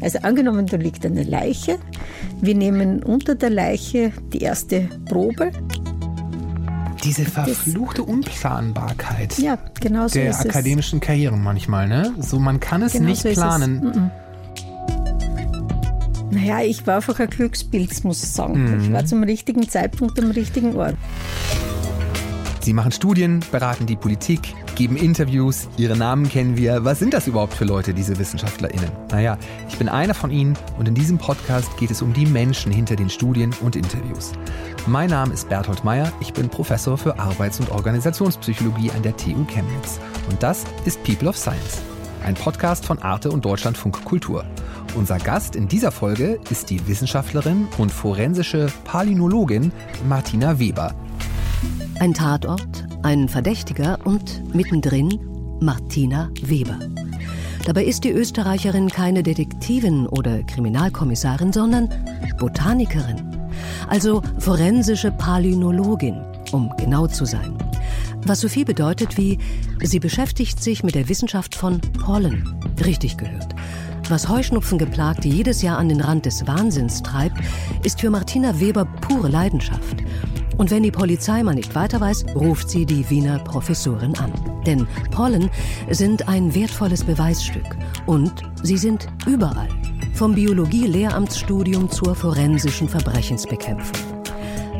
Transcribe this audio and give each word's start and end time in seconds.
Also 0.00 0.18
angenommen, 0.20 0.66
da 0.66 0.76
liegt 0.76 1.04
eine 1.04 1.22
Leiche. 1.24 1.78
Wir 2.40 2.54
nehmen 2.54 3.02
unter 3.02 3.34
der 3.34 3.50
Leiche 3.50 4.12
die 4.32 4.38
erste 4.40 4.88
Probe. 5.06 5.50
Diese 7.04 7.24
verfluchte 7.24 8.02
Unplanbarkeit 8.02 9.38
Ja, 9.38 9.58
genau 9.80 10.08
so 10.08 10.14
der 10.14 10.30
ist 10.30 10.40
es. 10.40 10.46
akademischen 10.50 11.00
Karrieren 11.00 11.42
manchmal, 11.42 11.88
ne? 11.88 12.12
So, 12.20 12.38
man 12.38 12.60
kann 12.60 12.82
es 12.82 12.92
Genau 12.92 13.06
nicht 13.06 13.22
so 13.22 13.28
ist 13.28 13.38
es. 13.38 13.42
planen. 13.42 13.80
Mhm. 13.80 14.10
Naja, 16.32 16.60
ich 16.62 16.86
war 16.86 16.96
einfach 16.96 17.18
ein 17.18 17.28
Glückspilz, 17.28 18.04
muss 18.04 18.22
ich 18.22 18.28
sagen. 18.30 18.76
Mhm. 18.76 18.80
Ich 18.84 18.92
war 18.92 19.04
zum 19.04 19.22
richtigen 19.22 19.68
Zeitpunkt 19.68 20.18
am 20.22 20.30
richtigen 20.30 20.76
Ort. 20.76 20.94
Sie 22.60 22.72
machen 22.74 22.92
Studien, 22.92 23.40
beraten 23.50 23.86
die 23.86 23.96
Politik, 23.96 24.54
geben 24.80 24.96
Interviews, 24.96 25.68
ihre 25.76 25.94
Namen 25.94 26.26
kennen 26.26 26.56
wir. 26.56 26.86
Was 26.86 27.00
sind 27.00 27.12
das 27.12 27.26
überhaupt 27.26 27.52
für 27.52 27.66
Leute, 27.66 27.92
diese 27.92 28.18
WissenschaftlerInnen? 28.18 28.90
Naja, 29.10 29.36
ich 29.68 29.76
bin 29.76 29.90
einer 29.90 30.14
von 30.14 30.30
ihnen 30.30 30.56
und 30.78 30.88
in 30.88 30.94
diesem 30.94 31.18
Podcast 31.18 31.76
geht 31.76 31.90
es 31.90 32.00
um 32.00 32.14
die 32.14 32.24
Menschen 32.24 32.72
hinter 32.72 32.96
den 32.96 33.10
Studien 33.10 33.54
und 33.60 33.76
Interviews. 33.76 34.32
Mein 34.86 35.10
Name 35.10 35.34
ist 35.34 35.50
Berthold 35.50 35.84
Meyer, 35.84 36.10
ich 36.20 36.32
bin 36.32 36.48
Professor 36.48 36.96
für 36.96 37.18
Arbeits- 37.18 37.60
und 37.60 37.70
Organisationspsychologie 37.70 38.90
an 38.92 39.02
der 39.02 39.14
TU 39.18 39.44
Chemnitz. 39.44 40.00
Und 40.30 40.42
das 40.42 40.64
ist 40.86 41.04
People 41.04 41.28
of 41.28 41.36
Science, 41.36 41.82
ein 42.24 42.34
Podcast 42.34 42.86
von 42.86 42.98
Arte 43.00 43.30
und 43.30 43.44
Deutschlandfunk 43.44 44.02
Kultur. 44.06 44.46
Unser 44.94 45.18
Gast 45.18 45.56
in 45.56 45.68
dieser 45.68 45.92
Folge 45.92 46.40
ist 46.48 46.70
die 46.70 46.88
Wissenschaftlerin 46.88 47.68
und 47.76 47.92
forensische 47.92 48.68
Palynologin 48.84 49.72
Martina 50.08 50.58
Weber. 50.58 50.94
Ein 51.98 52.14
Tatort, 52.14 52.79
ein 53.02 53.28
Verdächtiger 53.28 53.98
und 54.04 54.54
mittendrin 54.54 55.18
Martina 55.60 56.30
Weber. 56.42 56.78
Dabei 57.64 57.84
ist 57.84 58.04
die 58.04 58.10
Österreicherin 58.10 58.88
keine 58.88 59.22
Detektivin 59.22 60.06
oder 60.06 60.42
Kriminalkommissarin, 60.42 61.52
sondern 61.52 61.88
Botanikerin. 62.38 63.36
Also 63.88 64.22
forensische 64.38 65.10
Palynologin, 65.10 66.20
um 66.52 66.72
genau 66.78 67.06
zu 67.06 67.24
sein. 67.24 67.56
Was 68.24 68.40
so 68.40 68.48
viel 68.48 68.64
bedeutet 68.64 69.16
wie, 69.16 69.38
sie 69.82 69.98
beschäftigt 69.98 70.62
sich 70.62 70.82
mit 70.82 70.94
der 70.94 71.08
Wissenschaft 71.08 71.54
von 71.54 71.80
Pollen. 71.80 72.54
Richtig 72.84 73.16
gehört. 73.16 73.54
Was 74.08 74.28
Heuschnupfengeplagte 74.28 75.28
jedes 75.28 75.62
Jahr 75.62 75.78
an 75.78 75.88
den 75.88 76.00
Rand 76.00 76.26
des 76.26 76.46
Wahnsinns 76.46 77.02
treibt, 77.02 77.38
ist 77.84 78.00
für 78.00 78.10
Martina 78.10 78.58
Weber 78.58 78.84
pure 78.84 79.28
Leidenschaft. 79.28 80.02
Und 80.56 80.70
wenn 80.70 80.82
die 80.82 80.90
Polizei 80.90 81.42
mal 81.42 81.54
nicht 81.54 81.74
weiter 81.74 82.00
weiß, 82.00 82.26
ruft 82.34 82.68
sie 82.68 82.84
die 82.86 83.08
Wiener 83.08 83.38
Professorin 83.38 84.16
an. 84.18 84.32
Denn 84.66 84.86
Pollen 85.10 85.50
sind 85.90 86.28
ein 86.28 86.54
wertvolles 86.54 87.04
Beweisstück. 87.04 87.76
Und 88.06 88.42
sie 88.62 88.76
sind 88.76 89.06
überall. 89.26 89.68
Vom 90.14 90.34
Biologie-Lehramtsstudium 90.34 91.90
zur 91.90 92.14
forensischen 92.14 92.88
Verbrechensbekämpfung. 92.88 94.10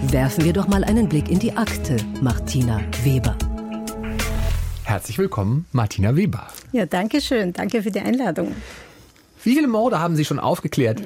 Werfen 0.02 0.44
wir 0.44 0.52
doch 0.52 0.68
mal 0.68 0.84
einen 0.84 1.08
Blick 1.08 1.30
in 1.30 1.38
die 1.38 1.56
Akte, 1.56 1.96
Martina 2.20 2.80
Weber. 3.04 3.36
Herzlich 4.84 5.18
willkommen, 5.18 5.66
Martina 5.72 6.16
Weber. 6.16 6.48
Ja, 6.72 6.84
danke 6.86 7.20
schön. 7.20 7.52
Danke 7.52 7.82
für 7.82 7.90
die 7.90 8.00
Einladung. 8.00 8.54
Wie 9.44 9.54
viele 9.54 9.68
Morde 9.68 10.00
haben 10.00 10.16
Sie 10.16 10.24
schon 10.24 10.38
aufgeklärt? 10.38 11.00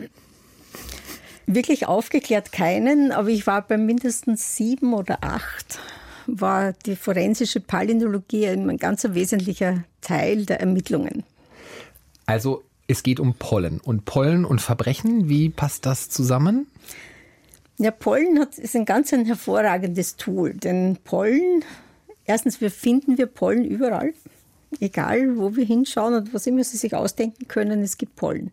Wirklich 1.46 1.86
aufgeklärt 1.86 2.52
keinen, 2.52 3.12
aber 3.12 3.28
ich 3.28 3.46
war 3.46 3.62
bei 3.62 3.76
mindestens 3.76 4.56
sieben 4.56 4.94
oder 4.94 5.18
acht, 5.22 5.78
war 6.26 6.72
die 6.86 6.96
forensische 6.96 7.60
Palynologie 7.60 8.48
ein 8.48 8.76
ganz 8.78 9.04
wesentlicher 9.08 9.84
Teil 10.00 10.46
der 10.46 10.60
Ermittlungen. 10.60 11.22
Also 12.26 12.62
es 12.86 13.02
geht 13.02 13.20
um 13.20 13.34
Pollen. 13.34 13.80
Und 13.80 14.04
Pollen 14.04 14.44
und 14.44 14.60
Verbrechen, 14.60 15.28
wie 15.28 15.50
passt 15.50 15.86
das 15.86 16.08
zusammen? 16.08 16.66
Ja, 17.76 17.90
Pollen 17.90 18.38
hat, 18.38 18.58
ist 18.58 18.76
ein 18.76 18.84
ganz 18.84 19.12
ein 19.12 19.26
hervorragendes 19.26 20.16
Tool, 20.16 20.54
denn 20.54 20.96
Pollen, 21.02 21.64
erstens, 22.24 22.60
wir 22.60 22.70
finden 22.70 23.18
wir 23.18 23.26
Pollen 23.26 23.64
überall, 23.64 24.14
egal 24.80 25.36
wo 25.36 25.56
wir 25.56 25.64
hinschauen 25.64 26.14
und 26.14 26.32
was 26.32 26.46
immer 26.46 26.62
Sie 26.62 26.76
sich 26.76 26.94
ausdenken 26.94 27.48
können, 27.48 27.82
es 27.82 27.98
gibt 27.98 28.16
Pollen. 28.16 28.52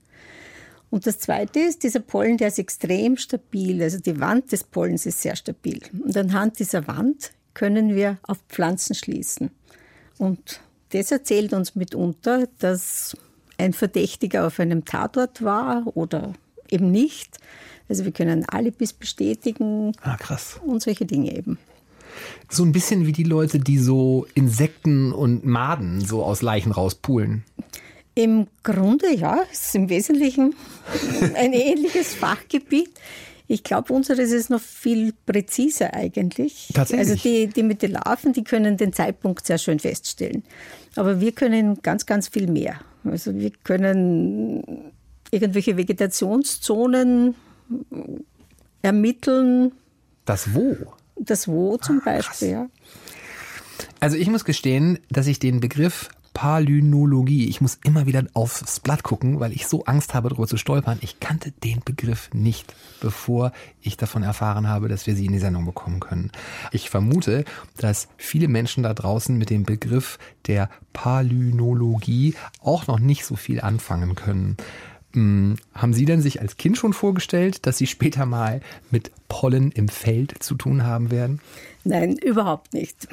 Und 0.92 1.08
das 1.08 1.18
Zweite 1.20 1.60
ist, 1.62 1.84
dieser 1.84 2.02
Pollen, 2.02 2.38
der 2.38 2.50
ist 2.50 2.60
extrem 2.60 3.18
stabil, 3.18 3.82
also 3.82 3.98
die 4.00 4.20
Wand 4.20 4.52
des 4.52 4.64
Pollens 4.64 5.06
ist 5.06 5.22
sehr 5.22 5.36
stabil. 5.36 5.80
Und 6.04 6.16
anhand 6.18 6.60
dieser 6.60 6.86
Wand 6.88 7.32
können 7.54 7.96
wir 7.96 8.18
auf 8.24 8.38
Pflanzen 8.50 8.94
schließen. 8.94 9.50
Und 10.18 10.60
das 10.90 11.12
erzählt 11.12 11.54
uns 11.54 11.76
mitunter, 11.76 12.48
dass 12.60 13.16
ein 13.58 13.74
Verdächtiger 13.74 14.46
auf 14.46 14.60
einem 14.60 14.84
Tatort 14.86 15.42
war 15.44 15.84
oder 15.96 16.34
eben 16.70 16.92
nicht. 16.92 17.38
Also 17.88 18.04
wir 18.06 18.12
können 18.12 18.46
Alibis 18.50 18.92
bestätigen 18.94 19.94
Ah, 20.02 20.18
krass. 20.18 20.60
und 20.66 20.82
solche 20.82 21.06
Dinge 21.06 21.36
eben. 21.36 21.58
So 22.50 22.64
ein 22.64 22.74
bisschen 22.74 23.06
wie 23.06 23.14
die 23.14 23.24
Leute, 23.24 23.60
die 23.60 23.78
so 23.78 24.28
Insekten 24.34 25.14
und 25.14 25.46
Maden 25.46 26.02
so 26.02 26.24
aus 26.24 26.42
Leichen 26.42 26.74
rauspulen. 26.74 27.46
Im 28.14 28.48
Grunde 28.64 29.14
ja, 29.14 29.42
es 29.52 29.68
ist 29.68 29.76
im 29.76 29.90
Wesentlichen 29.90 30.56
ein 31.36 31.54
ähnliches 31.54 32.14
Fachgebiet. 32.14 32.92
Ich 33.48 33.64
glaube, 33.64 33.94
unseres 33.94 34.32
ist 34.32 34.50
noch 34.50 34.62
viel 34.62 35.14
präziser 35.26 35.94
eigentlich. 35.94 36.70
Tatsächlich? 36.74 37.10
Also 37.10 37.22
die, 37.22 37.48
die 37.48 37.64
mit 37.64 37.82
den 37.82 37.92
Larven, 37.92 38.32
die 38.32 38.44
können 38.44 38.78
den 38.78 38.94
Zeitpunkt 38.94 39.46
sehr 39.46 39.58
schön 39.58 39.80
feststellen. 39.80 40.44
Aber 40.96 41.20
wir 41.20 41.34
können 41.34 41.82
ganz, 41.82 42.06
ganz 42.06 42.30
viel 42.30 42.48
mehr. 42.48 42.80
Also 43.04 43.36
wir 43.36 43.52
können 43.64 44.92
irgendwelche 45.32 45.76
Vegetationszonen 45.76 47.36
ermitteln, 48.82 49.72
Das 50.26 50.54
Wo? 50.54 50.76
das 51.16 51.48
Wo 51.48 51.78
zum 51.78 52.02
Beispiel. 52.02 52.50
Ja. 52.50 52.70
Also 54.00 54.18
ich 54.18 54.30
muss 54.30 54.46
gestehen, 54.46 55.00
dass 55.10 55.28
ich 55.28 55.40
den 55.40 55.60
Begriff 55.60 56.10
Palynologie, 56.34 57.50
ich 57.50 57.60
muss 57.62 57.78
immer 57.84 58.06
wieder 58.06 58.24
aufs 58.34 58.80
Blatt 58.80 59.04
gucken, 59.04 59.40
weil 59.40 59.52
ich 59.52 59.68
so 59.68 59.84
Angst 59.86 60.14
habe, 60.14 60.30
darüber 60.30 60.48
zu 60.48 60.58
stolpern. 60.58 60.98
Ich 61.02 61.20
kannte 61.20 61.52
den 61.52 61.82
Begriff 61.84 62.30
nicht, 62.34 62.74
bevor 63.02 63.52
ich 63.82 63.98
davon 63.98 64.24
erfahren 64.24 64.68
habe, 64.68 64.88
dass 64.88 65.08
wir 65.08 65.16
sie 65.16 65.26
in 65.26 65.34
die 65.34 65.40
Sendung 65.40 65.66
bekommen 65.66 66.00
können. 66.00 66.32
Ich 66.72 66.90
vermute, 66.90 67.44
dass 67.78 68.08
viele 68.18 68.48
Menschen 68.48 68.84
da 68.84 68.94
draußen 68.94 69.38
mit 69.38 69.50
dem 69.50 69.64
Begriff 69.64 70.20
der 70.48 70.70
Palynologie 70.94 72.36
auch 72.62 72.88
noch 72.88 73.00
nicht 73.00 73.26
so 73.26 73.36
viel 73.36 73.60
anfangen 73.62 74.16
können. 74.16 74.58
Hm, 75.14 75.58
Haben 75.74 75.94
Sie 75.94 76.06
denn 76.06 76.22
sich 76.22 76.40
als 76.40 76.56
Kind 76.58 76.78
schon 76.78 76.94
vorgestellt, 76.94 77.66
dass 77.66 77.78
Sie 77.78 77.88
später 77.88 78.26
mal 78.26 78.62
mit 78.90 79.12
Pollen 79.28 79.72
im 79.72 79.90
Feld 79.90 80.42
zu 80.42 80.56
tun 80.56 80.84
haben 80.84 81.12
werden? 81.12 81.42
Nein, 81.84 82.18
überhaupt 82.18 82.74
nicht. 82.74 83.08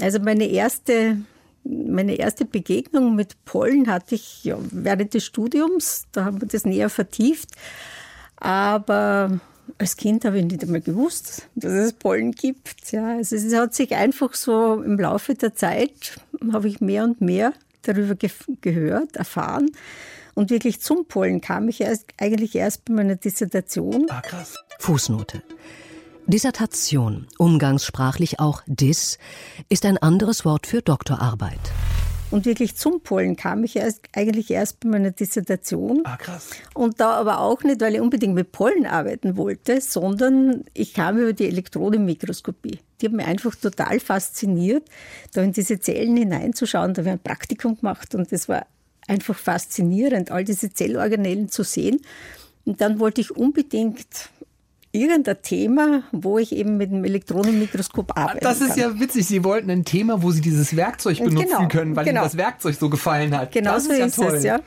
Also 0.00 0.18
meine 0.18 0.44
erste, 0.46 1.18
meine 1.64 2.16
erste 2.16 2.44
Begegnung 2.44 3.14
mit 3.14 3.44
Pollen 3.44 3.88
hatte 3.88 4.14
ich 4.14 4.44
ja, 4.44 4.58
während 4.70 5.14
des 5.14 5.24
Studiums. 5.24 6.06
Da 6.12 6.24
haben 6.24 6.40
wir 6.40 6.48
das 6.48 6.64
näher 6.64 6.90
vertieft. 6.90 7.50
Aber 8.36 9.40
als 9.78 9.96
Kind 9.96 10.24
habe 10.24 10.38
ich 10.38 10.44
nicht 10.44 10.62
einmal 10.62 10.80
gewusst, 10.80 11.48
dass 11.54 11.72
es 11.72 11.92
Pollen 11.92 12.32
gibt. 12.32 12.92
Ja, 12.92 13.16
also 13.16 13.36
es 13.36 13.54
hat 13.54 13.74
sich 13.74 13.94
einfach 13.94 14.34
so 14.34 14.82
im 14.82 14.98
Laufe 14.98 15.34
der 15.34 15.54
Zeit, 15.54 16.20
habe 16.52 16.68
ich 16.68 16.80
mehr 16.80 17.04
und 17.04 17.20
mehr 17.20 17.52
darüber 17.82 18.14
ge 18.14 18.30
gehört, 18.60 19.16
erfahren. 19.16 19.70
Und 20.34 20.50
wirklich 20.50 20.80
zum 20.80 21.06
Pollen 21.06 21.40
kam 21.40 21.68
ich 21.68 21.80
erst, 21.80 22.06
eigentlich 22.16 22.54
erst 22.54 22.84
bei 22.86 22.94
meiner 22.94 23.16
Dissertation. 23.16 24.06
Ah, 24.08 24.22
krass. 24.22 24.54
Fußnote. 24.78 25.42
Dissertation, 26.32 27.26
umgangssprachlich 27.36 28.40
auch 28.40 28.62
Dis, 28.66 29.18
ist 29.68 29.84
ein 29.84 29.98
anderes 29.98 30.46
Wort 30.46 30.66
für 30.66 30.80
Doktorarbeit. 30.80 31.60
Und 32.30 32.46
wirklich 32.46 32.74
zum 32.74 33.02
Pollen 33.02 33.36
kam 33.36 33.64
ich 33.64 33.76
erst, 33.76 34.00
eigentlich 34.14 34.50
erst 34.50 34.80
bei 34.80 34.88
meiner 34.88 35.10
Dissertation. 35.10 36.00
Ah, 36.04 36.16
krass. 36.16 36.48
Und 36.72 37.00
da 37.00 37.10
aber 37.16 37.40
auch 37.40 37.62
nicht, 37.64 37.82
weil 37.82 37.96
ich 37.96 38.00
unbedingt 38.00 38.34
mit 38.34 38.50
Pollen 38.50 38.86
arbeiten 38.86 39.36
wollte, 39.36 39.82
sondern 39.82 40.64
ich 40.72 40.94
kam 40.94 41.18
über 41.18 41.34
die 41.34 41.48
Elektronenmikroskopie. 41.48 42.78
Die 43.02 43.06
hat 43.06 43.12
mich 43.12 43.26
einfach 43.26 43.54
total 43.54 44.00
fasziniert, 44.00 44.88
da 45.34 45.42
in 45.42 45.52
diese 45.52 45.80
Zellen 45.80 46.16
hineinzuschauen. 46.16 46.94
Da 46.94 47.02
habe 47.02 47.10
ich 47.10 47.12
ein 47.12 47.22
Praktikum 47.22 47.76
gemacht 47.76 48.14
und 48.14 48.32
das 48.32 48.48
war 48.48 48.64
einfach 49.06 49.36
faszinierend, 49.36 50.30
all 50.30 50.44
diese 50.44 50.72
Zellorganellen 50.72 51.50
zu 51.50 51.62
sehen. 51.62 52.00
Und 52.64 52.80
dann 52.80 53.00
wollte 53.00 53.20
ich 53.20 53.36
unbedingt 53.36 54.30
irgendein 54.92 55.40
Thema, 55.42 56.02
wo 56.12 56.38
ich 56.38 56.52
eben 56.52 56.76
mit 56.76 56.92
dem 56.92 57.04
Elektronenmikroskop 57.04 58.16
arbeite. 58.16 58.40
Das 58.40 58.60
ist 58.60 58.76
ja 58.76 58.98
witzig. 59.00 59.26
Sie 59.26 59.42
wollten 59.42 59.70
ein 59.70 59.84
Thema, 59.84 60.22
wo 60.22 60.30
Sie 60.30 60.40
dieses 60.42 60.76
Werkzeug 60.76 61.18
benutzen 61.18 61.48
Genau, 61.48 61.68
können, 61.68 61.96
weil 61.96 62.04
genau. 62.04 62.20
Ihnen 62.20 62.26
das 62.26 62.36
Werkzeug 62.36 62.76
so 62.76 62.90
gefallen 62.90 63.36
hat. 63.36 63.52
Genau 63.52 63.72
das 63.72 63.84
so 63.86 63.92
ist, 63.92 63.98
ja 63.98 64.06
ist 64.06 64.16
toll. 64.16 64.34
es, 64.34 64.44
ja. 64.44 64.60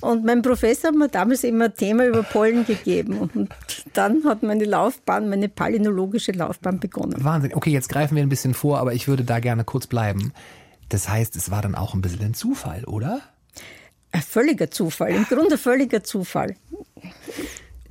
Und 0.00 0.24
mein 0.24 0.42
Professor 0.42 0.88
hat 0.88 0.96
mir 0.96 1.08
damals 1.08 1.42
immer 1.42 1.66
ein 1.66 1.74
Thema 1.74 2.06
über 2.06 2.22
Pollen 2.22 2.64
gegeben. 2.64 3.18
Und 3.34 3.50
dann 3.92 4.24
hat 4.24 4.42
meine 4.42 4.64
Laufbahn, 4.64 5.28
meine 5.28 5.48
palynologische 5.48 6.32
Laufbahn 6.32 6.78
begonnen. 6.78 7.16
Wahnsinn. 7.24 7.54
Okay, 7.54 7.70
jetzt 7.70 7.88
greifen 7.88 8.14
wir 8.14 8.22
ein 8.22 8.28
bisschen 8.28 8.54
vor, 8.54 8.78
aber 8.78 8.94
ich 8.94 9.08
würde 9.08 9.24
da 9.24 9.40
gerne 9.40 9.64
kurz 9.64 9.86
bleiben. 9.86 10.32
Das 10.88 11.08
heißt, 11.08 11.34
es 11.34 11.50
war 11.50 11.62
dann 11.62 11.74
auch 11.74 11.94
ein 11.94 12.02
bisschen 12.02 12.24
ein 12.24 12.34
Zufall, 12.34 12.84
oder? 12.84 13.20
Ein 14.12 14.22
völliger 14.22 14.70
Zufall, 14.70 15.10
im 15.10 15.24
Grunde 15.24 15.58
völliger 15.58 16.04
Zufall. 16.04 16.54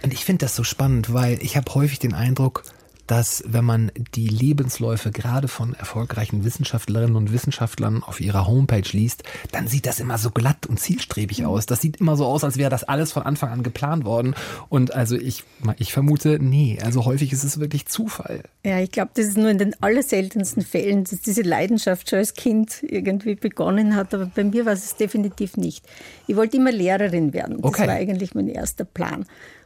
Und 0.03 0.13
ich 0.13 0.25
finde 0.25 0.45
das 0.45 0.55
so 0.55 0.63
spannend, 0.63 1.13
weil 1.13 1.41
ich 1.41 1.57
habe 1.57 1.73
häufig 1.73 1.99
den 1.99 2.13
Eindruck, 2.13 2.63
dass 3.07 3.43
wenn 3.45 3.65
man 3.65 3.91
die 4.15 4.27
Lebensläufe 4.27 5.11
gerade 5.11 5.47
von 5.47 5.73
erfolgreichen 5.73 6.43
Wissenschaftlerinnen 6.43 7.15
und 7.15 7.31
Wissenschaftlern 7.31 8.03
auf 8.03 8.19
ihrer 8.19 8.47
Homepage 8.47 8.89
liest, 8.91 9.23
dann 9.51 9.67
sieht 9.67 9.85
das 9.85 9.99
immer 9.99 10.17
so 10.17 10.31
glatt 10.31 10.65
und 10.65 10.79
zielstrebig 10.79 11.39
mhm. 11.39 11.45
aus. 11.45 11.65
Das 11.65 11.81
sieht 11.81 11.97
immer 11.97 12.15
so 12.15 12.25
aus, 12.25 12.43
als 12.43 12.57
wäre 12.57 12.69
das 12.69 12.83
alles 12.83 13.11
von 13.11 13.23
Anfang 13.23 13.51
an 13.51 13.63
geplant 13.63 14.05
worden. 14.05 14.35
Und 14.69 14.93
also 14.93 15.15
ich, 15.15 15.43
ich 15.77 15.93
vermute, 15.93 16.39
nee, 16.39 16.79
also 16.83 17.05
häufig 17.05 17.31
ist 17.31 17.43
es 17.43 17.59
wirklich 17.59 17.85
Zufall. 17.85 18.43
Ja, 18.65 18.79
ich 18.79 18.91
glaube, 18.91 19.11
das 19.13 19.25
ist 19.25 19.37
nur 19.37 19.49
in 19.49 19.59
den 19.59 19.75
allerseltensten 19.81 20.63
Fällen, 20.63 21.03
dass 21.03 21.21
diese 21.21 21.43
Leidenschaft 21.43 22.09
schon 22.09 22.19
als 22.19 22.33
Kind 22.33 22.81
irgendwie 22.81 23.35
begonnen 23.35 23.95
hat. 23.95 24.13
Aber 24.13 24.25
bei 24.25 24.43
mir 24.43 24.65
war 24.65 24.73
es 24.73 24.95
definitiv 24.95 25.57
nicht. 25.57 25.85
Ich 26.27 26.35
wollte 26.35 26.57
immer 26.57 26.71
Lehrerin 26.71 27.33
werden. 27.33 27.57
Das 27.57 27.65
okay. 27.65 27.87
war 27.87 27.93
eigentlich 27.93 28.33
mein 28.33 28.47
erster 28.47 28.85
Plan. 28.85 29.25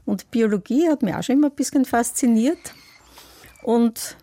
Und 0.09 0.31
Biologie 0.31 0.89
hat 0.89 1.03
mich 1.03 1.13
auch 1.13 1.21
schon 1.21 1.35
immer 1.35 1.50
ein 1.50 1.56
bisschen 1.56 1.85
fasziniert. 1.85 2.73
Und 3.61 4.17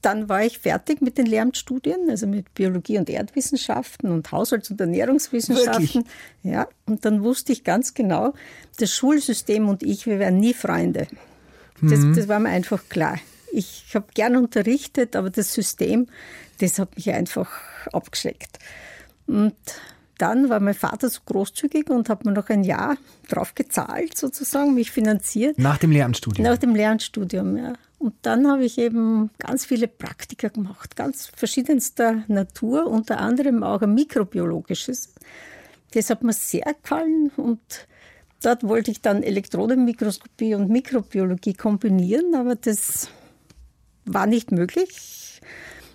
dann 0.00 0.28
war 0.28 0.44
ich 0.44 0.60
fertig 0.60 1.02
mit 1.02 1.18
den 1.18 1.26
Lehramtsstudien, 1.26 2.08
also 2.08 2.28
mit 2.28 2.54
Biologie 2.54 2.98
und 2.98 3.10
Erdwissenschaften 3.10 4.12
und 4.12 4.30
Haushalts- 4.30 4.70
und 4.70 4.80
Ernährungswissenschaften. 4.80 6.04
Wirklich? 6.04 6.04
Ja, 6.44 6.68
und 6.86 7.04
dann 7.04 7.24
wusste 7.24 7.52
ich 7.52 7.64
ganz 7.64 7.94
genau, 7.94 8.32
das 8.78 8.94
Schulsystem 8.94 9.68
und 9.68 9.82
ich, 9.82 10.06
wir 10.06 10.20
wären 10.20 10.38
nie 10.38 10.54
Freunde. 10.54 11.08
Das, 11.82 11.98
mhm. 11.98 12.14
das 12.14 12.28
war 12.28 12.38
mir 12.38 12.50
einfach 12.50 12.88
klar. 12.88 13.18
Ich 13.52 13.90
habe 13.94 14.06
gern 14.14 14.36
unterrichtet, 14.36 15.16
aber 15.16 15.30
das 15.30 15.52
System, 15.52 16.06
das 16.58 16.78
hat 16.78 16.94
mich 16.94 17.10
einfach 17.10 17.50
abgeschreckt. 17.92 18.60
Und 19.26 19.56
dann 20.20 20.48
war 20.48 20.60
mein 20.60 20.74
Vater 20.74 21.08
so 21.08 21.20
großzügig 21.24 21.88
und 21.90 22.08
hat 22.08 22.24
mir 22.24 22.32
noch 22.32 22.48
ein 22.48 22.64
Jahr 22.64 22.96
drauf 23.28 23.54
gezahlt, 23.54 24.16
sozusagen, 24.16 24.74
mich 24.74 24.90
finanziert. 24.90 25.58
Nach 25.58 25.78
dem 25.78 25.90
Lehramtsstudium? 25.90 26.46
Nach 26.46 26.58
dem 26.58 26.74
Lehramtsstudium, 26.74 27.56
ja. 27.56 27.72
Und 27.98 28.14
dann 28.22 28.50
habe 28.50 28.64
ich 28.64 28.78
eben 28.78 29.30
ganz 29.38 29.66
viele 29.66 29.86
Praktika 29.86 30.48
gemacht, 30.48 30.96
ganz 30.96 31.30
verschiedenster 31.34 32.24
Natur, 32.28 32.86
unter 32.86 33.18
anderem 33.18 33.62
auch 33.62 33.82
ein 33.82 33.94
mikrobiologisches. 33.94 35.12
Das 35.92 36.08
hat 36.08 36.22
mir 36.22 36.32
sehr 36.32 36.74
gefallen 36.80 37.30
und 37.36 37.60
dort 38.42 38.64
wollte 38.64 38.90
ich 38.90 39.02
dann 39.02 39.22
Elektronenmikroskopie 39.22 40.54
und 40.54 40.70
Mikrobiologie 40.70 41.52
kombinieren, 41.52 42.34
aber 42.34 42.54
das 42.54 43.10
war 44.06 44.26
nicht 44.26 44.50
möglich. 44.50 45.19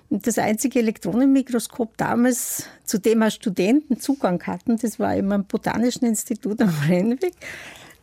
Das 0.10 0.38
einzige 0.38 0.80
Elektronenmikroskop 0.80 1.98
damals, 1.98 2.68
zu 2.84 3.00
dem 3.00 3.24
auch 3.24 3.32
Studenten 3.32 4.00
Zugang 4.00 4.42
hatten, 4.44 4.78
das 4.78 5.00
war 5.00 5.16
eben 5.16 5.32
am 5.32 5.46
Botanischen 5.46 6.06
Institut 6.06 6.62
am 6.62 6.74
Rennweg. 6.88 7.34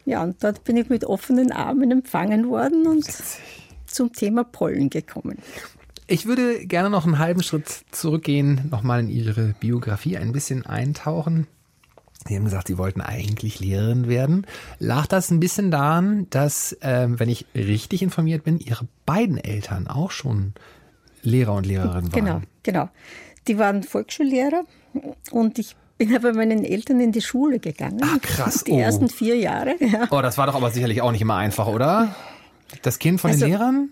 Ja, 0.05 0.23
und 0.23 0.43
dort 0.43 0.65
bin 0.65 0.77
ich 0.77 0.89
mit 0.89 1.05
offenen 1.05 1.53
Armen 1.53 1.91
empfangen 1.93 2.49
worden 2.49 2.87
und 2.89 3.07
zum 3.87 4.13
Thema 4.13 4.43
Pollen 4.43 4.91
gekommen. 4.91 5.39
Ich 6.09 6.27
würde 6.27 6.67
gerne 6.67 6.91
noch 6.91 7.07
einen 7.07 7.21
halben 7.21 7.43
Schritt 7.43 7.85
zurückgehen, 7.93 8.63
nochmal 8.71 9.01
in 9.01 9.09
Ihre 9.09 9.55
Biografie 9.61 10.17
ein 10.17 10.33
bisschen 10.33 10.67
eintauchen. 10.67 11.47
Sie 12.27 12.37
haben 12.37 12.45
gesagt, 12.45 12.69
Sie 12.69 12.79
wollten 12.79 13.01
eigentlich 13.01 13.61
Lehrerin 13.61 14.09
werden. 14.09 14.47
Lag 14.79 15.07
das 15.07 15.31
ein 15.31 15.41
bisschen 15.41 15.71
daran, 15.71 16.27
dass, 16.31 16.73
äh, 16.81 17.07
wenn 17.09 17.29
ich 17.29 17.47
richtig 17.55 18.03
informiert 18.03 18.45
bin, 18.45 18.59
Ihre 18.59 18.87
beiden 19.07 19.39
Eltern 19.39 19.87
auch 19.87 20.11
schon 20.11 20.55
Lehrer 21.23 21.55
und 21.55 21.67
Lehrerinnen 21.67 22.13
waren? 22.13 22.25
Genau, 22.25 22.41
genau. 22.63 22.89
Die 23.49 23.59
waren 23.59 23.83
Volksschullehrer 23.83 24.65
und 25.31 25.59
ich 25.59 25.77
bin 25.99 26.15
aber 26.15 26.33
meinen 26.33 26.65
Eltern 26.65 27.01
in 27.01 27.13
die 27.13 27.21
Schule 27.21 27.59
gegangen. 27.59 28.01
Ach 28.03 28.21
krass. 28.21 28.65
Die 28.65 28.73
oh. 28.73 28.79
ersten 28.79 29.09
vier 29.09 29.37
Jahre. 29.37 29.75
Ja. 29.81 30.09
Oh, 30.11 30.21
das 30.23 30.39
war 30.39 30.47
doch 30.47 30.55
aber 30.55 30.71
sicherlich 30.71 31.03
auch 31.03 31.13
nicht 31.13 31.23
immer 31.23 31.37
einfach, 31.37 31.67
oder? 31.67 32.15
Das 32.81 32.99
Kind 32.99 33.21
von 33.21 33.31
also, 33.31 33.45
den 33.45 33.51
Lehrern? 33.51 33.91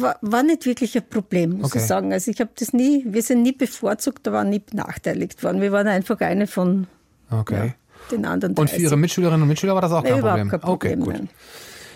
War, 0.00 0.16
war, 0.20 0.42
nicht 0.42 0.66
wirklich 0.66 0.96
ein 0.96 1.08
Problem, 1.08 1.58
muss 1.58 1.70
okay. 1.70 1.78
ich 1.78 1.84
sagen. 1.86 2.12
Also 2.12 2.30
ich 2.30 2.40
habe 2.40 2.50
das 2.58 2.72
nie, 2.72 3.04
wir 3.06 3.22
sind 3.22 3.42
nie 3.42 3.52
bevorzugt, 3.52 4.28
aber 4.28 4.44
nie 4.44 4.58
benachteiligt 4.58 5.42
worden. 5.42 5.60
Wir 5.60 5.72
waren 5.72 5.86
einfach 5.86 6.20
eine 6.20 6.46
von 6.46 6.86
okay. 7.30 7.66
ja, 7.68 7.74
den 8.10 8.26
anderen. 8.26 8.54
30. 8.54 8.60
Und 8.60 8.76
für 8.76 8.82
Ihre 8.82 8.96
Mitschülerinnen 8.98 9.42
und 9.42 9.48
Mitschüler 9.48 9.74
war 9.74 9.80
das 9.80 9.92
auch 9.92 10.04
kein 10.04 10.20
Problem? 10.20 10.48
Kein 10.50 10.60
Problem? 10.60 11.02
Okay, 11.02 11.18
gut. 11.20 11.28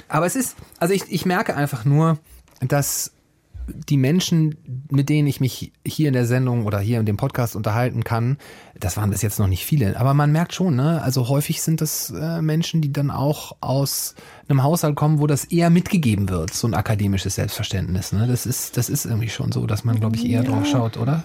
Aber 0.08 0.24
es 0.24 0.36
ist, 0.36 0.56
also 0.78 0.94
ich, 0.94 1.02
ich 1.10 1.26
merke 1.26 1.54
einfach 1.54 1.84
nur, 1.84 2.19
dass 2.60 3.12
die 3.68 3.96
Menschen, 3.96 4.56
mit 4.90 5.08
denen 5.08 5.26
ich 5.26 5.40
mich 5.40 5.72
hier 5.86 6.08
in 6.08 6.14
der 6.14 6.26
Sendung 6.26 6.66
oder 6.66 6.78
hier 6.78 7.00
in 7.00 7.06
dem 7.06 7.16
Podcast 7.16 7.56
unterhalten 7.56 8.04
kann, 8.04 8.38
das 8.78 8.96
waren 8.96 9.10
bis 9.10 9.22
jetzt 9.22 9.38
noch 9.38 9.46
nicht 9.46 9.64
viele, 9.64 9.98
aber 9.98 10.14
man 10.14 10.32
merkt 10.32 10.54
schon, 10.54 10.76
ne? 10.76 11.02
Also 11.02 11.28
häufig 11.28 11.62
sind 11.62 11.80
das 11.80 12.10
äh, 12.10 12.42
Menschen, 12.42 12.80
die 12.82 12.92
dann 12.92 13.10
auch 13.10 13.56
aus 13.60 14.14
einem 14.48 14.62
Haushalt 14.62 14.96
kommen, 14.96 15.18
wo 15.18 15.26
das 15.26 15.44
eher 15.44 15.70
mitgegeben 15.70 16.28
wird, 16.28 16.54
so 16.54 16.66
ein 16.66 16.74
akademisches 16.74 17.34
Selbstverständnis. 17.34 18.12
Ne? 18.12 18.26
Das 18.26 18.46
ist, 18.46 18.76
das 18.76 18.88
ist 18.88 19.06
irgendwie 19.06 19.28
schon 19.28 19.50
so, 19.50 19.66
dass 19.66 19.84
man, 19.84 19.98
glaube 19.98 20.16
ich, 20.16 20.26
eher 20.26 20.42
ja. 20.42 20.50
drauf 20.50 20.66
schaut, 20.66 20.96
oder? 20.96 21.24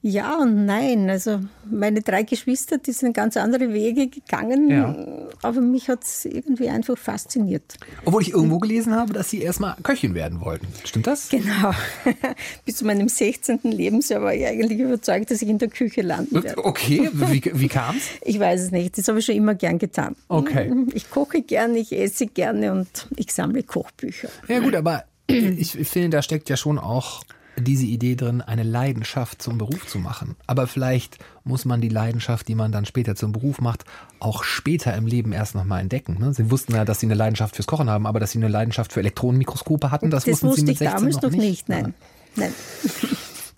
Ja 0.00 0.38
und 0.38 0.64
nein. 0.64 1.10
Also 1.10 1.40
meine 1.68 2.02
drei 2.02 2.22
Geschwister, 2.22 2.78
die 2.78 2.92
sind 2.92 3.14
ganz 3.14 3.36
andere 3.36 3.72
Wege 3.72 4.06
gegangen, 4.08 4.70
ja. 4.70 4.94
aber 5.42 5.60
mich 5.60 5.88
hat 5.88 6.04
es 6.04 6.24
irgendwie 6.24 6.68
einfach 6.68 6.96
fasziniert. 6.96 7.74
Obwohl 8.04 8.22
ich 8.22 8.32
irgendwo 8.32 8.58
gelesen 8.58 8.94
habe, 8.94 9.12
dass 9.12 9.30
Sie 9.30 9.42
erstmal 9.42 9.74
Köchin 9.82 10.14
werden 10.14 10.40
wollten. 10.40 10.68
Stimmt 10.84 11.08
das? 11.08 11.28
Genau. 11.28 11.72
Bis 12.64 12.76
zu 12.76 12.86
meinem 12.86 13.08
16. 13.08 13.60
Lebensjahr 13.64 14.22
war 14.22 14.34
ich 14.34 14.46
eigentlich 14.46 14.78
überzeugt, 14.78 15.30
dass 15.30 15.42
ich 15.42 15.48
in 15.48 15.58
der 15.58 15.68
Küche 15.68 16.02
landen 16.02 16.42
werde. 16.42 16.64
Okay, 16.64 17.10
wie, 17.12 17.42
wie 17.52 17.68
kam 17.68 17.96
es? 17.96 18.04
Ich 18.22 18.38
weiß 18.38 18.60
es 18.60 18.70
nicht. 18.70 18.96
Das 18.96 19.08
habe 19.08 19.18
ich 19.18 19.24
schon 19.24 19.34
immer 19.34 19.54
gern 19.54 19.78
getan. 19.78 20.14
Okay. 20.28 20.72
Ich 20.94 21.10
koche 21.10 21.42
gerne, 21.42 21.78
ich 21.78 21.92
esse 21.92 22.26
gerne 22.26 22.72
und 22.72 23.08
ich 23.16 23.32
sammle 23.32 23.64
Kochbücher. 23.64 24.28
Ja 24.46 24.60
gut, 24.60 24.76
aber 24.76 25.04
ich 25.26 25.72
finde, 25.72 26.10
da 26.10 26.22
steckt 26.22 26.48
ja 26.48 26.56
schon 26.56 26.78
auch 26.78 27.22
diese 27.60 27.86
Idee 27.86 28.16
drin, 28.16 28.40
eine 28.40 28.62
Leidenschaft 28.62 29.42
zum 29.42 29.58
Beruf 29.58 29.86
zu 29.86 29.98
machen. 29.98 30.36
Aber 30.46 30.66
vielleicht 30.66 31.18
muss 31.44 31.64
man 31.64 31.80
die 31.80 31.88
Leidenschaft, 31.88 32.48
die 32.48 32.54
man 32.54 32.72
dann 32.72 32.84
später 32.84 33.14
zum 33.14 33.32
Beruf 33.32 33.60
macht, 33.60 33.84
auch 34.20 34.42
später 34.42 34.94
im 34.94 35.06
Leben 35.06 35.32
erst 35.32 35.54
nochmal 35.54 35.80
entdecken. 35.80 36.18
Ne? 36.18 36.34
Sie 36.34 36.50
wussten 36.50 36.74
ja, 36.74 36.84
dass 36.84 37.00
sie 37.00 37.06
eine 37.06 37.14
Leidenschaft 37.14 37.56
fürs 37.56 37.66
Kochen 37.66 37.90
haben, 37.90 38.06
aber 38.06 38.20
dass 38.20 38.32
sie 38.32 38.38
eine 38.38 38.48
Leidenschaft 38.48 38.92
für 38.92 39.00
Elektronenmikroskope 39.00 39.90
hatten, 39.90 40.10
das, 40.10 40.24
das 40.24 40.42
wussten 40.42 40.66
sie 40.66 40.72
mit 40.72 40.78
16 40.78 40.96
damals 40.96 41.22
noch 41.22 41.30
nicht. 41.30 41.68
Nein, 41.68 41.94
nein. 42.36 42.52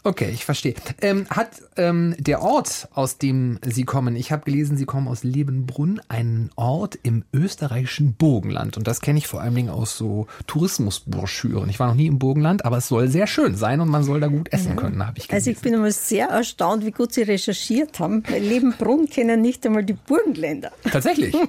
Okay, 0.03 0.31
ich 0.33 0.47
verstehe. 0.47 0.75
Ähm, 1.03 1.27
hat 1.29 1.51
ähm, 1.77 2.15
der 2.19 2.41
Ort, 2.41 2.89
aus 2.95 3.19
dem 3.19 3.59
Sie 3.63 3.85
kommen, 3.85 4.17
ich 4.17 4.33
habe 4.33 4.45
gelesen, 4.45 4.79
Sie 4.79 4.87
kommen 4.87 5.09
aus 5.09 5.25
Lebenbrunn, 5.25 6.01
einen 6.09 6.51
Ort 6.57 6.99
im 7.03 7.25
österreichischen 7.35 8.15
Burgenland. 8.15 8.79
Und 8.79 8.87
das 8.87 9.03
kenne 9.03 9.19
ich 9.19 9.27
vor 9.27 9.43
allen 9.43 9.55
Dingen 9.55 9.69
aus 9.69 9.99
so 9.99 10.27
Tourismusbroschüren. 10.47 11.69
Ich 11.69 11.79
war 11.79 11.89
noch 11.89 11.95
nie 11.95 12.07
im 12.07 12.19
Burgenland, 12.19 12.65
aber 12.65 12.79
es 12.79 12.89
soll 12.89 13.09
sehr 13.09 13.27
schön 13.27 13.57
sein 13.57 13.81
und 13.81 13.89
man 13.89 14.03
soll 14.03 14.21
da 14.21 14.29
gut 14.29 14.53
essen 14.53 14.77
können, 14.77 15.07
habe 15.07 15.19
ich 15.19 15.29
gelesen. 15.29 15.35
Also 15.35 15.51
ich 15.51 15.61
bin 15.61 15.75
immer 15.75 15.93
sehr 15.93 16.29
erstaunt, 16.29 16.87
wie 16.87 16.93
gut 16.93 17.13
Sie 17.13 17.23
recherchiert 17.23 17.99
haben. 17.99 18.23
Weil 18.29 18.43
Lebenbrunn 18.43 19.07
kennen 19.07 19.43
nicht 19.43 19.67
einmal 19.67 19.85
die 19.85 19.93
Burgenländer. 19.95 20.73
Tatsächlich. 20.91 21.37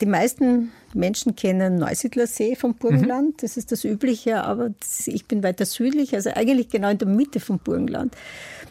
Die 0.00 0.06
meisten 0.06 0.72
Menschen 0.94 1.36
kennen 1.36 1.76
Neusiedlersee 1.76 2.56
vom 2.56 2.74
Burgenland, 2.74 3.28
mhm. 3.28 3.36
das 3.40 3.56
ist 3.56 3.72
das 3.72 3.84
Übliche, 3.84 4.42
aber 4.42 4.70
ich 5.06 5.26
bin 5.26 5.42
weiter 5.42 5.66
südlich, 5.66 6.14
also 6.14 6.30
eigentlich 6.30 6.68
genau 6.68 6.90
in 6.90 6.98
der 6.98 7.08
Mitte 7.08 7.40
vom 7.40 7.58
Burgenland. 7.58 8.16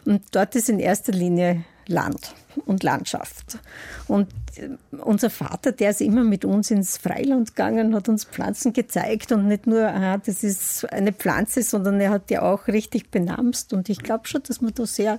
Und 0.04 0.22
dort 0.32 0.54
ist 0.54 0.68
in 0.68 0.78
erster 0.78 1.12
Linie 1.12 1.64
Land 1.88 2.34
und 2.66 2.82
Landschaft. 2.82 3.58
Und 4.06 4.28
äh, 4.56 4.68
unser 4.98 5.30
Vater, 5.30 5.72
der 5.72 5.90
ist 5.90 6.00
immer 6.00 6.22
mit 6.22 6.44
uns 6.44 6.70
ins 6.70 6.98
Freiland 6.98 7.54
gegangen, 7.54 7.94
hat 7.94 8.08
uns 8.08 8.24
Pflanzen 8.24 8.72
gezeigt 8.72 9.32
und 9.32 9.48
nicht 9.48 9.66
nur, 9.66 9.88
aha, 9.88 10.18
das 10.18 10.44
ist 10.44 10.90
eine 10.92 11.12
Pflanze, 11.12 11.62
sondern 11.62 12.00
er 12.00 12.10
hat 12.10 12.30
die 12.30 12.38
auch 12.38 12.68
richtig 12.68 13.10
benamst. 13.10 13.72
Und 13.72 13.88
ich 13.88 14.00
glaube 14.00 14.28
schon, 14.28 14.42
dass 14.46 14.60
man 14.60 14.74
da 14.74 14.86
sehr, 14.86 15.18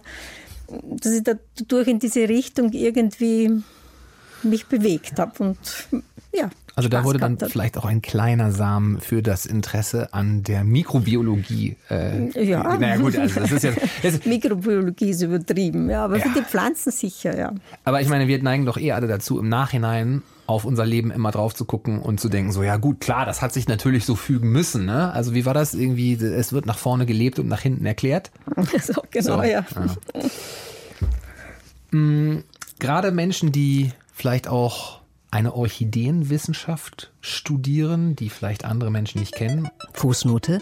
dass 0.67 1.11
ich 1.11 1.23
dadurch 1.23 1.87
in 1.87 1.99
diese 1.99 2.29
Richtung 2.29 2.71
irgendwie 2.71 3.63
mich 4.43 4.67
bewegt 4.67 5.19
habe. 5.19 5.31
Und 5.43 5.57
ja. 6.33 6.49
Also 6.75 6.87
da 6.87 7.03
wurde 7.03 7.19
dann 7.19 7.37
hat. 7.41 7.51
vielleicht 7.51 7.77
auch 7.77 7.83
ein 7.83 8.01
kleiner 8.01 8.51
Samen 8.51 9.01
für 9.01 9.21
das 9.21 9.45
Interesse 9.45 10.13
an 10.13 10.43
der 10.43 10.63
Mikrobiologie. 10.63 11.75
Äh, 11.89 12.43
ja. 12.43 12.77
Naja 12.77 12.95
gut, 12.97 13.17
also 13.17 13.39
das 13.39 13.51
ist 13.51 13.63
ja. 13.63 13.71
Das 14.03 14.25
Mikrobiologie 14.25 15.09
ist 15.09 15.21
übertrieben, 15.21 15.89
ja, 15.89 16.05
aber 16.05 16.17
ja. 16.17 16.23
für 16.23 16.39
die 16.39 16.45
Pflanzen 16.45 16.91
sicher, 16.91 17.37
ja. 17.37 17.53
Aber 17.83 17.99
ich 18.01 18.07
meine, 18.07 18.27
wir 18.29 18.41
neigen 18.41 18.65
doch 18.65 18.77
eher 18.77 18.95
alle 18.95 19.07
dazu, 19.07 19.39
im 19.39 19.49
Nachhinein 19.49 20.21
auf 20.49 20.65
unser 20.65 20.85
Leben 20.85 21.11
immer 21.11 21.29
drauf 21.29 21.53
zu 21.53 21.63
gucken 21.65 21.99
und 21.99 22.19
zu 22.19 22.27
denken, 22.27 22.51
so 22.51 22.63
ja 22.63 22.77
gut, 22.77 23.01
klar, 23.01 23.25
das 23.25 23.41
hat 23.41 23.53
sich 23.53 23.67
natürlich 23.67 24.05
so 24.05 24.15
fügen 24.15 24.51
müssen. 24.51 24.85
Ne? 24.85 25.11
Also 25.11 25.35
wie 25.35 25.45
war 25.45 25.53
das 25.53 25.75
irgendwie, 25.75 26.13
es 26.13 26.53
wird 26.53 26.65
nach 26.65 26.79
vorne 26.79 27.05
gelebt 27.05 27.37
und 27.37 27.47
nach 27.47 27.61
hinten 27.61 27.85
erklärt? 27.85 28.31
So, 28.81 29.03
genau, 29.11 29.37
so, 29.37 29.43
ja. 29.43 29.63
ja. 29.75 30.25
Mhm, 31.91 32.43
gerade 32.79 33.11
Menschen, 33.11 33.51
die 33.51 33.91
vielleicht 34.19 34.49
auch 34.49 34.99
eine 35.31 35.53
Orchideenwissenschaft 35.53 37.13
studieren, 37.21 38.17
die 38.17 38.29
vielleicht 38.29 38.65
andere 38.65 38.91
Menschen 38.91 39.21
nicht 39.21 39.33
kennen. 39.33 39.69
Fußnote. 39.93 40.59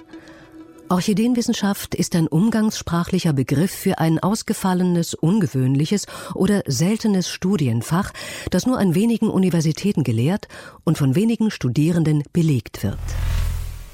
Orchideenwissenschaft 0.90 1.96
ist 1.96 2.16
ein 2.16 2.28
umgangssprachlicher 2.28 3.34
Begriff 3.34 3.72
für 3.72 3.98
ein 3.98 4.20
ausgefallenes, 4.20 5.16
ungewöhnliches 5.16 6.06
oder 6.36 6.62
seltenes 6.68 7.30
Studienfach, 7.30 8.14
das 8.52 8.68
nur 8.68 8.78
an 8.78 8.94
wenigen 8.94 9.28
Universitäten 9.28 10.04
gelehrt 10.04 10.48
und 10.84 11.00
von 11.00 11.16
wenigen 11.16 11.50
Studierenden 11.50 12.22
belegt 12.34 12.84
wird. 12.84 13.00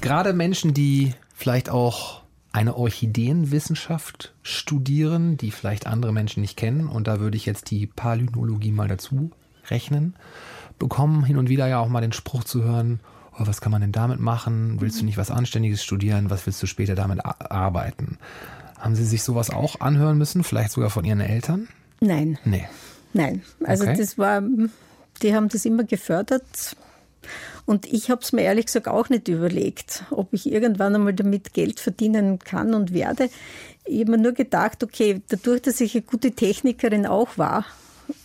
Gerade 0.02 0.34
Menschen, 0.34 0.74
die 0.74 1.14
vielleicht 1.34 1.70
auch 1.70 2.20
eine 2.52 2.76
Orchideenwissenschaft 2.76 4.34
studieren, 4.42 5.38
die 5.38 5.50
vielleicht 5.50 5.86
andere 5.86 6.12
Menschen 6.12 6.42
nicht 6.42 6.58
kennen, 6.58 6.86
und 6.86 7.08
da 7.08 7.18
würde 7.18 7.38
ich 7.38 7.46
jetzt 7.46 7.70
die 7.70 7.86
Palynologie 7.86 8.70
mal 8.70 8.88
dazu 8.88 9.30
rechnen, 9.70 10.14
bekommen 10.78 11.24
hin 11.24 11.36
und 11.36 11.48
wieder 11.48 11.66
ja 11.66 11.78
auch 11.78 11.88
mal 11.88 12.00
den 12.00 12.12
Spruch 12.12 12.44
zu 12.44 12.62
hören, 12.62 13.00
oh, 13.38 13.46
was 13.46 13.60
kann 13.60 13.72
man 13.72 13.80
denn 13.80 13.92
damit 13.92 14.20
machen? 14.20 14.80
Willst 14.80 15.00
du 15.00 15.04
nicht 15.04 15.18
was 15.18 15.30
Anständiges 15.30 15.82
studieren? 15.82 16.30
Was 16.30 16.46
willst 16.46 16.62
du 16.62 16.66
später 16.66 16.94
damit 16.94 17.24
arbeiten? 17.24 18.18
Haben 18.78 18.94
Sie 18.94 19.04
sich 19.04 19.22
sowas 19.22 19.50
auch 19.50 19.80
anhören 19.80 20.18
müssen? 20.18 20.44
Vielleicht 20.44 20.72
sogar 20.72 20.90
von 20.90 21.04
Ihren 21.04 21.20
Eltern? 21.20 21.68
Nein. 22.00 22.38
Nee. 22.44 22.66
Nein. 23.12 23.42
Also 23.64 23.84
okay. 23.84 23.96
das 23.96 24.18
war, 24.18 24.42
die 25.22 25.34
haben 25.34 25.48
das 25.48 25.64
immer 25.64 25.84
gefördert. 25.84 26.76
Und 27.66 27.86
ich 27.86 28.10
habe 28.10 28.20
es 28.20 28.32
mir 28.32 28.42
ehrlich 28.42 28.66
gesagt 28.66 28.88
auch 28.88 29.08
nicht 29.08 29.28
überlegt, 29.28 30.04
ob 30.10 30.32
ich 30.34 30.50
irgendwann 30.50 30.94
einmal 30.94 31.14
damit 31.14 31.54
Geld 31.54 31.80
verdienen 31.80 32.38
kann 32.38 32.74
und 32.74 32.92
werde. 32.92 33.30
Ich 33.86 34.00
habe 34.00 34.12
mir 34.12 34.18
nur 34.18 34.32
gedacht, 34.32 34.82
okay, 34.82 35.22
dadurch, 35.28 35.62
dass 35.62 35.80
ich 35.80 35.94
eine 35.94 36.02
gute 36.02 36.32
Technikerin 36.32 37.06
auch 37.06 37.38
war, 37.38 37.64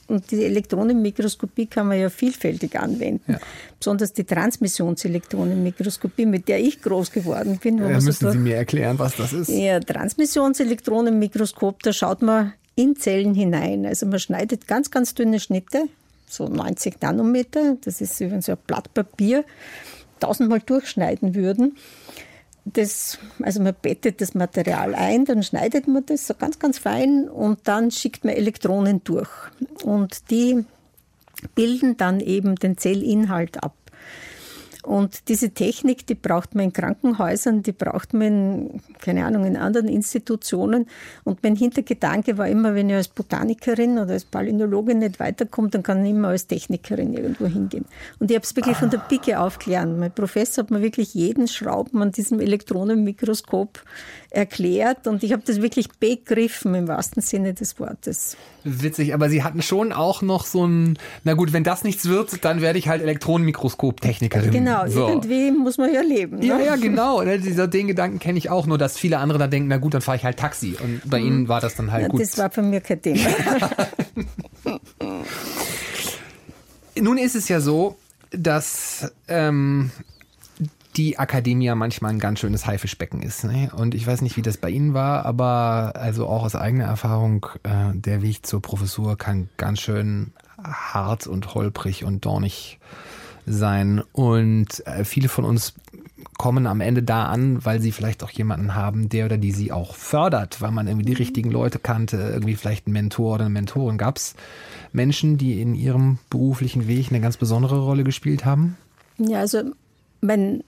und 0.07 0.31
die 0.31 0.43
Elektronenmikroskopie 0.43 1.67
kann 1.67 1.87
man 1.87 1.99
ja 1.99 2.09
vielfältig 2.09 2.79
anwenden. 2.79 3.33
Ja. 3.33 3.39
Besonders 3.77 4.13
die 4.13 4.23
Transmissionselektronenmikroskopie, 4.23 6.25
mit 6.25 6.47
der 6.47 6.59
ich 6.59 6.81
groß 6.81 7.11
geworden 7.11 7.59
bin. 7.61 7.77
Ja, 7.77 7.99
müssen 7.99 8.13
so 8.13 8.31
Sie 8.31 8.37
mir 8.37 8.55
erklären, 8.55 8.99
was 8.99 9.15
das 9.15 9.33
ist? 9.33 9.49
Ja, 9.49 9.79
Transmissionselektronenmikroskop, 9.79 11.83
da 11.83 11.93
schaut 11.93 12.21
man 12.21 12.53
in 12.75 12.95
Zellen 12.95 13.33
hinein. 13.33 13.85
Also 13.85 14.05
man 14.05 14.19
schneidet 14.19 14.67
ganz, 14.67 14.91
ganz 14.91 15.13
dünne 15.13 15.39
Schnitte, 15.39 15.85
so 16.27 16.47
90 16.47 17.01
Nanometer. 17.01 17.77
Das 17.83 18.01
ist, 18.01 18.19
wenn 18.19 18.41
Sie 18.41 18.51
ein 18.51 18.57
Blatt 18.65 18.93
Papier 18.93 19.43
tausendmal 20.19 20.59
durchschneiden 20.59 21.35
würden 21.35 21.77
das, 22.65 23.17
also 23.41 23.61
man 23.61 23.73
bettet 23.81 24.21
das 24.21 24.35
Material 24.35 24.95
ein, 24.95 25.25
dann 25.25 25.43
schneidet 25.43 25.87
man 25.87 26.05
das 26.05 26.27
so 26.27 26.33
ganz, 26.33 26.59
ganz 26.59 26.77
fein 26.77 27.27
und 27.29 27.59
dann 27.67 27.91
schickt 27.91 28.25
man 28.25 28.35
Elektronen 28.35 29.03
durch. 29.03 29.29
Und 29.83 30.29
die 30.29 30.65
bilden 31.55 31.97
dann 31.97 32.19
eben 32.19 32.55
den 32.55 32.77
Zellinhalt 32.77 33.63
ab. 33.63 33.75
Und 34.83 35.27
diese 35.27 35.49
Technik, 35.49 36.07
die 36.07 36.15
braucht 36.15 36.55
man 36.55 36.65
in 36.65 36.73
Krankenhäusern, 36.73 37.63
die 37.63 37.73
braucht 37.73 38.13
man 38.13 38.21
in, 38.21 38.81
keine 38.99 39.25
Ahnung, 39.25 39.45
in 39.45 39.57
anderen 39.57 39.89
Institutionen. 39.89 40.87
Und 41.25 41.43
mein 41.43 41.57
Hintergedanke 41.57 42.37
war 42.37 42.47
immer, 42.47 42.75
wenn 42.75 42.89
ich 42.89 42.95
als 42.95 43.09
Botanikerin 43.09 43.99
oder 43.99 44.13
als 44.13 44.23
Palynologin 44.23 44.99
nicht 44.99 45.19
weiterkomme, 45.19 45.69
dann 45.69 45.83
kann 45.83 46.05
ich 46.05 46.11
immer 46.11 46.29
als 46.29 46.47
Technikerin 46.47 47.13
irgendwo 47.13 47.45
hingehen. 47.45 47.85
Und 48.19 48.31
ich 48.31 48.35
habe 48.35 48.45
es 48.45 48.55
wirklich 48.55 48.77
ah. 48.77 48.79
von 48.79 48.89
der 48.89 48.99
Pike 48.99 49.39
aufklären. 49.39 49.99
Mein 49.99 50.13
Professor 50.13 50.63
hat 50.63 50.71
mir 50.71 50.81
wirklich 50.81 51.13
jeden 51.13 51.49
Schrauben 51.49 52.01
an 52.01 52.11
diesem 52.11 52.39
Elektronenmikroskop 52.39 53.83
erklärt 54.31 55.07
und 55.07 55.23
ich 55.23 55.33
habe 55.33 55.41
das 55.45 55.61
wirklich 55.61 55.89
begriffen 55.99 56.75
im 56.75 56.87
wahrsten 56.87 57.21
Sinne 57.21 57.53
des 57.53 57.79
Wortes. 57.79 58.37
Witzig, 58.63 59.13
aber 59.13 59.29
Sie 59.29 59.43
hatten 59.43 59.61
schon 59.61 59.91
auch 59.91 60.21
noch 60.21 60.45
so 60.45 60.67
ein, 60.67 60.99
na 61.23 61.33
gut, 61.33 61.53
wenn 61.53 61.63
das 61.63 61.83
nichts 61.83 62.07
wird, 62.07 62.45
dann 62.45 62.61
werde 62.61 62.77
ich 62.77 62.87
halt 62.87 63.01
Elektronenmikroskop-Technikerin. 63.01 64.51
Genau, 64.51 64.87
so. 64.87 65.07
irgendwie 65.07 65.51
muss 65.51 65.77
man 65.77 65.93
ja 65.93 66.01
leben. 66.01 66.39
Ne? 66.39 66.45
Ja, 66.45 66.59
ja, 66.59 66.75
genau. 66.75 67.23
Ne, 67.23 67.39
dieser, 67.39 67.67
den 67.67 67.87
Gedanken 67.87 68.19
kenne 68.19 68.37
ich 68.37 68.49
auch, 68.49 68.67
nur 68.67 68.77
dass 68.77 68.97
viele 68.97 69.17
andere 69.17 69.39
da 69.39 69.47
denken, 69.47 69.69
na 69.69 69.77
gut, 69.77 69.93
dann 69.93 70.01
fahre 70.01 70.17
ich 70.17 70.23
halt 70.23 70.37
Taxi. 70.37 70.75
Und 70.81 71.01
bei 71.09 71.19
mhm. 71.19 71.27
Ihnen 71.27 71.47
war 71.47 71.61
das 71.61 71.75
dann 71.75 71.91
halt 71.91 72.03
ja, 72.03 72.09
gut. 72.09 72.21
Das 72.21 72.37
war 72.37 72.51
für 72.51 72.61
mich 72.61 72.83
kein 72.83 73.01
Thema. 73.01 73.29
Nun 76.99 77.17
ist 77.17 77.35
es 77.35 77.47
ja 77.47 77.61
so, 77.61 77.97
dass 78.31 79.11
ähm, 79.27 79.91
die 80.99 81.17
Akademie 81.17 81.73
manchmal 81.75 82.11
ein 82.11 82.19
ganz 82.19 82.41
schönes 82.41 82.67
Haifischbecken 82.67 83.21
ist. 83.21 83.45
Ne? 83.45 83.71
Und 83.73 83.95
ich 83.95 84.05
weiß 84.05 84.21
nicht, 84.21 84.35
wie 84.35 84.41
das 84.41 84.57
bei 84.57 84.69
Ihnen 84.69 84.93
war, 84.93 85.25
aber 85.25 85.93
also 85.95 86.27
auch 86.27 86.43
aus 86.43 86.55
eigener 86.55 86.83
Erfahrung, 86.83 87.45
äh, 87.63 87.93
der 87.93 88.21
Weg 88.21 88.45
zur 88.45 88.61
Professur 88.61 89.17
kann 89.17 89.47
ganz 89.55 89.79
schön 89.79 90.33
hart 90.61 91.25
und 91.25 91.55
holprig 91.55 92.03
und 92.03 92.25
dornig 92.25 92.79
sein. 93.45 94.03
Und 94.11 94.85
äh, 94.85 95.05
viele 95.05 95.29
von 95.29 95.45
uns 95.45 95.73
kommen 96.37 96.67
am 96.67 96.81
Ende 96.81 97.01
da 97.01 97.27
an, 97.27 97.63
weil 97.63 97.79
sie 97.79 97.93
vielleicht 97.93 98.21
auch 98.21 98.31
jemanden 98.31 98.75
haben, 98.75 99.07
der 99.07 99.25
oder 99.25 99.37
die 99.37 99.53
sie 99.53 99.71
auch 99.71 99.95
fördert, 99.95 100.59
weil 100.59 100.71
man 100.71 100.87
irgendwie 100.87 101.05
die 101.05 101.13
richtigen 101.13 101.49
Leute 101.49 101.79
kannte, 101.79 102.17
irgendwie 102.17 102.55
vielleicht 102.55 102.87
einen 102.87 102.93
Mentor 102.93 103.35
oder 103.35 103.45
eine 103.45 103.53
Mentorin. 103.53 103.97
Gab 103.97 104.17
es 104.17 104.35
Menschen, 104.91 105.37
die 105.37 105.61
in 105.61 105.75
ihrem 105.75 106.19
beruflichen 106.29 106.89
Weg 106.89 107.07
eine 107.09 107.21
ganz 107.21 107.37
besondere 107.37 107.79
Rolle 107.79 108.03
gespielt 108.03 108.43
haben? 108.43 108.75
Ja, 109.17 109.39
also 109.39 109.63
mein 110.19 110.63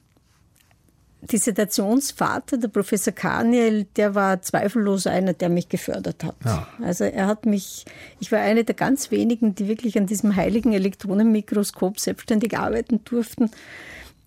Dissertationsvater, 1.21 2.57
der 2.57 2.67
Professor 2.67 3.13
Kaniel, 3.13 3.85
der 3.95 4.15
war 4.15 4.41
zweifellos 4.41 5.05
einer, 5.05 5.33
der 5.33 5.49
mich 5.49 5.69
gefördert 5.69 6.23
hat. 6.23 6.35
Ja. 6.43 6.67
Also 6.81 7.03
er 7.03 7.27
hat 7.27 7.45
mich, 7.45 7.85
ich 8.19 8.31
war 8.31 8.39
eine 8.39 8.63
der 8.63 8.75
ganz 8.75 9.11
wenigen, 9.11 9.53
die 9.53 9.67
wirklich 9.67 9.97
an 9.97 10.07
diesem 10.07 10.35
heiligen 10.35 10.73
Elektronenmikroskop 10.73 11.99
selbstständig 11.99 12.57
arbeiten 12.57 13.03
durften. 13.03 13.51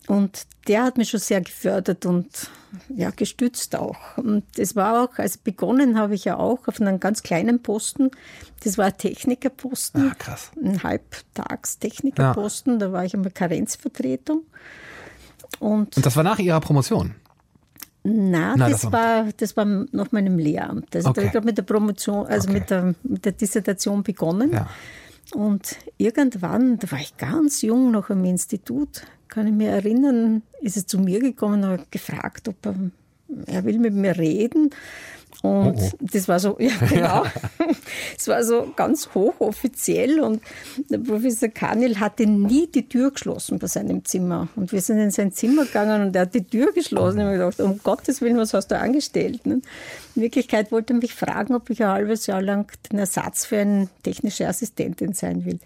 Und 0.07 0.45
der 0.67 0.83
hat 0.83 0.97
mich 0.97 1.09
schon 1.09 1.19
sehr 1.19 1.41
gefördert 1.41 2.05
und 2.05 2.49
ja, 2.95 3.09
gestützt 3.09 3.75
auch. 3.75 4.17
Und 4.17 4.43
es 4.57 4.75
war 4.75 5.03
auch, 5.03 5.17
also 5.17 5.39
begonnen 5.43 5.97
habe 5.97 6.13
ich 6.15 6.25
ja 6.25 6.37
auch 6.37 6.67
auf 6.67 6.79
einem 6.79 6.99
ganz 6.99 7.23
kleinen 7.23 7.61
Posten. 7.61 8.11
Das 8.63 8.77
war 8.77 8.85
ein 8.85 8.97
Technikerposten. 8.97 10.11
Ah, 10.11 10.15
krass. 10.15 10.51
Ein 10.63 10.83
Halbtagstechnikerposten. 10.83 12.73
Ja. 12.73 12.79
Da 12.79 12.91
war 12.91 13.03
ich 13.03 13.15
einmal 13.15 13.31
Karenzvertretung. 13.31 14.43
Und, 15.59 15.95
und 15.95 16.05
das 16.05 16.15
war 16.15 16.23
nach 16.23 16.39
Ihrer 16.39 16.59
Promotion? 16.59 17.15
Nein, 18.03 18.59
Nein 18.59 18.71
das, 18.71 18.81
das, 18.81 18.91
war, 18.91 19.25
das 19.35 19.57
war 19.57 19.65
nach 19.65 20.11
meinem 20.11 20.37
Lehramt. 20.37 20.95
Also 20.95 21.09
okay. 21.09 21.25
ich 21.25 21.31
glaube 21.31 21.45
mit 21.45 21.57
der 21.57 21.63
Promotion, 21.63 22.27
also 22.27 22.49
okay. 22.49 22.59
mit, 22.59 22.69
der, 22.69 22.95
mit 23.03 23.25
der 23.25 23.31
Dissertation 23.31 24.03
begonnen. 24.03 24.51
Ja. 24.53 24.67
Und 25.33 25.77
irgendwann, 25.97 26.77
da 26.77 26.91
war 26.91 26.99
ich 26.99 27.17
ganz 27.17 27.63
jung 27.63 27.89
noch 27.89 28.11
am 28.11 28.23
Institut, 28.25 29.01
kann 29.27 29.47
ich 29.47 29.53
mich 29.53 29.67
erinnern, 29.67 30.43
ist 30.61 30.77
er 30.77 30.85
zu 30.85 30.99
mir 30.99 31.19
gekommen 31.19 31.63
und 31.63 31.69
hat 31.79 31.91
gefragt, 31.91 32.47
ob 32.47 32.63
er, 32.65 32.75
er 33.47 33.65
will 33.65 33.79
mit 33.79 33.95
mir 33.95 34.15
reden. 34.17 34.69
Und 35.41 35.77
oh, 35.77 35.89
oh. 35.93 35.97
das 35.99 36.27
war 36.27 36.39
so, 36.39 36.57
ja 36.59 36.71
genau, 36.89 37.23
es 38.17 38.27
war 38.27 38.43
so 38.43 38.71
ganz 38.75 39.09
hochoffiziell 39.13 40.19
und 40.19 40.41
der 40.89 40.97
Professor 40.99 41.49
Kanil 41.49 41.99
hatte 41.99 42.25
nie 42.25 42.67
die 42.67 42.87
Tür 42.87 43.11
geschlossen 43.11 43.59
bei 43.59 43.67
seinem 43.67 44.03
Zimmer. 44.05 44.47
Und 44.55 44.71
wir 44.71 44.81
sind 44.81 44.99
in 44.99 45.11
sein 45.11 45.31
Zimmer 45.31 45.65
gegangen 45.65 46.07
und 46.07 46.15
er 46.15 46.23
hat 46.23 46.33
die 46.33 46.43
Tür 46.43 46.71
geschlossen. 46.73 47.21
Und 47.21 47.33
ich 47.33 47.39
habe 47.39 47.51
gedacht, 47.51 47.59
um 47.59 47.79
Gottes 47.83 48.21
Willen, 48.21 48.37
was 48.37 48.53
hast 48.53 48.69
du 48.69 48.79
angestellt? 48.79 49.45
Ne? 49.45 49.61
In 50.15 50.21
Wirklichkeit 50.21 50.71
wollte 50.71 50.93
er 50.93 50.99
mich 50.99 51.13
fragen, 51.13 51.55
ob 51.55 51.69
ich 51.69 51.83
ein 51.83 51.89
halbes 51.89 52.27
Jahr 52.27 52.41
lang 52.41 52.71
den 52.91 52.99
Ersatz 52.99 53.45
für 53.45 53.57
eine 53.57 53.87
technische 54.03 54.47
Assistentin 54.47 55.13
sein 55.13 55.45
will. 55.45 55.59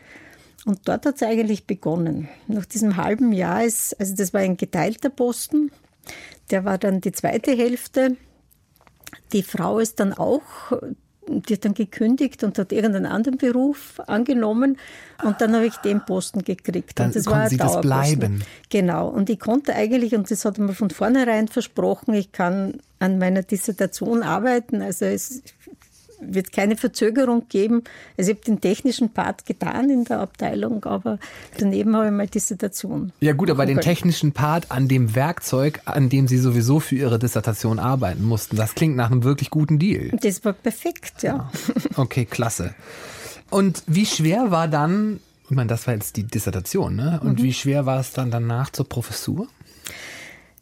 Und 0.66 0.88
dort 0.88 1.06
hat 1.06 1.16
es 1.16 1.24
eigentlich 1.24 1.66
begonnen. 1.66 2.28
Nach 2.48 2.66
diesem 2.66 2.98
halben 2.98 3.32
Jahr 3.32 3.64
ist, 3.64 4.00
also 4.00 4.16
das 4.16 4.34
war 4.34 4.42
ein 4.42 4.58
geteilter 4.58 5.10
Posten, 5.10 5.72
der 6.52 6.66
war 6.66 6.78
dann 6.78 7.02
die 7.02 7.12
zweite 7.12 7.56
Hälfte 7.56 8.18
die 9.34 9.44
Frau 9.44 9.80
ist 9.80 10.00
dann 10.00 10.14
auch, 10.14 10.42
die 11.28 11.54
hat 11.54 11.66
dann 11.66 11.74
gekündigt 11.74 12.44
und 12.44 12.58
hat 12.58 12.72
irgendeinen 12.72 13.06
anderen 13.06 13.38
Beruf 13.38 14.00
angenommen 14.08 14.78
und 15.24 15.40
dann 15.42 15.56
habe 15.56 15.68
ich 15.68 15.76
den 15.78 16.04
Posten 16.04 16.44
gekriegt. 16.44 16.98
Dann 17.00 17.08
und 17.08 17.16
das 17.16 17.26
war 17.28 17.50
Sie 17.50 17.58
das 17.58 17.82
bleiben. 17.82 18.44
Genau. 18.70 19.08
Und 19.08 19.30
ich 19.30 19.40
konnte 19.40 19.76
eigentlich, 19.76 20.16
und 20.16 20.30
das 20.32 20.46
hat 20.46 20.58
man 20.58 20.74
von 20.74 20.90
vornherein 20.90 21.48
versprochen, 21.48 22.14
ich 22.14 22.32
kann 22.32 22.80
an 23.00 23.20
meiner 23.20 23.44
Dissertation 23.44 24.24
arbeiten. 24.24 24.82
Also 24.82 25.06
es 25.06 25.44
wird 26.22 26.52
keine 26.52 26.78
Verzögerung 26.78 27.48
geben. 27.50 27.84
Also 28.18 28.32
ich 28.32 28.38
habe 28.38 28.46
den 28.46 28.62
technischen 28.62 29.10
Part 29.10 29.46
getan 29.46 29.90
in 29.90 30.04
der 30.04 30.20
Abteilung, 30.20 30.84
aber 30.86 31.20
daneben 31.58 31.96
habe 31.96 32.08
ich 32.08 32.12
mal 32.12 32.28
Dissertation. 32.28 33.12
Ja 33.20 33.34
gut, 33.34 33.50
aber 33.50 33.66
den 33.66 33.80
technischen 33.80 34.32
Part 34.32 34.72
an 34.72 34.88
dem 34.88 35.16
Werkzeug, 35.16 35.82
an 35.86 36.10
dem 36.10 36.28
Sie 36.28 36.38
sowieso 36.38 36.80
für 36.80 36.96
Ihre 36.96 37.20
Dissertation 37.20 37.80
arbeiten 37.80 38.24
mussten, 38.24 38.56
das 38.56 38.76
klingt 38.76 38.96
nach 38.96 39.12
einem 39.12 39.24
wirklich 39.24 39.50
guten 39.50 39.80
Deal. 39.80 40.12
Das 40.22 40.44
war 40.46 40.54
perfekt, 40.54 41.24
ja. 41.24 41.30
ja. 41.30 41.52
Okay, 41.96 42.26
klasse. 42.26 42.74
Und 43.50 43.84
wie 43.88 44.06
schwer 44.06 44.52
war 44.52 44.68
dann, 44.68 45.20
ich 45.50 45.56
meine, 45.56 45.68
das 45.68 45.88
war 45.88 45.94
jetzt 45.94 46.18
die 46.18 46.24
Dissertation, 46.24 46.96
ne? 46.96 47.20
Und 47.24 47.40
mhm. 47.40 47.44
wie 47.44 47.54
schwer 47.54 47.86
war 47.86 48.00
es 48.00 48.12
dann 48.12 48.32
danach 48.32 48.70
zur 48.70 48.88
Professur? 48.88 49.48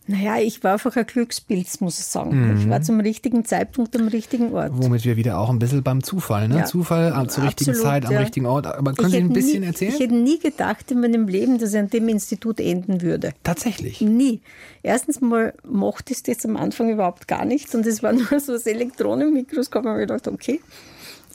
Naja, 0.09 0.37
ich 0.39 0.63
war 0.63 0.73
einfach 0.73 0.95
ein 0.95 1.05
Glückspilz, 1.05 1.81
muss 1.81 1.99
ich 1.99 2.05
sagen. 2.05 2.53
Mhm. 2.53 2.57
Ich 2.57 2.69
war 2.69 2.81
zum 2.81 3.01
richtigen 3.01 3.43
Zeitpunkt 3.43 3.93
am 3.97 4.07
richtigen 4.07 4.53
Ort. 4.53 4.71
Womit 4.73 5.03
wir 5.03 5.17
wieder 5.17 5.37
auch 5.37 5.49
ein 5.49 5.59
bisschen 5.59 5.83
beim 5.83 6.01
Zufall, 6.01 6.47
ne? 6.47 6.59
Ja. 6.59 6.65
Zufall 6.65 7.07
äh, 7.09 7.27
zur 7.27 7.43
richtigen 7.43 7.71
Absolut, 7.71 7.91
Zeit, 7.91 8.05
am 8.05 8.13
ja. 8.13 8.19
richtigen 8.19 8.45
Ort. 8.45 8.67
Aber 8.67 8.93
können 8.93 9.09
Ich 9.09 9.15
Sie 9.15 9.21
ein 9.21 9.33
bisschen 9.33 9.61
nie, 9.61 9.67
erzählen? 9.67 9.93
Ich 9.93 9.99
hätte 9.99 10.15
nie 10.15 10.39
gedacht 10.39 10.89
in 10.91 11.01
meinem 11.01 11.27
Leben, 11.27 11.59
dass 11.59 11.73
ich 11.73 11.79
an 11.79 11.89
dem 11.89 12.07
Institut 12.07 12.61
enden 12.61 13.01
würde. 13.01 13.33
Tatsächlich. 13.43 13.99
Nie. 13.99 14.39
Erstens 14.81 15.19
mal 15.19 15.53
mochte 15.69 16.13
ich 16.13 16.23
das 16.23 16.45
am 16.45 16.55
Anfang 16.55 16.89
überhaupt 16.89 17.27
gar 17.27 17.43
nicht 17.43 17.75
und 17.75 17.85
es 17.85 18.01
war 18.01 18.13
nur 18.31 18.39
so 18.39 18.53
das 18.53 18.65
Elektronenmikroskop. 18.65 19.85
Habe 19.85 20.01
ich 20.01 20.07
gedacht, 20.07 20.27
okay, 20.29 20.61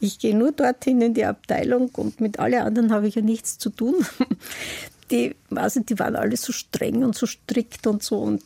ich 0.01 0.19
gehe 0.19 0.37
nur 0.37 0.51
dorthin 0.51 1.01
in 1.01 1.15
die 1.15 1.25
Abteilung 1.25 1.91
und 1.93 2.21
mit 2.21 2.39
allen 2.39 2.63
anderen 2.63 2.93
habe 2.93 3.07
ich 3.07 3.15
ja 3.15 3.23
nichts 3.23 3.59
zu 3.59 3.71
tun. 3.71 3.95
Die, 5.13 5.37
also 5.55 5.81
die 5.81 5.99
waren 5.99 6.17
alle 6.17 6.37
so 6.37 6.53
streng 6.53 7.05
und 7.05 7.15
so 7.15 7.27
strikt 7.27 7.87
und 7.87 8.03
so 8.03 8.19
und 8.19 8.43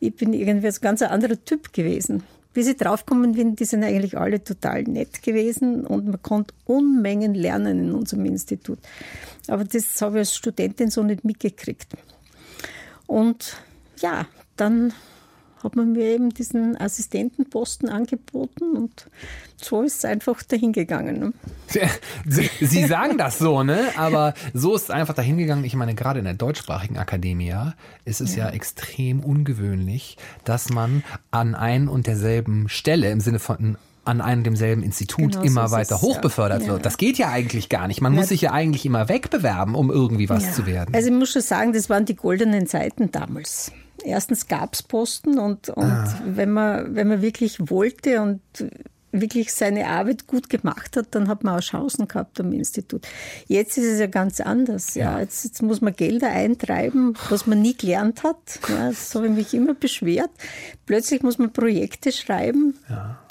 ich 0.00 0.16
bin 0.16 0.32
irgendwie 0.32 0.68
ein 0.68 0.74
ganz 0.80 1.02
anderer 1.02 1.42
Typ 1.44 1.72
gewesen. 1.72 2.22
Bis 2.54 2.68
ich 2.68 2.78
draufgekommen 2.78 3.32
bin, 3.32 3.54
die 3.54 3.66
sind 3.66 3.84
eigentlich 3.84 4.16
alle 4.16 4.42
total 4.42 4.84
nett 4.84 5.22
gewesen 5.22 5.86
und 5.86 6.06
man 6.06 6.22
konnte 6.22 6.54
Unmengen 6.64 7.34
lernen 7.34 7.78
in 7.80 7.92
unserem 7.92 8.24
Institut. 8.24 8.78
Aber 9.46 9.64
das 9.64 10.00
habe 10.00 10.16
ich 10.16 10.20
als 10.20 10.36
Studentin 10.36 10.90
so 10.90 11.02
nicht 11.02 11.22
mitgekriegt. 11.22 11.88
Und 13.06 13.58
ja, 14.00 14.26
dann 14.56 14.94
hat 15.62 15.76
man 15.76 15.92
mir 15.92 16.04
eben 16.04 16.30
diesen 16.30 16.80
Assistentenposten 16.80 17.88
angeboten 17.88 18.76
und 18.76 19.08
so 19.56 19.82
ist 19.82 19.98
es 19.98 20.04
einfach 20.04 20.42
dahingegangen. 20.42 21.18
Ne? 21.18 21.32
Sie, 22.26 22.86
sagen 22.86 23.18
das 23.18 23.38
so, 23.38 23.62
ne? 23.62 23.88
Aber 23.96 24.34
so 24.52 24.74
ist 24.74 24.84
es 24.84 24.90
einfach 24.90 25.14
dahingegangen. 25.14 25.64
Ich 25.64 25.74
meine, 25.74 25.94
gerade 25.94 26.18
in 26.18 26.24
der 26.24 26.34
deutschsprachigen 26.34 26.98
Akademie 26.98 27.48
ja, 27.48 27.74
ist 28.04 28.20
es 28.20 28.36
ja. 28.36 28.50
extrem 28.50 29.20
ungewöhnlich, 29.20 30.18
dass 30.44 30.70
man 30.70 31.02
an 31.30 31.54
ein 31.54 31.88
und 31.88 32.06
derselben 32.06 32.68
Stelle 32.68 33.10
im 33.10 33.20
Sinne 33.20 33.38
von 33.38 33.76
an 34.04 34.20
einem 34.20 34.40
und 34.40 34.44
demselben 34.44 34.82
Institut 34.82 35.32
Genau 35.32 35.40
so 35.40 35.46
immer 35.46 35.64
ist 35.64 35.70
weiter 35.72 36.00
hochbefördert 36.00 36.62
ja. 36.62 36.68
wird. 36.68 36.78
Ja. 36.78 36.82
Das 36.82 36.96
geht 36.96 37.18
ja 37.18 37.30
eigentlich 37.30 37.68
gar 37.68 37.88
nicht. 37.88 38.00
Man 38.00 38.14
muss 38.14 38.28
sich 38.28 38.40
ja 38.40 38.52
eigentlich 38.52 38.86
immer 38.86 39.08
wegbewerben, 39.08 39.74
um 39.74 39.90
irgendwie 39.90 40.28
was 40.28 40.44
Ja. 40.44 40.52
zu 40.52 40.66
werden. 40.66 40.94
Also 40.94 41.08
ich 41.08 41.14
muss 41.14 41.30
schon 41.30 41.42
sagen, 41.42 41.72
das 41.72 41.90
waren 41.90 42.04
die 42.04 42.14
goldenen 42.14 42.66
Zeiten 42.66 43.10
damals. 43.10 43.72
Erstens 44.06 44.46
gab 44.46 44.74
es 44.74 44.82
Posten 44.82 45.38
und, 45.38 45.68
und 45.70 45.84
Ah. 45.84 46.22
wenn, 46.24 46.50
man, 46.52 46.94
wenn 46.94 47.08
man 47.08 47.22
wirklich 47.22 47.58
wollte 47.70 48.22
und 48.22 48.40
wirklich 49.12 49.52
seine 49.54 49.86
Arbeit 49.86 50.26
gut 50.26 50.50
gemacht 50.50 50.96
hat, 50.96 51.06
dann 51.12 51.28
hat 51.28 51.42
man 51.42 51.56
auch 51.58 51.62
Chancen 51.62 52.06
gehabt 52.06 52.38
am 52.38 52.52
Institut. 52.52 53.06
Jetzt 53.46 53.78
ist 53.78 53.86
es 53.86 53.98
ja 53.98 54.06
ganz 54.08 54.40
anders. 54.40 54.94
Ja. 54.94 55.18
Jetzt, 55.20 55.42
jetzt 55.44 55.62
muss 55.62 55.80
man 55.80 55.94
Gelder 55.96 56.28
eintreiben, 56.30 57.14
was 57.30 57.46
man 57.46 57.62
nie 57.62 57.74
gelernt 57.74 58.22
hat. 58.24 58.60
Ja, 58.68 58.88
das 58.88 59.14
habe 59.14 59.26
ich 59.28 59.32
mich 59.32 59.54
immer 59.54 59.72
beschwert. 59.74 60.30
Plötzlich 60.84 61.22
muss 61.22 61.38
man 61.38 61.50
Projekte 61.52 62.12
schreiben. 62.12 62.74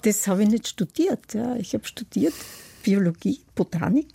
Das 0.02 0.28
habe 0.28 0.44
ich 0.44 0.50
nicht 0.50 0.68
studiert. 0.68 1.34
Ja. 1.36 1.56
Ich 1.56 1.74
habe 1.76 1.86
studiert 1.86 2.34
Biologie, 2.84 3.42
Botanik. 3.54 4.08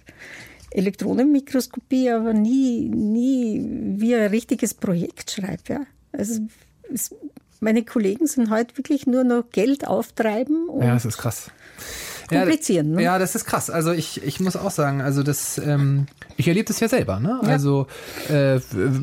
Elektronenmikroskopie, 0.72 2.10
aber 2.10 2.32
nie, 2.32 2.88
nie 2.88 3.60
wie 3.98 4.14
ein 4.14 4.30
richtiges 4.30 4.74
Projekt 4.74 5.30
schreibe. 5.30 5.62
Ja. 5.68 5.80
Also 6.12 6.40
es, 6.92 7.14
meine 7.60 7.84
Kollegen 7.84 8.26
sind 8.26 8.50
heute 8.50 8.76
wirklich 8.78 9.06
nur 9.06 9.24
noch 9.24 9.44
Geld 9.52 9.86
auftreiben 9.86 10.68
und 10.68 10.82
Ja, 10.82 10.94
das 10.94 11.04
ist 11.04 11.18
krass. 11.18 11.50
Komplizieren, 12.28 12.90
Ja, 12.92 12.96
ne? 12.96 13.02
ja, 13.02 13.18
das 13.18 13.34
ist 13.34 13.44
krass. 13.44 13.70
Also 13.70 13.90
ich, 13.90 14.22
ich 14.22 14.38
muss 14.38 14.54
auch 14.54 14.70
sagen, 14.70 15.00
also 15.00 15.24
das, 15.24 15.58
ähm, 15.58 16.06
ich 16.36 16.46
erlebe 16.46 16.66
das 16.68 16.78
ja 16.78 16.88
selber. 16.88 17.18
Ne? 17.18 17.40
Also 17.42 17.88
äh, 18.28 18.60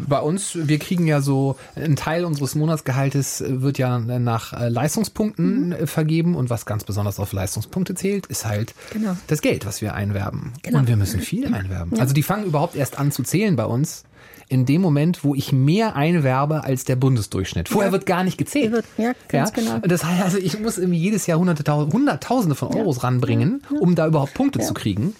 bei 0.07 0.19
uns, 0.21 0.51
wir 0.55 0.79
kriegen 0.79 1.05
ja 1.07 1.19
so, 1.19 1.57
ein 1.75 1.97
Teil 1.97 2.23
unseres 2.23 2.55
Monatsgehaltes 2.55 3.43
wird 3.45 3.77
ja 3.79 3.99
nach 3.99 4.53
äh, 4.53 4.69
Leistungspunkten 4.69 5.73
äh, 5.73 5.87
vergeben 5.87 6.35
und 6.35 6.49
was 6.49 6.65
ganz 6.65 6.85
besonders 6.85 7.19
auf 7.19 7.33
Leistungspunkte 7.33 7.95
zählt, 7.95 8.27
ist 8.27 8.45
halt 8.45 8.73
Genau. 8.93 9.17
das 9.27 9.41
Geld, 9.41 9.65
was 9.65 9.81
wir 9.81 9.93
einwerben. 9.93 10.53
Genau. 10.63 10.79
Und 10.79 10.87
wir 10.87 10.95
müssen 10.95 11.19
viel 11.19 11.53
einwerben. 11.53 11.99
Also 11.99 12.13
die 12.13 12.23
fangen 12.23 12.45
überhaupt 12.45 12.75
erst 12.77 12.97
an 12.97 13.11
zu 13.11 13.23
zählen 13.23 13.57
bei 13.57 13.65
uns. 13.65 14.05
In 14.49 14.65
dem 14.65 14.81
Moment, 14.81 15.23
wo 15.25 15.35
ich 15.35 15.51
mehr 15.51 15.95
einwerbe 15.97 16.63
als 16.63 16.85
der 16.85 16.95
Bundesdurchschnitt. 16.95 17.67
Vorher 17.67 17.89
Ja. 17.89 17.91
wird 17.91 18.05
gar 18.05 18.23
nicht 18.23 18.37
gezählt. 18.37 18.71
Wird- 18.71 18.85
ja, 18.97 19.11
ganz 19.27 19.51
genau. 19.51 19.79
Das 19.79 20.05
heißt, 20.05 20.23
also 20.23 20.37
ich 20.37 20.57
muss 20.59 20.77
irgendwie 20.77 20.99
jedes 20.99 21.27
Jahr 21.27 21.37
hunderte, 21.37 21.65
Tau- 21.65 21.89
hunderttausende 21.91 22.55
von 22.55 22.69
Euros 22.73 23.03
ranbringen, 23.03 23.61
um 23.81 23.95
da 23.95 24.07
überhaupt 24.07 24.33
Punkte 24.35 24.59
zu 24.59 24.73
kriegen. 24.73 25.15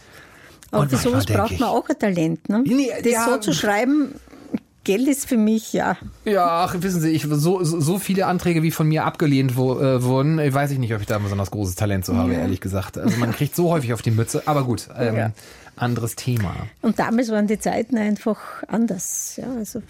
Aber 0.72 0.88
für 0.88 0.96
sowas 0.98 1.26
braucht 1.26 1.52
ich- 1.52 1.60
man 1.60 1.70
auch 1.70 1.88
ein 1.90 2.00
Talent. 2.00 2.48
Ne? 2.48 2.64
Nee, 2.66 2.90
das 3.04 3.12
ja. 3.12 3.26
so 3.26 3.38
zu 3.38 3.54
schreiben, 3.54 4.16
Geld 4.86 5.06
ist 5.10 5.28
für 5.28 5.36
mich, 5.36 5.74
ja. 5.74 5.98
Ja, 6.24 6.64
ach, 6.66 6.76
wissen 6.80 7.02
Sie, 7.02 7.10
ich, 7.10 7.28
so, 7.30 7.62
so 7.66 8.00
viele 8.00 8.26
Anträge, 8.28 8.64
wie 8.64 8.72
von 8.72 8.88
mir 8.88 9.04
abgelehnt 9.04 9.58
wo, 9.58 9.78
äh, 9.78 10.02
wurden, 10.04 10.38
weiß 10.38 10.72
ich 10.72 10.80
nicht, 10.80 10.94
ob 10.94 11.02
ich 11.02 11.08
da 11.08 11.18
ein 11.18 11.24
besonders 11.24 11.52
großes 11.52 11.76
Talent 11.76 12.06
so 12.06 12.16
habe, 12.16 12.34
ehrlich 12.34 12.62
gesagt. 12.62 12.98
Also 12.98 13.18
man 13.18 13.34
kriegt 13.34 13.54
so 13.58 13.70
häufig 13.72 13.92
auf 13.94 14.02
die 14.02 14.12
Mütze, 14.12 14.44
aber 14.46 14.64
gut, 14.64 14.88
ähm, 14.98 15.16
Ja. 15.18 15.32
Anderes 15.78 16.16
Thema. 16.16 16.56
Und 16.82 17.00
damals 17.00 17.30
waren 17.30 17.48
die 17.48 17.60
Zeiten 17.60 17.98
einfach 17.98 18.64
anders. 18.68 19.38
Ja, 19.38 19.54
also 19.54 19.82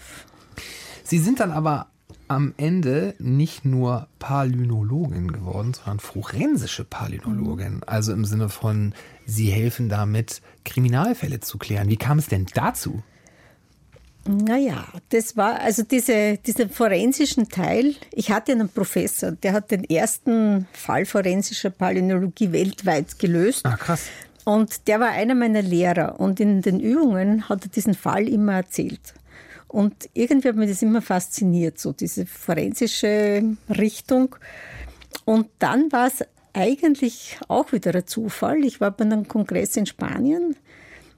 Sie 1.04 1.18
sind 1.18 1.40
dann 1.40 1.52
aber 1.52 1.86
am 2.28 2.52
Ende 2.58 3.14
nicht 3.18 3.64
nur 3.64 4.08
Palynologin 4.18 5.32
geworden, 5.32 5.72
sondern 5.74 5.98
forensische 5.98 6.84
Palynologin. 6.84 7.80
Also 7.86 8.12
im 8.12 8.24
Sinne 8.24 8.48
von, 8.48 8.94
Sie 9.24 9.50
helfen 9.50 9.88
damit, 9.88 10.42
Kriminalfälle 10.64 11.40
zu 11.40 11.58
klären. 11.58 11.88
Wie 11.88 11.96
kam 11.96 12.18
es 12.18 12.26
denn 12.26 12.46
dazu? 12.54 13.02
Naja, 14.26 14.86
das 15.08 15.38
war 15.38 15.60
also 15.60 15.82
diese, 15.82 16.36
diesen 16.36 16.68
forensischen 16.68 17.48
Teil. 17.48 17.94
Ich 18.12 18.30
hatte 18.30 18.52
einen 18.52 18.68
Professor, 18.68 19.32
der 19.32 19.54
hat 19.54 19.70
den 19.70 19.84
ersten 19.84 20.66
Fall 20.72 21.06
forensischer 21.06 21.70
Palynologie 21.70 22.52
weltweit 22.52 23.18
gelöst. 23.18 23.64
Ah, 23.64 23.76
krass. 23.76 24.02
Und 24.48 24.88
der 24.88 24.98
war 24.98 25.10
einer 25.10 25.34
meiner 25.34 25.60
Lehrer. 25.60 26.18
Und 26.18 26.40
in 26.40 26.62
den 26.62 26.80
Übungen 26.80 27.50
hat 27.50 27.66
er 27.66 27.68
diesen 27.68 27.92
Fall 27.92 28.26
immer 28.26 28.54
erzählt. 28.54 29.12
Und 29.66 30.08
irgendwie 30.14 30.48
hat 30.48 30.56
mich 30.56 30.70
das 30.70 30.80
immer 30.80 31.02
fasziniert, 31.02 31.78
so 31.78 31.92
diese 31.92 32.24
forensische 32.24 33.42
Richtung. 33.68 34.36
Und 35.26 35.48
dann 35.58 35.92
war 35.92 36.06
es 36.06 36.24
eigentlich 36.54 37.38
auch 37.48 37.72
wieder 37.72 37.94
ein 37.94 38.06
Zufall. 38.06 38.64
Ich 38.64 38.80
war 38.80 38.90
bei 38.90 39.04
einem 39.04 39.28
Kongress 39.28 39.76
in 39.76 39.84
Spanien 39.84 40.56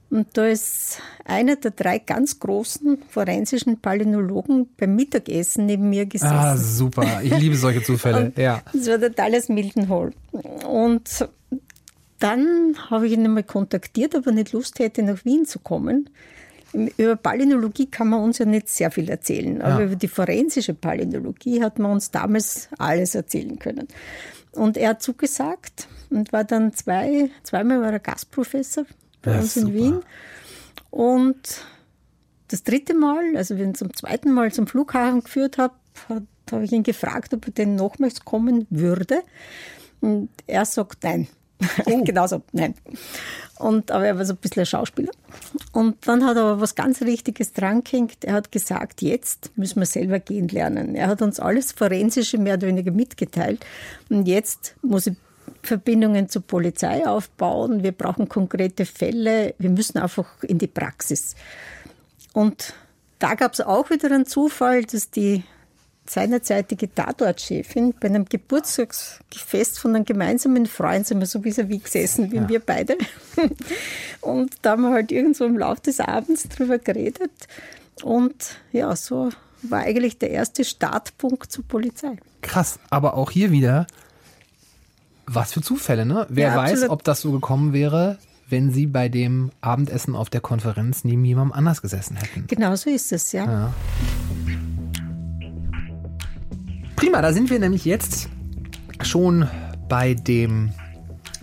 und 0.09 0.27
da 0.33 0.45
ist 0.47 0.99
einer 1.23 1.55
der 1.55 1.71
drei 1.71 1.99
ganz 1.99 2.37
großen 2.37 2.97
forensischen 3.07 3.79
Palynologen 3.79 4.67
beim 4.75 4.93
Mittagessen 4.97 5.67
neben 5.67 5.89
mir 5.89 6.05
gesessen. 6.05 6.33
Ah, 6.33 6.57
super. 6.57 7.21
Ich 7.23 7.37
liebe 7.39 7.55
solche 7.55 7.81
Zufälle. 7.81 8.33
ja. 8.35 8.61
Das 8.73 8.87
war 8.89 8.97
der 8.97 9.11
Dallas 9.11 9.47
Mildenhall. 9.47 10.11
Und 10.67 11.29
dann 12.21 12.75
habe 12.89 13.07
ich 13.07 13.13
ihn 13.13 13.25
einmal 13.25 13.43
kontaktiert, 13.43 14.15
ob 14.15 14.27
er 14.27 14.31
nicht 14.31 14.53
Lust 14.53 14.79
hätte, 14.79 15.03
nach 15.03 15.23
Wien 15.25 15.45
zu 15.45 15.59
kommen. 15.59 16.09
Über 16.97 17.17
Palynologie 17.17 17.87
kann 17.87 18.07
man 18.07 18.21
uns 18.21 18.37
ja 18.37 18.45
nicht 18.45 18.69
sehr 18.69 18.91
viel 18.91 19.09
erzählen, 19.09 19.61
aber 19.61 19.79
Ja. 19.81 19.85
über 19.87 19.95
die 19.97 20.07
forensische 20.07 20.73
Palynologie 20.73 21.61
hat 21.61 21.79
man 21.79 21.91
uns 21.91 22.11
damals 22.11 22.69
alles 22.77 23.13
erzählen 23.15 23.59
können. 23.59 23.87
Und 24.53 24.77
er 24.77 24.89
hat 24.91 25.01
zugesagt 25.01 25.87
und 26.09 26.31
war 26.31 26.43
dann 26.45 26.73
zwei, 26.73 27.29
zweimal 27.43 27.81
war 27.81 27.91
er 27.91 27.99
Gastprofessor 27.99 28.85
bei 29.21 29.31
Ja, 29.31 29.39
uns 29.39 29.57
in 29.57 29.63
super. 29.63 29.75
Wien. 29.75 29.99
Und 30.91 31.65
das 32.47 32.63
dritte 32.63 32.93
Mal, 32.93 33.35
also 33.35 33.57
wenn 33.57 33.71
ich 33.71 33.77
zum 33.77 33.93
zweiten 33.93 34.31
Mal 34.31 34.51
zum 34.53 34.67
Flughafen 34.67 35.23
geführt 35.23 35.57
habe, 35.57 35.73
habe 36.51 36.63
ich 36.65 36.71
ihn 36.71 36.83
gefragt, 36.83 37.33
ob 37.33 37.47
er 37.47 37.53
denn 37.53 37.75
nochmals 37.75 38.23
kommen 38.25 38.67
würde. 38.69 39.23
Und 40.01 40.29
er 40.47 40.65
sagt 40.65 41.03
nein. 41.03 41.27
genau 42.03 42.27
so, 42.27 42.41
nein. 42.51 42.75
Und, 43.59 43.91
aber 43.91 44.05
er 44.07 44.17
war 44.17 44.25
so 44.25 44.33
ein 44.33 44.37
bisschen 44.37 44.61
ein 44.61 44.65
Schauspieler. 44.65 45.11
Und 45.71 46.07
dann 46.07 46.25
hat 46.25 46.35
er 46.35 46.43
aber 46.43 46.61
was 46.61 46.75
ganz 46.75 47.01
Richtiges 47.01 47.53
dran 47.53 47.83
gehängt. 47.83 48.23
Er 48.23 48.33
hat 48.33 48.51
gesagt, 48.51 49.01
jetzt 49.01 49.51
müssen 49.55 49.79
wir 49.79 49.85
selber 49.85 50.19
gehen 50.19 50.47
lernen. 50.47 50.95
Er 50.95 51.07
hat 51.07 51.21
uns 51.21 51.39
alles 51.39 51.71
Forensische 51.71 52.37
mehr 52.37 52.55
oder 52.55 52.67
weniger 52.67 52.91
mitgeteilt. 52.91 53.63
Und 54.09 54.27
jetzt 54.27 54.75
muss 54.81 55.07
ich 55.07 55.15
Verbindungen 55.61 56.27
zur 56.27 56.41
Polizei 56.41 57.05
aufbauen. 57.05 57.83
Wir 57.83 57.91
brauchen 57.91 58.27
konkrete 58.27 58.85
Fälle. 58.85 59.53
Wir 59.59 59.69
müssen 59.69 59.99
einfach 59.99 60.27
in 60.43 60.57
die 60.57 60.67
Praxis. 60.67 61.35
Und 62.33 62.73
da 63.19 63.35
gab 63.35 63.53
es 63.53 63.61
auch 63.61 63.89
wieder 63.91 64.07
einen 64.07 64.25
Zufall, 64.25 64.83
dass 64.83 65.11
die 65.11 65.43
seinerzeitige 66.05 66.93
Tatortchefin 66.93 67.93
bei 67.99 68.07
einem 68.07 68.25
Geburtstagsfest 68.25 69.79
von 69.79 69.95
einem 69.95 70.05
gemeinsamen 70.05 70.65
Freund 70.65 71.07
sind 71.07 71.19
wir 71.19 71.27
so 71.27 71.39
vis-à-vis 71.39 71.83
gesessen 71.83 72.31
wie 72.31 72.47
wir 72.49 72.59
beide. 72.59 72.97
Und 74.21 74.55
da 74.61 74.71
haben 74.71 74.83
wir 74.83 74.91
halt 74.91 75.11
irgendwo 75.11 75.45
im 75.45 75.57
Laufe 75.57 75.81
des 75.81 75.99
Abends 75.99 76.49
drüber 76.49 76.79
geredet. 76.79 77.31
Und 78.03 78.57
ja, 78.71 78.95
so 78.95 79.29
war 79.63 79.81
eigentlich 79.81 80.17
der 80.17 80.31
erste 80.31 80.63
Startpunkt 80.63 81.51
zur 81.51 81.63
Polizei. 81.65 82.17
Krass. 82.41 82.79
Aber 82.89 83.13
auch 83.13 83.31
hier 83.31 83.51
wieder, 83.51 83.85
was 85.27 85.53
für 85.53 85.61
Zufälle, 85.61 86.05
ne? 86.05 86.25
Wer 86.29 86.49
Ja, 86.49 86.55
weiß, 86.55 86.89
ob 86.89 87.03
das 87.03 87.21
so 87.21 87.31
gekommen 87.31 87.73
wäre, 87.73 88.17
wenn 88.49 88.71
Sie 88.71 88.85
bei 88.85 89.07
dem 89.07 89.51
Abendessen 89.61 90.15
auf 90.15 90.29
der 90.29 90.41
Konferenz 90.41 91.03
neben 91.03 91.23
jemandem 91.23 91.53
anders 91.53 91.81
gesessen 91.81 92.17
hätten. 92.17 92.47
Genau 92.47 92.75
so 92.75 92.89
ist 92.89 93.11
es, 93.11 93.31
ja. 93.31 93.73
Prima, 97.01 97.19
da 97.23 97.33
sind 97.33 97.49
wir 97.49 97.57
nämlich 97.57 97.83
jetzt 97.83 98.29
schon 99.01 99.49
bei 99.89 100.13
dem 100.13 100.69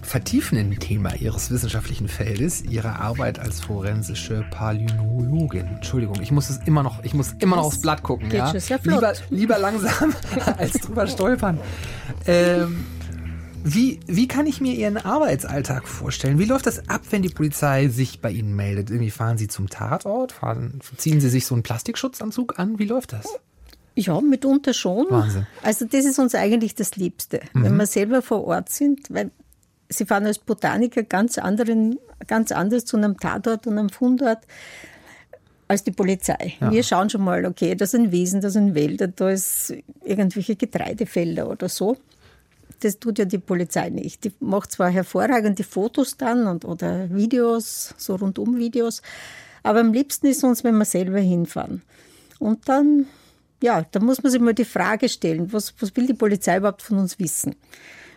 vertiefenden 0.02 0.78
Thema 0.78 1.16
Ihres 1.16 1.50
wissenschaftlichen 1.50 2.06
Feldes, 2.06 2.62
Ihrer 2.62 3.00
Arbeit 3.00 3.40
als 3.40 3.58
forensische 3.58 4.46
Palynologin. 4.52 5.66
Entschuldigung, 5.66 6.22
ich 6.22 6.30
muss 6.30 6.48
es 6.48 6.58
immer 6.58 6.84
noch, 6.84 7.02
ich 7.02 7.12
muss 7.12 7.34
immer 7.40 7.56
noch 7.56 7.64
aufs 7.64 7.80
Blatt 7.80 8.04
gucken. 8.04 8.30
Ja? 8.30 8.52
Lieber, 8.84 9.12
lieber 9.30 9.58
langsam 9.58 10.14
als 10.58 10.74
drüber 10.74 11.08
stolpern. 11.08 11.58
Ähm, 12.24 12.86
wie, 13.64 13.98
wie 14.06 14.28
kann 14.28 14.46
ich 14.46 14.60
mir 14.60 14.74
Ihren 14.74 14.96
Arbeitsalltag 14.96 15.88
vorstellen? 15.88 16.38
Wie 16.38 16.44
läuft 16.44 16.66
das 16.66 16.88
ab, 16.88 17.00
wenn 17.10 17.22
die 17.22 17.30
Polizei 17.30 17.88
sich 17.88 18.20
bei 18.20 18.30
Ihnen 18.30 18.54
meldet? 18.54 18.90
Irgendwie 18.90 19.10
fahren 19.10 19.38
Sie 19.38 19.48
zum 19.48 19.68
Tatort? 19.68 20.30
Fahren, 20.30 20.78
ziehen 20.96 21.20
Sie 21.20 21.28
sich 21.28 21.46
so 21.46 21.56
einen 21.56 21.64
Plastikschutzanzug 21.64 22.60
an? 22.60 22.78
Wie 22.78 22.86
läuft 22.86 23.12
das? 23.12 23.40
Ja, 23.98 24.20
mitunter 24.20 24.72
schon. 24.74 25.06
Wahnsinn. 25.10 25.46
Also 25.62 25.84
das 25.84 26.04
ist 26.04 26.18
uns 26.18 26.34
eigentlich 26.34 26.74
das 26.74 26.96
Liebste, 26.96 27.40
wenn 27.52 27.76
wir 27.76 27.86
selber 27.86 28.22
vor 28.22 28.44
Ort 28.44 28.68
sind, 28.68 29.00
weil 29.10 29.30
Sie 29.90 30.04
fahren 30.04 30.26
als 30.26 30.38
Botaniker 30.38 31.02
ganz, 31.02 31.38
anderen, 31.38 31.98
ganz 32.26 32.52
anders 32.52 32.84
zu 32.84 32.96
einem 32.96 33.18
Tatort 33.18 33.66
und 33.66 33.78
einem 33.78 33.88
Fundort 33.88 34.40
als 35.66 35.82
die 35.82 35.90
Polizei. 35.90 36.54
Wir 36.60 36.82
schauen 36.82 37.10
schon 37.10 37.24
mal, 37.24 37.44
okay, 37.44 37.74
da 37.74 37.86
sind 37.86 38.12
Wiesen, 38.12 38.40
da 38.40 38.50
sind 38.50 38.74
Wälder, 38.74 39.08
da 39.08 39.30
ist 39.30 39.74
irgendwelche 40.04 40.56
Getreidefelder 40.56 41.48
oder 41.48 41.68
so. 41.68 41.96
Das 42.80 42.98
tut 42.98 43.18
ja 43.18 43.24
die 43.24 43.38
Polizei 43.38 43.90
nicht. 43.90 44.24
Die 44.24 44.32
macht 44.40 44.72
zwar 44.72 44.90
hervorragende 44.90 45.64
Fotos 45.64 46.16
dann 46.16 46.46
und, 46.46 46.64
oder 46.64 47.10
Videos, 47.10 47.94
so 47.96 48.14
rundum-Videos, 48.14 49.02
aber 49.62 49.80
am 49.80 49.92
liebsten 49.92 50.28
ist 50.28 50.44
uns, 50.44 50.64
wenn 50.64 50.76
wir 50.76 50.84
selber 50.84 51.18
hinfahren. 51.18 51.82
Und 52.38 52.68
dann, 52.68 53.06
ja, 53.62 53.84
da 53.90 54.00
muss 54.00 54.22
man 54.22 54.32
sich 54.32 54.40
mal 54.40 54.54
die 54.54 54.64
Frage 54.64 55.08
stellen, 55.08 55.52
was, 55.52 55.74
was 55.80 55.94
will 55.96 56.06
die 56.06 56.14
Polizei 56.14 56.56
überhaupt 56.56 56.82
von 56.82 56.98
uns 56.98 57.18
wissen? 57.18 57.56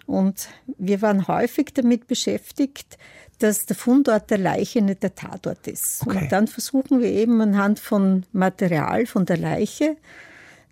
Und 0.05 0.49
wir 0.77 1.01
waren 1.01 1.27
häufig 1.27 1.73
damit 1.73 2.07
beschäftigt, 2.07 2.97
dass 3.39 3.65
der 3.65 3.75
Fundort 3.75 4.29
der 4.29 4.37
Leiche 4.37 4.81
nicht 4.81 5.03
der 5.03 5.15
Tatort 5.15 5.67
ist. 5.67 6.01
Okay. 6.05 6.17
Und 6.17 6.31
dann 6.31 6.47
versuchen 6.47 6.99
wir 6.99 7.09
eben 7.09 7.41
anhand 7.41 7.79
von 7.79 8.25
Material 8.33 9.05
von 9.05 9.25
der 9.25 9.37
Leiche 9.37 9.97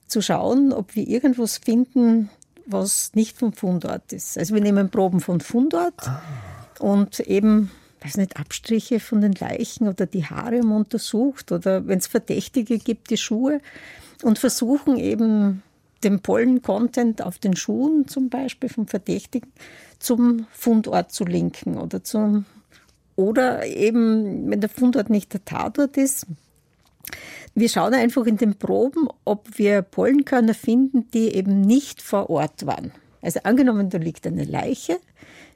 zu 0.08 0.22
schauen, 0.22 0.74
ob 0.74 0.96
wir 0.96 1.08
irgendwas 1.08 1.58
finden, 1.58 2.30
was 2.66 3.12
nicht 3.16 3.38
vom 3.38 3.54
Fundort 3.54 4.14
ist. 4.14 4.38
Also 4.38 4.54
wir 4.54 4.62
nehmen 4.62 4.90
Proben 4.90 5.20
von 5.20 5.42
Fundort 5.42 6.10
und 6.80 7.20
eben, 7.22 7.72
weiß 8.02 8.18
nicht, 8.18 8.38
Abstriche 8.38 9.00
von 9.00 9.22
den 9.22 9.34
Leichen 9.34 9.88
oder 9.88 10.06
die 10.06 10.26
Haare 10.26 10.60
untersucht 10.62 11.52
oder 11.52 11.88
wenn 11.88 12.00
es 12.00 12.08
Verdächtige 12.08 12.78
gibt, 12.78 13.10
die 13.10 13.18
Schuhe 13.18 13.62
und 14.24 14.40
versuchen 14.40 14.98
eben 14.98 15.64
den 16.04 16.22
Pollen-Content 16.22 17.22
auf 17.22 17.40
den 17.40 17.56
Schuhen 17.56 18.08
zum 18.08 18.30
Beispiel 18.30 18.70
vom 18.70 18.88
Verdächtigen 18.88 19.52
zum 20.00 20.48
Fundort 20.52 21.12
zu 21.12 21.26
linken 21.26 21.78
oder 21.78 22.04
zum 22.04 22.46
oder 23.16 23.66
eben, 23.66 24.50
wenn 24.50 24.62
der 24.62 24.70
Fundort 24.70 25.10
nicht 25.10 25.34
der 25.34 25.44
Tatort 25.44 25.98
ist, 25.98 26.26
wir 27.54 27.68
schauen 27.68 27.94
einfach 27.94 28.26
in 28.26 28.38
den 28.38 28.56
Proben, 28.56 29.10
ob 29.26 29.58
wir 29.58 29.82
Pollenkörner 29.82 30.54
finden, 30.54 31.10
die 31.12 31.36
eben 31.36 31.60
nicht 31.60 32.02
vor 32.02 32.30
Ort 32.30 32.66
waren. 32.66 32.94
Also 33.22 33.42
angenommen, 33.44 33.90
da 33.90 33.98
liegt 33.98 34.26
eine 34.26 34.46
Leiche. 34.46 35.00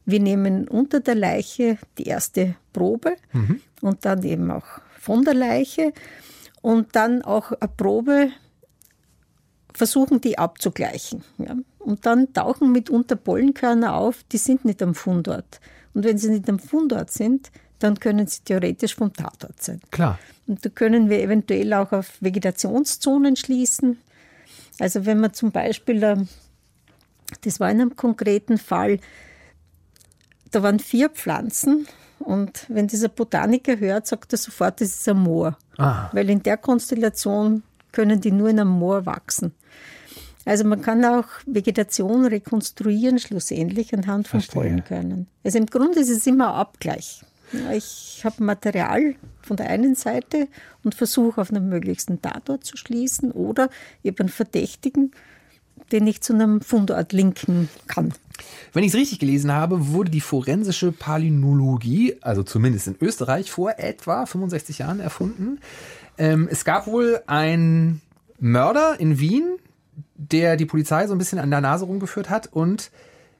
Wir 0.05 0.19
nehmen 0.19 0.67
unter 0.67 0.99
der 0.99 1.15
Leiche 1.15 1.77
die 1.97 2.03
erste 2.03 2.55
Probe 2.73 3.15
und 3.81 4.03
dann 4.03 4.23
eben 4.23 4.51
auch 4.51 4.65
von 4.99 5.23
der 5.23 5.33
Leiche 5.33 5.93
und 6.61 6.95
dann 6.97 7.21
auch 7.21 7.53
eine 7.53 7.71
Probe 7.77 8.31
versuchen, 9.73 10.21
die 10.21 10.37
abzugleichen. 10.37 11.23
Ja. 11.37 11.55
Und 11.79 12.05
dann 12.05 12.33
tauchen 12.33 12.71
mitunter 12.71 13.15
Pollenkörner 13.15 13.95
auf, 13.95 14.23
die 14.31 14.37
sind 14.37 14.65
nicht 14.65 14.81
am 14.81 14.95
Fundort. 14.95 15.59
Und 15.93 16.05
wenn 16.05 16.17
sie 16.17 16.29
nicht 16.29 16.49
am 16.49 16.59
Fundort 16.59 17.11
sind, 17.11 17.51
dann 17.79 17.99
können 17.99 18.27
sie 18.27 18.41
theoretisch 18.45 18.95
vom 18.95 19.11
Tatort 19.13 19.61
sein. 19.61 19.81
Klar. 19.91 20.17
Und 20.47 20.65
da 20.65 20.69
können 20.69 21.09
wir 21.09 21.21
eventuell 21.21 21.73
auch 21.73 21.91
auf 21.91 22.21
Vegetationszonen 22.21 23.35
schließen. 23.35 23.97
Also 24.79 25.05
wenn 25.05 25.19
man 25.19 25.33
zum 25.33 25.51
Beispiel, 25.51 26.01
ähm, 26.03 26.27
das 27.41 27.59
war 27.59 27.69
in 27.69 27.81
einem 27.81 27.95
konkreten 27.95 28.57
Fall, 28.57 28.99
da 30.51 30.63
waren 30.63 30.79
vier 30.79 31.09
Pflanzen 31.09 31.87
und 32.19 32.65
wenn 32.69 32.87
dieser 32.87 33.09
Botaniker 33.09 33.77
hört, 33.79 34.07
sagt 34.07 34.33
er 34.33 34.37
sofort, 34.37 34.81
das 34.81 34.89
ist 34.89 35.09
ein 35.09 35.17
Moor. 35.17 35.57
Ah. 35.77 36.09
Weil 36.13 36.29
in 36.29 36.43
der 36.43 36.57
Konstellation 36.57 37.63
können 37.93 38.19
die 38.19 38.31
nur 38.31 38.49
in 38.49 38.59
einem 38.59 38.71
Moor 38.71 39.05
wachsen. 39.05 39.53
Also 40.45 40.65
man 40.65 40.81
kann 40.81 41.05
auch 41.05 41.25
Vegetation 41.45 42.25
rekonstruieren, 42.25 43.17
schlussendlich 43.17 43.93
anhand 43.93 44.27
von. 44.27 44.41
Pollenkörnern. 44.41 45.27
Also 45.43 45.57
im 45.57 45.67
Grunde 45.67 46.01
ist 46.01 46.09
es 46.09 46.27
immer 46.27 46.53
ein 46.53 46.59
Abgleich. 46.59 47.21
Ich 47.71 48.21
habe 48.25 48.43
Material 48.43 49.15
von 49.41 49.57
der 49.57 49.69
einen 49.69 49.95
Seite 49.95 50.47
und 50.83 50.95
versuche 50.95 51.39
auf 51.39 51.51
einen 51.51 51.69
möglichsten 51.69 52.21
Tatort 52.21 52.65
zu 52.65 52.77
schließen 52.77 53.31
oder 53.31 53.69
eben 54.03 54.27
Verdächtigen, 54.27 55.11
den 55.91 56.07
ich 56.07 56.21
zu 56.21 56.33
einem 56.33 56.61
Fundort 56.61 57.13
linken 57.13 57.69
kann. 57.87 58.13
Wenn 58.73 58.83
ich 58.83 58.89
es 58.89 58.97
richtig 58.97 59.19
gelesen 59.19 59.51
habe, 59.51 59.89
wurde 59.89 60.09
die 60.09 60.21
forensische 60.21 60.91
Palynologie, 60.91 62.17
also 62.21 62.41
zumindest 62.41 62.87
in 62.87 62.95
Österreich, 62.99 63.51
vor 63.51 63.75
etwa 63.77 64.25
65 64.25 64.79
Jahren 64.79 64.99
erfunden. 64.99 65.59
Ähm, 66.17 66.47
es 66.51 66.65
gab 66.65 66.87
wohl 66.87 67.21
einen 67.27 68.01
Mörder 68.39 68.99
in 68.99 69.19
Wien, 69.19 69.57
der 70.15 70.57
die 70.57 70.65
Polizei 70.65 71.07
so 71.07 71.13
ein 71.13 71.17
bisschen 71.17 71.39
an 71.39 71.49
der 71.49 71.61
Nase 71.61 71.85
rumgeführt 71.85 72.29
hat. 72.29 72.47
Und 72.47 72.91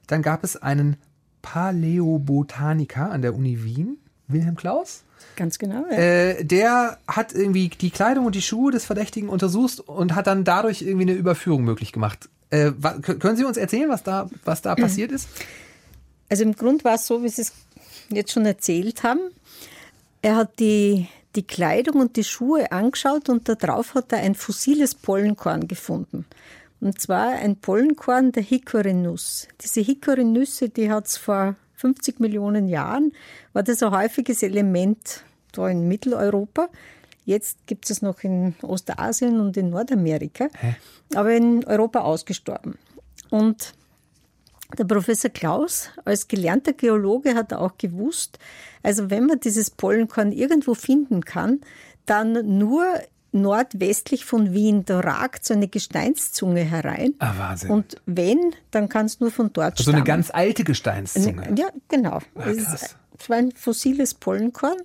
dann 0.06 0.22
gab 0.22 0.44
es 0.44 0.56
einen 0.56 0.96
Paläobotaniker 1.42 3.10
an 3.10 3.22
der 3.22 3.34
Uni 3.34 3.64
Wien, 3.64 3.98
Wilhelm 4.28 4.56
Klaus. 4.56 5.04
Ganz 5.36 5.58
genau. 5.58 5.84
Ja. 5.90 5.96
Äh, 5.96 6.44
der 6.44 6.98
hat 7.06 7.34
irgendwie 7.34 7.68
die 7.68 7.90
Kleidung 7.90 8.26
und 8.26 8.34
die 8.34 8.42
Schuhe 8.42 8.72
des 8.72 8.84
Verdächtigen 8.84 9.28
untersucht 9.28 9.80
und 9.80 10.14
hat 10.14 10.26
dann 10.26 10.44
dadurch 10.44 10.82
irgendwie 10.82 11.10
eine 11.10 11.14
Überführung 11.14 11.64
möglich 11.64 11.92
gemacht. 11.92 12.28
Äh, 12.50 12.72
können 13.02 13.36
Sie 13.36 13.44
uns 13.44 13.56
erzählen, 13.56 13.88
was 13.88 14.02
da, 14.02 14.30
was 14.44 14.62
da 14.62 14.74
passiert 14.76 15.12
ist? 15.12 15.28
Also 16.28 16.44
im 16.44 16.54
Grund 16.54 16.84
war 16.84 16.94
es 16.94 17.06
so, 17.06 17.22
wie 17.22 17.28
Sie 17.28 17.42
es 17.42 17.52
jetzt 18.08 18.32
schon 18.32 18.46
erzählt 18.46 19.02
haben. 19.02 19.20
Er 20.22 20.36
hat 20.36 20.58
die, 20.58 21.08
die 21.36 21.46
Kleidung 21.46 22.00
und 22.00 22.16
die 22.16 22.24
Schuhe 22.24 22.70
angeschaut 22.72 23.28
und 23.28 23.48
darauf 23.48 23.94
hat 23.94 24.12
er 24.12 24.18
ein 24.18 24.34
fossiles 24.34 24.94
Pollenkorn 24.94 25.68
gefunden. 25.68 26.26
Und 26.80 27.00
zwar 27.00 27.30
ein 27.30 27.56
Pollenkorn 27.56 28.32
der 28.32 28.42
Hickory-Nuss. 28.42 29.48
Diese 29.62 29.80
Hickory-Nüsse, 29.80 30.68
die 30.68 30.90
hat 30.90 31.06
es 31.06 31.16
vor 31.16 31.56
50 31.76 32.20
Millionen 32.20 32.68
Jahren, 32.68 33.12
war 33.52 33.62
das 33.62 33.82
ein 33.82 33.90
häufiges 33.90 34.42
Element 34.42 35.24
da 35.52 35.68
in 35.68 35.88
Mitteleuropa. 35.88 36.68
Jetzt 37.24 37.66
gibt 37.66 37.88
es 37.90 38.02
noch 38.02 38.22
in 38.22 38.54
Ostasien 38.62 39.40
und 39.40 39.56
in 39.56 39.70
Nordamerika, 39.70 40.48
aber 41.14 41.32
in 41.34 41.64
Europa 41.64 42.00
ausgestorben. 42.00 42.76
Und 43.30 43.72
der 44.78 44.84
Professor 44.84 45.30
Klaus, 45.30 45.90
als 46.04 46.28
gelernter 46.28 46.72
Geologe, 46.72 47.34
hat 47.34 47.52
auch 47.52 47.78
gewusst, 47.78 48.38
also 48.82 49.10
wenn 49.10 49.26
man 49.26 49.40
dieses 49.40 49.70
Pollenkorn 49.70 50.32
irgendwo 50.32 50.74
finden 50.74 51.24
kann, 51.24 51.60
dann 52.06 52.58
nur 52.58 52.84
nordwestlich 53.32 54.24
von 54.24 54.52
Wien, 54.52 54.84
da 54.84 55.00
ragt 55.00 55.44
so 55.44 55.54
eine 55.54 55.68
Gesteinszunge 55.68 56.62
herein. 56.62 57.14
Ah, 57.18 57.34
Wahnsinn. 57.36 57.70
Und 57.70 57.96
wenn, 58.06 58.54
dann 58.70 58.88
kann 58.88 59.06
es 59.06 59.20
nur 59.20 59.30
von 59.30 59.52
dort 59.52 59.78
so 59.78 59.90
eine 59.90 59.98
stammen. 59.98 60.04
ganz 60.04 60.30
alte 60.30 60.62
Gesteinszunge. 60.62 61.54
Ja, 61.56 61.68
genau. 61.88 62.20
es, 62.36 62.64
krass. 62.64 62.96
es 63.18 63.28
war 63.28 63.36
ein 63.36 63.52
fossiles 63.52 64.14
Pollenkorn. 64.14 64.76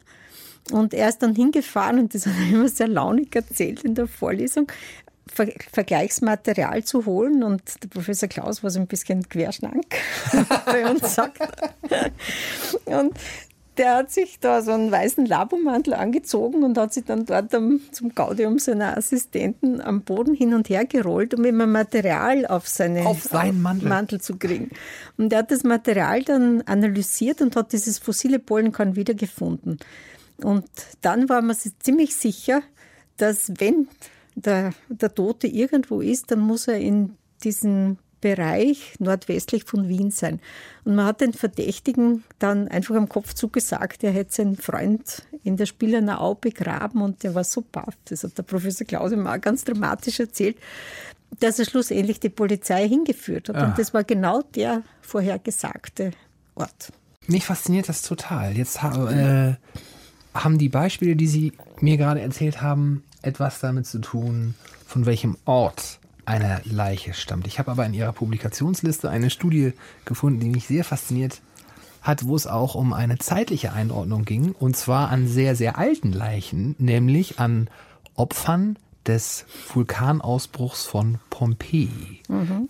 Und 0.71 0.93
er 0.93 1.10
ist 1.10 1.19
dann 1.19 1.36
hingefahren, 1.36 1.99
und 1.99 2.13
das 2.13 2.25
hat 2.25 2.34
er 2.39 2.49
immer 2.54 2.67
sehr 2.67 2.88
launig 2.88 3.36
erzählt 3.36 3.84
in 3.84 3.95
der 3.95 4.08
Vorlesung, 4.08 4.67
Ver 5.31 5.47
Vergleichsmaterial 5.71 6.83
zu 6.83 7.05
holen. 7.05 7.43
Und 7.43 7.61
der 7.83 7.89
Professor 7.89 8.29
Klaus 8.29 8.63
war 8.63 8.69
so 8.69 8.79
ein 8.79 8.87
bisschen 8.87 9.27
querschlank, 9.27 9.85
bei 10.65 10.89
uns 10.89 11.15
sagt. 11.15 11.39
Und 12.85 13.13
der 13.79 13.95
hat 13.95 14.11
sich 14.11 14.39
da 14.41 14.61
so 14.61 14.71
einen 14.71 14.91
weißen 14.91 15.25
Labomantel 15.25 15.93
angezogen 15.93 16.63
und 16.63 16.77
hat 16.77 16.93
sich 16.93 17.05
dann 17.05 17.25
dort 17.25 17.55
am, 17.55 17.79
zum 17.91 18.13
Gaudium 18.13 18.59
seiner 18.59 18.97
Assistenten 18.97 19.79
am 19.79 20.01
Boden 20.01 20.33
hin 20.33 20.53
und 20.53 20.67
her 20.67 20.85
gerollt, 20.85 21.33
um 21.33 21.45
immer 21.45 21.65
Material 21.65 22.45
auf, 22.45 22.67
seine, 22.67 23.05
Auf 23.05 23.23
seinen 23.23 23.61
Mantel. 23.61 23.87
Mantel 23.87 24.21
zu 24.21 24.35
kriegen. 24.35 24.69
Und 25.17 25.31
er 25.31 25.39
hat 25.39 25.51
das 25.51 25.63
Material 25.63 26.23
dann 26.23 26.61
analysiert 26.63 27.41
und 27.41 27.55
hat 27.55 27.71
dieses 27.71 27.99
fossile 27.99 28.39
Pollenkorn 28.39 28.97
wiedergefunden. 28.97 29.79
Und 30.43 30.65
dann 31.01 31.29
war 31.29 31.41
man 31.41 31.55
sich 31.55 31.79
ziemlich 31.79 32.15
sicher, 32.17 32.61
dass 33.15 33.51
wenn 33.59 33.87
der, 34.45 34.73
der 34.89 35.13
Tote 35.13 35.47
irgendwo 35.47 36.02
ist, 36.02 36.32
dann 36.32 36.39
muss 36.39 36.67
er 36.67 36.80
in 36.80 37.15
diesem 37.43 37.97
Bereich 38.21 38.95
nordwestlich 38.99 39.63
von 39.63 39.88
Wien 39.88 40.12
sein. 40.12 40.41
Und 40.84 40.95
man 40.95 41.06
hat 41.06 41.21
den 41.21 41.34
Verdächtigen 41.34 42.23
dann 42.38 42.67
einfach 42.67 42.95
am 42.95 43.08
Kopf 43.08 43.34
zugesagt, 43.34 44.04
er 44.04 44.12
hätte 44.12 44.34
seinen 44.34 44.58
Freund 44.58 45.23
in 45.43 45.56
der 45.56 45.65
Spielerner 45.65 46.21
Au 46.21 46.36
begraben 46.36 47.02
und 47.02 47.23
der 47.23 47.34
war 47.34 47.45
so 47.45 47.63
baff. 47.71 47.95
Das 48.06 48.23
hat 48.23 48.38
der 48.38 48.43
Professor 48.43 48.86
Klaus 48.86 49.12
immer 49.12 49.34
auch 49.34 49.41
ganz 49.41 49.63
dramatisch 49.63 50.19
erzählt. 50.19 50.58
dass 51.39 51.60
er 51.60 51.65
schlussendlich 51.65 52.19
die 52.19 52.30
Polizei 52.30 52.88
hingeführt 52.88 53.49
hat. 53.49 53.56
Ah. 53.56 53.65
Und 53.67 53.78
das 53.78 53.93
war 53.93 54.04
genau 54.04 54.41
der 54.41 54.82
vorhergesagte 55.02 56.12
Ort. 56.56 56.91
Mich 57.28 57.45
fasziniert 57.45 57.88
das 57.88 58.02
total. 58.02 58.58
Jetzt 58.58 58.78
äh, 58.78 59.54
haben 60.34 60.58
die 60.58 60.69
Beispiele, 60.69 61.15
die 61.15 61.28
Sie 61.28 61.54
mir 61.80 61.97
gerade 61.97 62.21
erzählt 62.21 62.62
haben, 62.62 63.04
etwas 63.21 63.60
damit 63.60 63.86
zu 63.86 63.99
tun, 63.99 64.55
von 64.86 65.05
welchem 65.05 65.38
Ort 65.45 65.99
eine 66.25 66.62
Leiche 66.65 67.13
stammt. 67.13 67.47
Ich 67.47 67.60
habe 67.60 67.71
aber 67.71 67.86
in 67.86 67.93
Ihrer 67.93 68.13
Publikationsliste 68.13 69.10
eine 69.10 69.29
Studie 69.29 69.73
gefunden, 70.05 70.39
die 70.39 70.49
mich 70.49 70.67
sehr 70.67 70.84
fasziniert 70.84 71.41
hat, 72.01 72.25
wo 72.25 72.36
es 72.36 72.47
auch 72.47 72.75
um 72.75 72.93
eine 72.93 73.17
zeitliche 73.17 73.73
Einordnung 73.73 74.25
ging, 74.25 74.51
und 74.53 74.77
zwar 74.77 75.10
an 75.10 75.27
sehr, 75.27 75.55
sehr 75.55 75.77
alten 75.77 76.13
Leichen, 76.13 76.75
nämlich 76.77 77.39
an 77.39 77.69
Opfern 78.15 78.77
des 79.10 79.45
Vulkanausbruchs 79.74 80.86
von 80.86 81.17
Pompeji, 81.32 82.22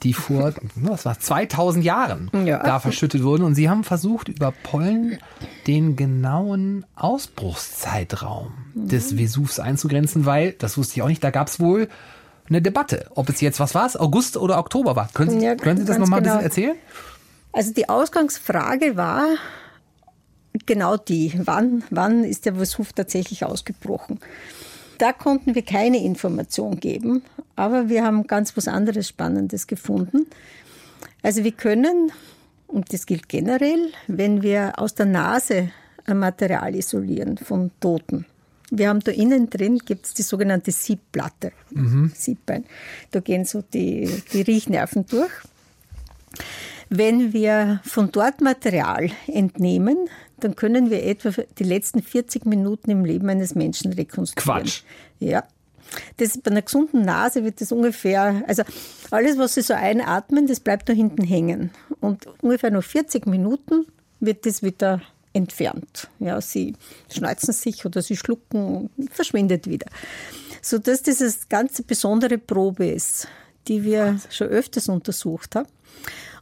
die 0.04 0.13
vor, 0.13 0.54
was 0.75 1.06
war 1.06 1.19
2000 1.19 1.84
Jahren 1.86 2.32
Ja. 2.45 2.63
da 2.63 2.80
verschüttet 2.80 3.23
wurden. 3.23 3.43
Und 3.43 3.56
sie 3.56 3.69
haben 3.69 3.84
versucht, 3.84 4.30
über 4.30 4.52
Pollen 4.63 5.19
den 5.67 5.95
genauen 5.95 6.86
Ausbruchszeitraum 6.95 8.52
des 8.73 9.17
Vesuvs 9.17 9.60
einzugrenzen, 9.60 10.25
weil, 10.25 10.54
das 10.54 10.78
wusste 10.78 10.95
ich 10.95 11.02
auch 11.02 11.08
nicht, 11.08 11.23
da 11.23 11.30
gab 11.32 11.47
es 11.47 11.60
wohl 11.60 11.88
eine 12.47 12.62
Debatte, 12.62 13.06
ob 13.15 13.30
es 13.30 13.41
jetzt 13.41 13.60
was 13.60 13.75
war, 13.75 13.89
August 13.99 14.38
oder 14.38 14.58
Oktober 14.58 14.95
war. 14.95 15.10
Können 15.13 15.32
Sie, 15.39 15.45
Ja, 15.45 15.56
können 15.56 15.78
Sie 15.80 15.86
das 15.86 15.97
nochmal 15.99 16.19
ein 16.19 16.23
genau. 16.23 16.36
bisschen 16.38 16.45
erzählen? 16.49 16.75
Also 17.52 17.73
die 17.73 17.89
Ausgangsfrage 17.89 18.95
war 18.95 19.25
genau 20.65 20.97
die, 20.97 21.34
wann, 21.43 21.84
wann 21.89 22.23
ist 22.23 22.45
der 22.45 22.58
Vesuv 22.60 22.93
tatsächlich 22.93 23.43
ausgebrochen? 23.45 24.19
Da 24.99 25.13
konnten 25.13 25.55
wir 25.55 25.63
keine 25.63 26.03
Information 26.03 26.79
geben, 26.79 27.23
aber 27.55 27.89
wir 27.89 28.03
haben 28.03 28.27
ganz 28.27 28.55
was 28.55 28.67
anderes 28.67 29.07
Spannendes 29.07 29.65
gefunden. 29.65 30.27
Also 31.23 31.43
wir 31.43 31.53
können, 31.53 32.12
und 32.67 32.93
das 32.93 33.05
gilt 33.05 33.29
generell, 33.29 33.91
wenn 34.07 34.43
wir 34.43 34.77
aus 34.77 34.95
der 34.95 35.05
Nase 35.05 35.71
ein 36.05 36.19
Material 36.19 36.75
isolieren 36.75 37.38
von 37.38 37.71
Toten. 37.79 38.25
Wir 38.71 38.89
haben 38.89 38.99
da 38.99 39.12
innen 39.12 39.49
drin, 39.49 39.79
gibt 39.79 40.05
es 40.05 40.13
die 40.13 40.21
sogenannte 40.21 40.71
Siebplatte, 40.71 41.53
Siebbein. 42.13 42.65
Da 43.12 43.21
gehen 43.21 43.45
so 43.45 43.63
die, 43.73 44.21
die 44.33 44.41
Riechnerven 44.41 45.05
durch. 45.05 45.31
Wenn 46.89 47.31
wir 47.33 47.79
von 47.85 48.12
dort 48.12 48.41
Material 48.41 49.09
entnehmen, 49.27 50.09
dann 50.39 50.56
können 50.56 50.89
wir 50.89 51.04
etwa 51.06 51.32
die 51.58 51.63
letzten 51.63 52.02
40 52.02 52.45
Minuten 52.45 52.91
im 52.91 53.06
Leben 53.06 53.30
eines 53.30 53.56
Menschen 53.56 53.93
rekonstruieren. 53.93 54.63
Quatsch. 54.63 54.84
Ja. 55.19 55.43
Das, 56.17 56.38
bei 56.38 56.52
einer 56.52 56.62
gesunden 56.62 57.02
Nase 57.02 57.43
wird 57.43 57.62
das 57.62 57.71
ungefähr, 57.71 58.43
also 58.47 58.63
alles, 59.12 59.38
was 59.38 59.56
Sie 59.56 59.62
so 59.62 59.73
einatmen, 59.73 60.45
das 60.47 60.60
bleibt 60.60 60.88
da 60.88 60.93
hinten 60.93 61.23
hängen. 61.23 61.71
Und 61.99 62.28
ungefähr 62.41 62.71
nach 62.71 62.84
40 62.84 63.25
Minuten 63.25 63.86
wird 64.19 64.45
das 64.45 64.62
wieder 64.62 65.02
entfernt. 65.34 66.08
Ja, 66.19 66.41
Sie 66.41 66.75
schneuzen 67.12 67.54
sich 67.54 67.86
oder 67.86 68.02
Sie 68.02 68.17
schlucken, 68.17 68.89
verschwindet 69.12 69.67
wieder. 69.67 69.88
Sodass 70.62 71.04
das 71.04 71.21
eine 71.21 71.34
ganz 71.49 71.82
besondere 71.82 72.38
Probe 72.38 72.88
ist, 72.88 73.28
die 73.67 73.84
wir 73.84 74.19
schon 74.30 74.47
öfters 74.47 74.89
untersucht 74.89 75.56
haben. 75.56 75.67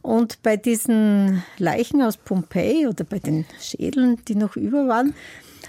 Und 0.08 0.42
bei 0.42 0.56
diesen 0.56 1.42
Leichen 1.58 2.00
aus 2.00 2.16
Pompeji 2.16 2.86
oder 2.86 3.04
bei 3.04 3.18
den 3.18 3.44
Schädeln, 3.60 4.16
die 4.26 4.36
noch 4.36 4.56
über 4.56 4.88
waren, 4.88 5.12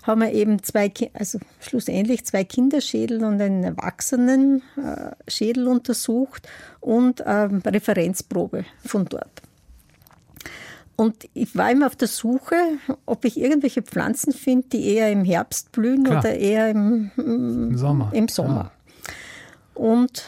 haben 0.03 0.21
wir 0.21 0.31
eben 0.31 0.63
zwei, 0.63 0.93
also 1.11 1.39
schlussendlich 1.59 2.23
zwei 2.23 2.45
Kinderschädel 2.45 3.21
und 3.25 3.41
einen 3.41 3.65
erwachsenen 3.65 4.61
äh, 4.77 5.59
untersucht 5.59 6.47
und 6.79 7.21
ähm, 7.25 7.61
Referenzprobe 7.65 8.63
von 8.85 9.03
dort. 9.03 9.41
Und 10.95 11.27
ich 11.33 11.53
war 11.57 11.69
immer 11.69 11.87
auf 11.87 11.97
der 11.97 12.07
Suche, 12.07 12.55
ob 13.05 13.25
ich 13.25 13.37
irgendwelche 13.37 13.81
Pflanzen 13.81 14.31
finde, 14.31 14.69
die 14.69 14.93
eher 14.93 15.11
im 15.11 15.25
Herbst 15.25 15.73
blühen 15.73 16.05
Klar. 16.05 16.19
oder 16.19 16.33
eher 16.33 16.69
im, 16.69 17.11
Im 17.17 17.77
Sommer. 17.77 18.09
im 18.13 18.29
Sommer. 18.29 18.71
Und 19.73 20.23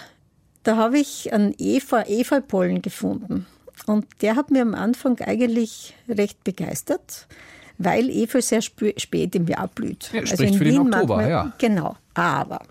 da 0.64 0.76
habe 0.76 1.00
ich 1.00 1.32
einen 1.32 1.56
Efeu, 1.58 2.02
Efeupollen 2.02 2.82
gefunden. 2.82 3.48
Und 3.92 4.06
der 4.22 4.36
hat 4.36 4.52
mir 4.52 4.62
am 4.62 4.74
Anfang 4.76 5.20
eigentlich 5.20 5.96
recht 6.08 6.44
begeistert, 6.44 7.28
weil 7.78 8.10
Efeu 8.10 8.42
sehr 8.42 8.62
spä- 8.62 8.98
spät 9.00 9.36
im 9.36 9.48
Jahr 9.48 9.68
blüht. 9.68 10.10
Ja, 10.14 10.26
spricht 10.26 10.56
für 10.56 10.64
den 10.64 10.88
mag 10.90 11.02
Oktober, 11.02 11.18
man- 11.18 11.30
ja. 11.30 11.54
Genau. 11.58 11.96
Aber 12.14 12.62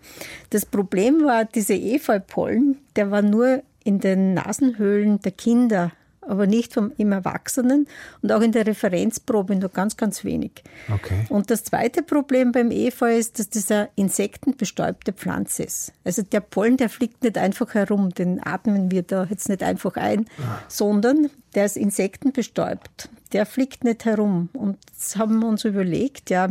das 0.50 0.64
Problem 0.66 1.24
war, 1.24 1.44
dieser 1.44 1.74
Efeupollen, 1.74 2.78
der 2.96 3.10
war 3.10 3.22
nur 3.22 3.62
in 3.84 3.98
den 4.00 4.34
Nasenhöhlen 4.34 5.20
der 5.20 5.32
Kinder, 5.32 5.92
aber 6.30 6.46
nicht 6.46 6.72
vom, 6.74 6.92
im 6.96 7.12
Erwachsenen 7.12 7.86
und 8.22 8.32
auch 8.32 8.40
in 8.40 8.52
der 8.52 8.66
Referenzprobe 8.66 9.56
nur 9.56 9.68
ganz, 9.68 9.96
ganz 9.96 10.24
wenig. 10.24 10.62
Okay. 10.92 11.26
Und 11.28 11.50
das 11.50 11.64
zweite 11.64 12.02
Problem 12.02 12.52
beim 12.52 12.70
Efeu 12.70 13.16
ist, 13.16 13.38
dass 13.38 13.50
das 13.50 13.70
eine 13.70 13.88
insektenbestäubte 13.96 15.12
Pflanze 15.12 15.64
ist. 15.64 15.92
Also 16.04 16.22
der 16.22 16.40
Pollen, 16.40 16.76
der 16.76 16.88
fliegt 16.88 17.22
nicht 17.22 17.36
einfach 17.36 17.74
herum, 17.74 18.10
den 18.10 18.40
atmen 18.44 18.90
wir 18.90 19.02
da 19.02 19.24
jetzt 19.24 19.48
nicht 19.48 19.62
einfach 19.62 19.96
ein, 19.96 20.26
sondern 20.68 21.30
der 21.54 21.66
ist 21.66 21.76
insektenbestäubt. 21.76 23.08
Der 23.32 23.46
fliegt 23.46 23.84
nicht 23.84 24.04
herum. 24.04 24.48
Und 24.52 24.78
das 24.96 25.16
haben 25.16 25.40
wir 25.40 25.48
uns 25.48 25.64
überlegt, 25.64 26.30
ja, 26.30 26.48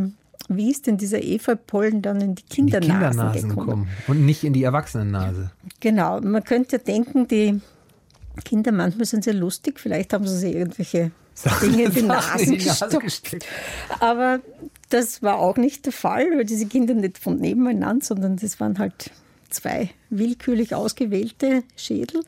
wie 0.48 0.70
ist 0.70 0.86
denn 0.86 0.96
dieser 0.96 1.22
Efeupollen 1.22 2.02
dann 2.02 2.20
in 2.20 2.34
die 2.34 2.42
Die 2.42 2.54
Kindernasen, 2.56 2.90
Kindernasen 2.90 3.48
gekommen? 3.50 3.68
kommen 3.68 3.88
und 4.08 4.26
nicht 4.26 4.42
in 4.42 4.52
die 4.52 4.64
Erwachsenennase. 4.64 5.52
Genau, 5.80 6.20
man 6.20 6.42
könnte 6.42 6.76
ja 6.76 6.82
denken, 6.82 7.28
die 7.28 7.60
Kinder 8.44 8.72
manchmal 8.72 9.06
sind 9.06 9.24
sehr 9.24 9.34
lustig, 9.34 9.80
vielleicht 9.80 10.12
haben 10.12 10.26
sie 10.26 10.36
sich 10.36 10.54
irgendwelche 10.54 11.10
Dinge 11.62 11.84
in 11.84 11.92
die 11.92 12.02
Nasen 12.02 12.58
gesteckt. 13.00 13.46
Aber 14.00 14.40
das 14.90 15.22
war 15.22 15.38
auch 15.38 15.56
nicht 15.56 15.86
der 15.86 15.92
Fall, 15.92 16.26
weil 16.36 16.44
diese 16.44 16.66
Kinder 16.66 16.94
nicht 16.94 17.18
von 17.18 17.38
nebeneinander, 17.38 18.04
sondern 18.04 18.36
das 18.36 18.60
waren 18.60 18.78
halt 18.78 19.10
zwei 19.48 19.90
willkürlich 20.10 20.74
ausgewählte 20.74 21.62
Schädel. 21.76 22.22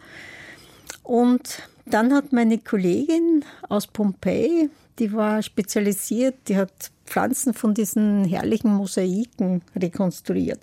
Und 1.02 1.62
dann 1.86 2.14
hat 2.14 2.32
meine 2.32 2.58
Kollegin 2.58 3.44
aus 3.68 3.86
Pompeji, 3.86 4.70
die 4.98 5.12
war 5.12 5.42
spezialisiert, 5.42 6.36
die 6.48 6.56
hat 6.56 6.90
Pflanzen 7.06 7.54
von 7.54 7.74
diesen 7.74 8.24
herrlichen 8.24 8.72
Mosaiken 8.72 9.62
rekonstruiert. 9.74 10.60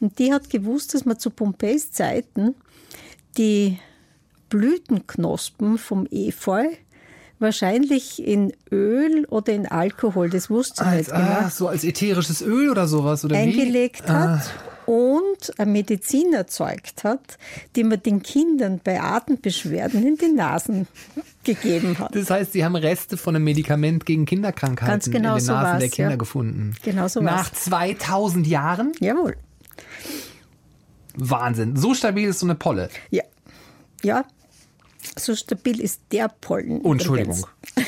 Und 0.00 0.18
die 0.18 0.32
hat 0.32 0.50
gewusst, 0.50 0.94
dass 0.94 1.04
man 1.04 1.18
zu 1.18 1.30
Pompeis 1.30 1.90
Zeiten 1.90 2.54
die 3.36 3.78
Blütenknospen 4.54 5.78
vom 5.78 6.06
Efeu 6.12 6.66
wahrscheinlich 7.40 8.24
in 8.24 8.52
Öl 8.70 9.24
oder 9.26 9.52
in 9.52 9.66
Alkohol, 9.66 10.30
das 10.30 10.48
wusste 10.48 10.86
Als, 10.86 11.08
nicht 11.08 11.10
genau, 11.10 11.40
ah, 11.40 11.50
so 11.50 11.66
als 11.66 11.82
ätherisches 11.82 12.40
Öl 12.40 12.70
oder 12.70 12.86
sowas? 12.86 13.24
Oder 13.24 13.36
eingelegt 13.36 14.04
wie? 14.06 14.12
Ah, 14.12 14.38
hat 14.38 14.54
und 14.86 15.58
eine 15.58 15.70
Medizin 15.70 16.34
erzeugt 16.34 17.04
hat, 17.04 17.38
die 17.74 17.84
man 17.84 18.02
den 18.02 18.22
Kindern 18.22 18.80
bei 18.84 19.00
Atembeschwerden 19.00 20.06
in 20.06 20.16
die 20.18 20.28
Nasen 20.28 20.86
gegeben 21.42 21.98
hat. 21.98 22.14
Das 22.14 22.30
heißt, 22.30 22.52
Sie 22.52 22.64
haben 22.64 22.76
Reste 22.76 23.16
von 23.16 23.34
einem 23.34 23.44
Medikament 23.44 24.06
gegen 24.06 24.26
Kinderkrankheiten 24.26 24.92
Ganz 24.92 25.10
genau 25.10 25.32
in 25.32 25.38
den 25.38 25.44
so 25.44 25.52
Nasen 25.52 25.80
der 25.80 25.88
Kinder 25.88 26.10
ja. 26.12 26.16
gefunden. 26.16 26.74
Genau 26.82 27.08
so 27.08 27.20
Nach 27.20 27.50
war's. 27.50 27.64
2000 27.64 28.46
Jahren? 28.46 28.92
Jawohl. 29.00 29.36
Wahnsinn. 31.16 31.76
So 31.76 31.94
stabil 31.94 32.28
ist 32.28 32.40
so 32.40 32.46
eine 32.46 32.54
Polle. 32.54 32.90
Ja. 33.10 33.22
Ja. 34.02 34.24
So 35.16 35.34
stabil 35.34 35.80
ist 35.80 36.00
der 36.12 36.28
Pollen. 36.28 36.80
Oh, 36.82 36.92
Entschuldigung. 36.92 37.46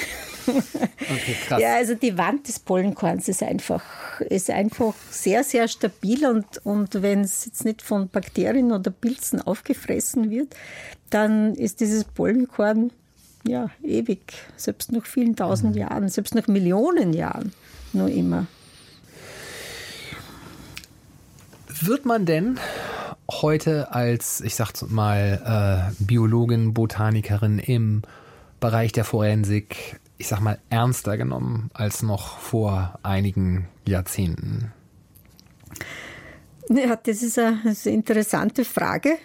Okay. 0.48 1.61
Ja, 1.61 1.74
also 1.74 1.94
die 1.96 2.16
Wand 2.16 2.46
des 2.46 2.61
Pollenkorns 2.61 3.26
ist 3.26 3.42
einfach, 3.42 3.83
ist 4.20 4.48
einfach 4.48 4.94
sehr, 5.11 5.42
sehr 5.42 5.66
stabil 5.66 6.24
und, 6.24 6.64
und 6.64 7.02
wenn 7.02 7.22
es 7.22 7.46
jetzt 7.46 7.64
nicht 7.64 7.83
von 7.83 8.09
Bakterien 8.09 8.70
oder 8.70 8.92
Pilzen 8.92 9.40
aufgefressen 9.40 10.31
wird, 10.31 10.55
dann 11.11 11.55
ist 11.57 11.81
dieses 11.81 12.05
Pollenkorn 12.05 12.92
ja 13.44 13.70
ewig, 13.83 14.35
selbst 14.57 14.92
nach 14.92 15.05
vielen 15.05 15.35
tausend 15.35 15.74
Mhm. 15.74 15.81
Jahren, 15.81 16.09
selbst 16.09 16.37
nach 16.37 16.46
Millionen 16.46 17.12
Jahren 17.12 17.52
nur 17.92 18.09
immer. 18.09 18.46
Wird 21.83 22.07
man 22.07 22.25
denn 22.25 22.59
heute 23.31 23.93
als, 23.93 24.41
ich 24.41 24.55
sag's 24.55 24.83
mal, 24.89 25.91
äh, 25.99 26.05
Biologin, 26.05 26.73
Botanikerin 26.75 27.59
im 27.59 28.03
Bereich 28.61 28.93
der 28.93 29.05
Forensik, 29.05 30.01
ich 30.17 30.29
sag 30.29 30.41
mal, 30.41 30.59
ernster 30.71 31.17
genommen 31.17 31.71
als 31.75 32.03
noch 32.03 32.39
vor 32.39 32.99
einigen 33.03 33.69
Jahrzehnten? 33.87 34.73
Ja, 36.69 36.97
das 36.97 37.23
ist 37.23 37.39
eine, 37.39 37.61
das 37.65 37.79
ist 37.79 37.87
eine 37.87 37.97
interessante 37.97 38.65
Frage. 38.65 39.17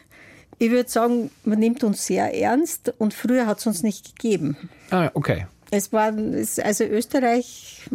Ich 0.59 0.69
würde 0.69 0.89
sagen, 0.89 1.31
man 1.43 1.59
nimmt 1.59 1.83
uns 1.83 2.05
sehr 2.05 2.35
ernst 2.35 2.93
und 2.97 3.13
früher 3.13 3.47
hat 3.47 3.59
es 3.59 3.67
uns 3.67 3.81
nicht 3.81 4.15
gegeben. 4.15 4.57
Ah, 4.91 5.09
okay. 5.13 5.47
Es 5.71 5.93
war, 5.93 6.13
also 6.63 6.83
Österreich 6.83 7.89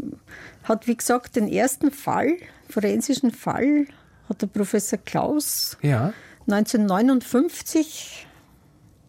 hat, 0.65 0.87
wie 0.87 0.97
gesagt, 0.97 1.37
den 1.37 1.47
ersten 1.47 1.93
Fall, 1.93 2.39
forensischen 2.69 3.31
Fall, 3.31 3.87
hat 4.29 4.43
der 4.43 4.47
Professor 4.47 4.99
Klaus 4.99 5.77
Ja. 5.83 6.13
1959 6.49 8.27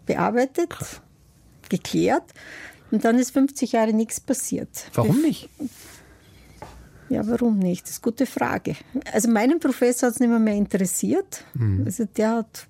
bearbeitet, 0.06 0.70
Krass. 0.70 1.02
geklärt 1.70 2.24
und 2.92 3.06
dann 3.06 3.20
ist 3.20 3.32
50 3.32 3.74
Jahre 3.74 3.94
nichts 3.94 4.20
passiert. 4.20 4.90
Warum 4.94 5.22
nicht? 5.22 5.50
Ja, 7.10 7.26
warum 7.28 7.60
nicht? 7.60 7.84
Das 7.84 7.92
ist 7.92 8.04
eine 8.04 8.12
gute 8.12 8.26
Frage. 8.26 8.76
Also 9.14 9.30
meinen 9.30 9.60
Professor 9.60 10.08
hat 10.08 10.16
es 10.16 10.20
nicht 10.20 10.30
mehr, 10.30 10.40
mehr 10.40 10.56
interessiert. 10.56 11.46
Mhm. 11.54 11.84
Also 11.86 12.06
der 12.06 12.32
hat 12.32 12.68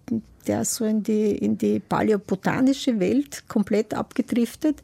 der 0.47 0.62
ist 0.62 0.75
so 0.75 0.86
in 0.86 1.03
die, 1.03 1.31
in 1.31 1.57
die 1.57 1.79
paläobotanische 1.79 2.99
Welt 2.99 3.43
komplett 3.47 3.93
abgedriftet. 3.93 4.81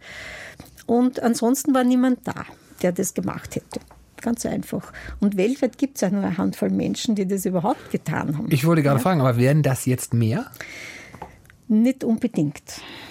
Und 0.86 1.22
ansonsten 1.22 1.74
war 1.74 1.84
niemand 1.84 2.28
da, 2.28 2.46
der 2.82 2.92
das 2.92 3.14
gemacht 3.14 3.56
hätte. 3.56 3.80
Ganz 4.24 4.46
einfach. 4.46 4.94
Und 5.20 5.36
weltweit 5.36 5.78
gibt 5.78 5.98
es 5.98 6.04
auch 6.04 6.10
nur 6.10 6.24
eine 6.24 6.38
Handvoll 6.38 6.70
Menschen, 6.70 7.14
die 7.14 7.28
das 7.28 7.46
überhaupt 7.46 7.92
getan 7.92 8.38
haben. 8.38 8.48
Ich 8.50 8.66
wollte 8.66 8.82
gerade 8.82 8.98
ja? 8.98 9.04
fragen, 9.04 9.20
aber 9.20 9.38
werden 9.38 9.64
das 9.64 9.86
jetzt 9.86 10.14
mehr? 10.14 10.50
Nicht 11.68 12.06
unbedingt. 12.06 12.64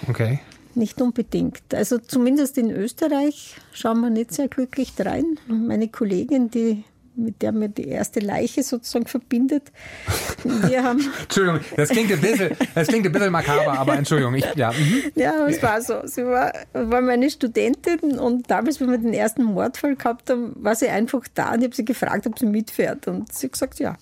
Okay. 0.09 0.39
Nicht 0.73 0.99
unbedingt. 1.01 1.61
Also 1.71 1.99
zumindest 1.99 2.57
in 2.57 2.71
Österreich 2.71 3.57
schauen 3.73 4.01
wir 4.01 4.09
nicht 4.09 4.33
sehr 4.33 4.47
glücklich 4.47 4.93
rein. 4.97 5.37
Meine 5.47 5.87
Kollegin, 5.87 6.49
die 6.49 6.83
mit 7.15 7.41
der 7.41 7.51
mir 7.51 7.69
die 7.69 7.87
erste 7.87 8.19
Leiche 8.19 8.63
sozusagen 8.63 9.07
verbindet. 9.07 9.71
Wir 10.43 10.83
haben 10.83 10.99
Entschuldigung, 11.23 11.61
das 11.75 11.89
klingt 11.89 12.11
ein 12.11 12.21
bisschen, 12.21 12.57
das 12.75 12.87
klingt 12.87 13.05
ein 13.05 13.11
bisschen 13.11 13.31
makaber, 13.31 13.77
aber 13.77 13.95
Entschuldigung, 13.95 14.35
ich, 14.35 14.45
ja. 14.55 14.71
Mhm. 14.71 15.11
Ja, 15.15 15.47
es 15.47 15.61
war 15.61 15.81
so. 15.81 16.05
Sie 16.05 16.25
war, 16.25 16.53
war 16.73 17.01
meine 17.01 17.29
Studentin 17.29 18.19
und 18.19 18.49
damals, 18.49 18.79
wenn 18.79 18.91
wir 18.91 18.97
den 18.97 19.13
ersten 19.13 19.43
Mordfall 19.43 19.95
gehabt 19.95 20.29
haben, 20.29 20.53
war 20.55 20.75
sie 20.75 20.89
einfach 20.89 21.23
da 21.33 21.53
und 21.53 21.59
ich 21.59 21.65
habe 21.65 21.75
sie 21.75 21.85
gefragt, 21.85 22.27
ob 22.27 22.39
sie 22.39 22.45
mitfährt 22.45 23.07
und 23.07 23.31
sie 23.31 23.47
hat 23.47 23.53
gesagt, 23.53 23.79
ja. 23.79 23.97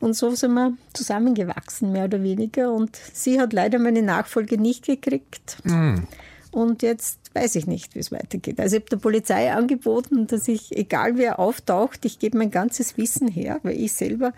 Und 0.00 0.14
so 0.14 0.30
sind 0.34 0.54
wir 0.54 0.72
zusammengewachsen, 0.94 1.92
mehr 1.92 2.04
oder 2.04 2.22
weniger 2.22 2.72
und 2.72 2.96
sie 3.12 3.40
hat 3.40 3.52
leider 3.52 3.78
meine 3.78 4.02
Nachfolge 4.02 4.58
nicht 4.58 4.84
gekriegt. 4.84 5.58
Mhm. 5.64 6.06
Und 6.50 6.82
jetzt 6.82 7.21
weiß 7.34 7.56
ich 7.56 7.66
nicht, 7.66 7.94
wie 7.94 7.98
es 7.98 8.12
weitergeht. 8.12 8.60
Also 8.60 8.76
ich 8.76 8.82
habe 8.82 8.90
der 8.90 8.96
Polizei 8.98 9.52
angeboten, 9.52 10.26
dass 10.26 10.48
ich, 10.48 10.76
egal 10.76 11.16
wer 11.16 11.38
auftaucht, 11.38 12.04
ich 12.04 12.18
gebe 12.18 12.38
mein 12.38 12.50
ganzes 12.50 12.96
Wissen 12.96 13.28
her, 13.28 13.60
weil 13.62 13.80
ich 13.80 13.92
selber, 13.92 14.32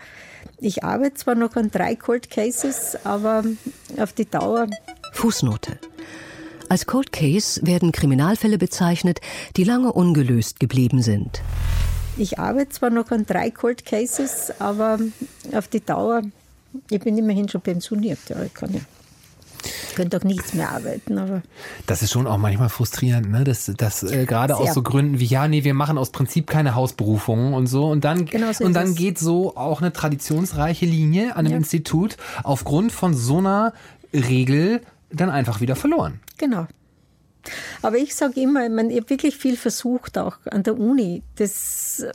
ich 0.59 0.83
arbeite 0.83 1.15
zwar 1.15 1.35
noch 1.35 1.55
an 1.55 1.71
drei 1.71 1.95
Cold 1.95 2.29
Cases, 2.29 2.97
aber 3.03 3.43
auf 3.97 4.13
die 4.13 4.29
Dauer. 4.29 4.67
Fußnote. 5.13 5.79
Als 6.67 6.85
Cold 6.85 7.11
Case 7.11 7.61
werden 7.63 7.91
Kriminalfälle 7.91 8.57
bezeichnet, 8.57 9.21
die 9.55 9.63
lange 9.63 9.93
ungelöst 9.93 10.59
geblieben 10.59 11.01
sind. 11.01 11.41
Ich 12.17 12.39
arbeite 12.39 12.69
zwar 12.69 12.89
noch 12.89 13.11
an 13.11 13.25
drei 13.25 13.51
Cold 13.51 13.85
Cases, 13.85 14.53
aber 14.59 14.99
auf 15.51 15.67
die 15.67 15.81
Dauer, 15.81 16.21
ich 16.89 16.99
bin 16.99 17.17
immerhin 17.17 17.49
schon 17.49 17.61
pensioniert. 17.61 18.19
Ja, 18.29 18.41
ich 18.43 18.53
kann 18.53 18.73
ja 18.73 18.79
könnte 19.95 20.17
doch 20.19 20.25
nichts 20.25 20.53
mehr 20.53 20.71
arbeiten. 20.71 21.17
Aber 21.17 21.41
das 21.85 22.01
ist 22.01 22.11
schon 22.11 22.27
auch 22.27 22.37
manchmal 22.37 22.69
frustrierend, 22.69 23.29
ne? 23.29 23.43
dass, 23.43 23.65
dass 23.77 24.03
äh, 24.03 24.25
gerade 24.25 24.57
aus 24.57 24.73
so 24.73 24.81
Gründen 24.81 25.19
wie, 25.19 25.25
ja, 25.25 25.47
nee, 25.47 25.63
wir 25.63 25.73
machen 25.73 25.97
aus 25.97 26.11
Prinzip 26.11 26.47
keine 26.47 26.75
Hausberufungen 26.75 27.53
und 27.53 27.67
so. 27.67 27.89
Und 27.89 28.05
dann, 28.05 28.25
genau 28.25 28.51
so 28.51 28.63
und 28.63 28.73
dann 28.73 28.95
geht 28.95 29.19
so 29.19 29.55
auch 29.55 29.81
eine 29.81 29.93
traditionsreiche 29.93 30.85
Linie 30.85 31.35
an 31.35 31.45
einem 31.45 31.51
ja. 31.51 31.57
Institut 31.57 32.17
aufgrund 32.43 32.91
von 32.91 33.13
so 33.13 33.39
einer 33.39 33.73
Regel 34.13 34.81
dann 35.11 35.29
einfach 35.29 35.61
wieder 35.61 35.75
verloren. 35.75 36.19
Genau. 36.37 36.67
Aber 37.81 37.97
ich 37.97 38.15
sage 38.15 38.41
immer, 38.41 38.67
man, 38.69 38.89
ich 38.89 38.97
habe 38.97 39.09
wirklich 39.09 39.37
viel 39.37 39.57
versucht, 39.57 40.17
auch 40.17 40.37
an 40.49 40.63
der 40.63 40.77
Uni. 40.77 41.23
Das, 41.35 42.05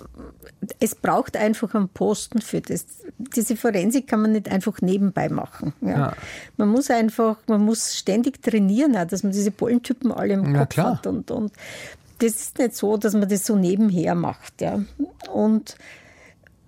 es 0.79 0.95
braucht 0.95 1.37
einfach 1.37 1.75
einen 1.75 1.89
Posten 1.89 2.41
für 2.41 2.61
das. 2.61 2.87
Diese 3.19 3.57
Forensik 3.57 4.09
kann 4.09 4.23
man 4.23 4.33
nicht 4.33 4.51
einfach 4.51 4.81
nebenbei 4.81 5.29
machen. 5.29 5.73
Ja. 5.81 5.89
ja. 5.89 6.17
Man 6.57 6.69
muss 6.69 6.91
einfach, 6.91 7.37
man 7.47 7.65
muss 7.65 7.97
ständig 7.97 8.43
trainieren, 8.43 8.93
dass 8.93 9.23
man 9.23 9.33
diese 9.33 9.51
Pollentypen 9.51 10.13
alle 10.13 10.35
im 10.35 10.55
ja, 10.55 10.61
Kopf 10.61 10.69
klar. 10.71 10.95
hat. 10.97 11.07
Und, 11.07 11.31
und 11.31 11.53
das 12.19 12.35
ist 12.35 12.59
nicht 12.59 12.77
so, 12.77 12.97
dass 12.97 13.15
man 13.15 13.29
das 13.29 13.47
so 13.47 13.57
nebenher 13.57 14.15
macht. 14.15 14.61
Ja. 14.61 14.81
Und 15.33 15.77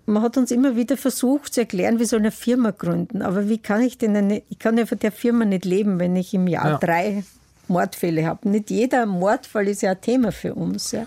man 0.07 0.23
hat 0.23 0.37
uns 0.37 0.51
immer 0.51 0.77
wieder 0.77 0.97
versucht 0.97 1.55
zu 1.55 1.61
erklären, 1.61 1.99
wir 1.99 2.07
sollen 2.07 2.23
eine 2.23 2.33
Firma 2.33 2.71
gründen. 2.71 3.23
Aber 3.23 3.49
wie 3.49 3.59
kann 3.59 3.83
ich 3.83 3.99
denn 3.99 4.17
eine, 4.17 4.43
ich 4.49 4.59
kann 4.59 4.79
ja 4.79 4.87
von 4.87 4.99
der 4.99 5.13
Firma 5.13 5.45
nicht 5.45 5.65
leben, 5.65 5.99
wenn 5.99 6.17
ich 6.17 6.35
im 6.35 6.47
Jahr 6.47 6.71
ja. 6.71 6.79
drei 6.79 7.25
Mordfälle 7.69 8.27
habe. 8.27 8.49
Nicht 8.49 8.71
jeder 8.71 9.07
Mordfall 9.07 9.69
ist 9.69 9.83
ja 9.83 9.93
ein 9.93 10.01
Thema 10.01 10.33
für 10.33 10.55
uns. 10.55 10.93
Ja. 10.93 11.07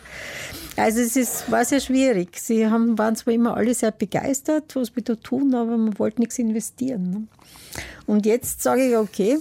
Also 0.78 1.00
es 1.00 1.16
ist, 1.16 1.52
war 1.52 1.64
sehr 1.64 1.80
schwierig. 1.80 2.38
Sie 2.40 2.68
haben, 2.68 2.98
waren 2.98 3.16
zwar 3.16 3.34
immer 3.34 3.56
alle 3.56 3.74
sehr 3.74 3.92
begeistert, 3.92 4.76
was 4.76 4.96
wir 4.96 5.04
da 5.04 5.16
tun, 5.16 5.54
aber 5.56 5.78
man 5.78 5.98
wollte 6.00 6.22
nichts 6.22 6.40
investieren. 6.40 7.10
Ne? 7.10 7.28
Und 8.06 8.26
jetzt 8.26 8.62
sage 8.62 8.90
ich, 8.90 8.98
okay, 8.98 9.38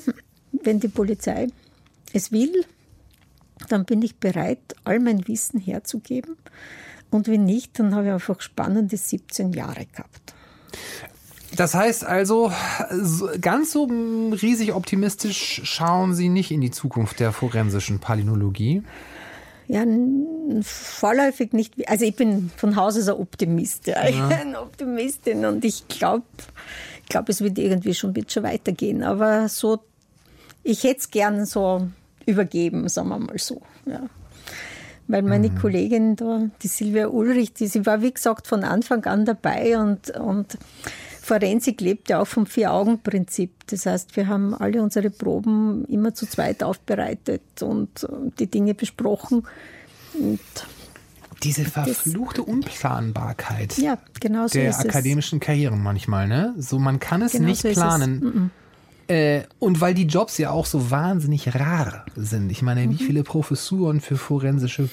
wenn 0.63 0.81
die 0.81 0.89
Polizei 0.89 1.49
es 2.13 2.31
will, 2.31 2.65
dann 3.69 3.85
bin 3.85 4.03
ich 4.03 4.17
bereit, 4.17 4.61
all 4.85 5.01
mein 5.01 5.27
Wissen 5.27 5.59
herzugeben. 5.59 6.37
Und 7.11 7.29
wenn 7.29 7.45
nicht, 7.45 7.79
dann 7.79 7.95
habe 7.95 8.07
ich 8.07 8.13
einfach 8.13 8.41
spannende 8.41 8.97
17 8.97 9.53
Jahre 9.53 9.87
gehabt. 9.87 10.35
Das 11.57 11.75
heißt 11.75 12.05
also, 12.05 12.53
ganz 13.41 13.73
so 13.73 13.85
riesig 13.85 14.73
optimistisch 14.73 15.61
schauen 15.65 16.15
Sie 16.15 16.29
nicht 16.29 16.51
in 16.51 16.61
die 16.61 16.71
Zukunft 16.71 17.21
der 17.21 17.33
forensischen 17.33 18.01
Palynologie? 18.01 18.83
Ja, 19.67 19.85
vorläufig 20.63 21.53
nicht. 21.53 21.89
Also 21.89 22.05
ich 22.05 22.17
bin 22.17 22.51
von 22.57 22.77
Haus 22.77 22.99
aus 22.99 23.09
ein 23.09 23.15
Optimist. 23.15 23.87
Ja. 23.87 24.07
ja. 24.07 24.29
Eine 24.29 24.61
Optimistin 24.61 25.45
und 25.45 25.65
ich 25.65 25.89
glaube, 25.89 26.25
ich 27.03 27.09
glaube, 27.09 27.33
es 27.33 27.41
wird 27.41 27.59
irgendwie 27.59 27.95
schon, 27.95 28.15
wird 28.15 28.31
schon 28.31 28.43
weitergehen. 28.43 29.03
Aber 29.03 29.49
so, 29.49 29.81
ich 30.63 30.85
hätte 30.85 31.01
es 31.01 31.11
gern 31.11 31.47
so 31.47 31.89
übergeben, 32.27 32.89
sagen 32.89 33.09
wir 33.09 33.19
mal 33.19 33.39
so. 33.39 33.63
Ja. 33.87 34.01
Weil 35.07 35.23
meine 35.23 35.51
mhm. 35.51 35.59
Kollegin 35.59 36.17
da, 36.17 36.49
die 36.63 36.69
Silvia 36.69 37.09
Ulrich, 37.09 37.53
die, 37.53 37.67
sie 37.67 37.85
war 37.85 38.01
wie 38.01 38.13
gesagt 38.13 38.47
von 38.47 38.65
Anfang 38.65 39.05
an 39.05 39.25
dabei 39.25 39.79
und, 39.79 40.11
und 40.11 40.59
Forensik 41.25 41.81
lebt 41.81 42.11
ja 42.11 42.21
auch 42.21 42.27
vom 42.27 42.47
Vier-Augen-Prinzip. 42.47 43.51
Das 43.69 43.87
heißt, 43.87 44.15
wir 44.17 44.29
haben 44.29 44.55
alle 44.55 44.83
unsere 44.83 45.09
Proben 45.09 45.87
immer 45.87 46.15
zu 46.15 46.27
zweit 46.27 46.63
aufbereitet 46.63 47.63
und 47.63 48.07
die 48.39 48.47
Dinge 48.47 48.75
besprochen. 48.75 49.47
Und 50.13 50.41
diese 51.43 51.65
verfluchte 51.65 52.43
Unplanbarkeit 52.43 53.77
ja, 53.79 53.99
genau 54.21 54.47
so 54.47 54.59
der 54.59 54.79
akademischen 54.79 55.41
Karrieren 55.41 55.83
manchmal, 55.83 56.29
ne? 56.29 56.55
So 56.59 56.79
man 56.79 57.01
kann 57.01 57.23
es 57.23 57.33
genau 57.33 57.49
nicht 57.49 57.63
so 57.63 57.71
planen. 57.71 58.51
Äh, 59.09 59.43
und 59.59 59.81
weil 59.81 59.93
die 59.95 60.05
Jobs 60.05 60.39
ja 60.39 60.51
auch 60.51 60.65
so 60.65 60.91
wahnsinnig 60.91 61.55
rar 61.55 62.07
sind. 62.17 62.51
Ich 62.51 62.63
meine, 62.63 62.87
mhm. 62.87 62.93
wie 62.93 63.05
viele 63.05 63.23
Professuren 63.23 64.01
für 64.01 64.17
forensische. 64.17 64.89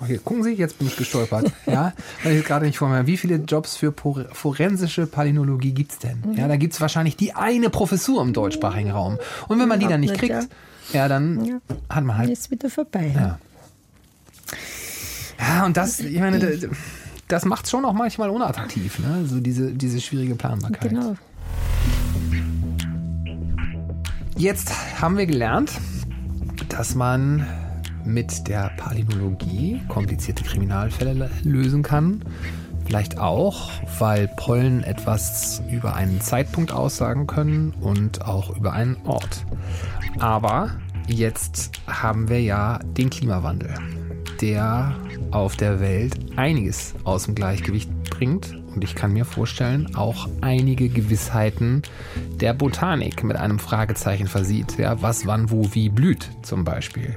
Okay, 0.00 0.20
gucken 0.24 0.42
Sie, 0.42 0.52
jetzt 0.52 0.78
bin 0.78 0.88
ich 0.88 0.96
gestolpert. 0.96 1.52
ja, 1.66 1.92
weil 2.24 2.36
ich 2.36 2.44
gerade 2.44 2.66
nicht 2.66 2.78
vor 2.78 2.88
mir. 2.88 3.06
Wie 3.06 3.16
viele 3.16 3.36
Jobs 3.36 3.76
für 3.76 3.92
forensische 4.32 5.06
Palynologie 5.06 5.72
gibt 5.72 5.92
es 5.92 5.98
denn? 5.98 6.22
Mhm. 6.24 6.34
Ja, 6.34 6.48
da 6.48 6.56
gibt 6.56 6.72
es 6.74 6.80
wahrscheinlich 6.80 7.16
die 7.16 7.34
eine 7.34 7.68
Professur 7.68 8.22
im 8.22 8.32
deutschsprachigen 8.32 8.90
Raum. 8.90 9.18
Und 9.48 9.58
wenn 9.58 9.68
man 9.68 9.80
die 9.80 9.86
dann 9.86 10.00
nicht 10.00 10.14
kriegt, 10.14 10.32
ja, 10.32 10.44
ja 10.92 11.08
dann 11.08 11.44
ja. 11.44 11.60
hat 11.90 12.04
man 12.04 12.16
halt. 12.16 12.30
Ist 12.30 12.50
wieder 12.50 12.70
vorbei. 12.70 13.12
Ja. 13.14 13.38
Ja, 15.38 15.66
und 15.66 15.76
das, 15.76 16.00
ich 16.00 16.20
meine, 16.20 16.58
das 17.28 17.44
macht 17.44 17.64
es 17.64 17.70
schon 17.70 17.84
auch 17.84 17.92
manchmal 17.92 18.30
unattraktiv, 18.30 18.98
ne? 18.98 19.24
So 19.26 19.40
diese, 19.40 19.72
diese 19.72 20.00
schwierige 20.00 20.34
Planbarkeit. 20.34 20.90
Genau. 20.90 21.16
Jetzt 24.36 25.00
haben 25.00 25.18
wir 25.18 25.26
gelernt, 25.26 25.72
dass 26.68 26.94
man 26.94 27.46
mit 28.04 28.48
der 28.48 28.72
Palynologie 28.76 29.80
komplizierte 29.88 30.42
Kriminalfälle 30.42 31.30
lösen 31.44 31.82
kann. 31.82 32.24
Vielleicht 32.84 33.18
auch, 33.18 33.70
weil 33.98 34.28
Pollen 34.36 34.82
etwas 34.82 35.62
über 35.70 35.94
einen 35.94 36.20
Zeitpunkt 36.20 36.72
aussagen 36.72 37.26
können 37.26 37.72
und 37.80 38.24
auch 38.24 38.56
über 38.56 38.72
einen 38.72 38.96
Ort. 39.04 39.44
Aber 40.18 40.70
jetzt 41.06 41.72
haben 41.86 42.28
wir 42.28 42.40
ja 42.40 42.80
den 42.96 43.10
Klimawandel, 43.10 43.74
der 44.40 44.94
auf 45.30 45.56
der 45.56 45.80
Welt 45.80 46.16
einiges 46.36 46.94
aus 47.04 47.24
dem 47.24 47.34
Gleichgewicht 47.34 47.90
bringt 48.10 48.61
und 48.74 48.84
ich 48.84 48.94
kann 48.94 49.12
mir 49.12 49.24
vorstellen, 49.24 49.94
auch 49.94 50.28
einige 50.40 50.88
Gewissheiten 50.88 51.82
der 52.40 52.54
Botanik 52.54 53.22
mit 53.24 53.36
einem 53.36 53.58
Fragezeichen 53.58 54.26
versieht. 54.26 54.78
Ja, 54.78 55.02
was, 55.02 55.26
wann, 55.26 55.50
wo, 55.50 55.74
wie 55.74 55.88
blüht 55.88 56.30
zum 56.42 56.64
Beispiel. 56.64 57.16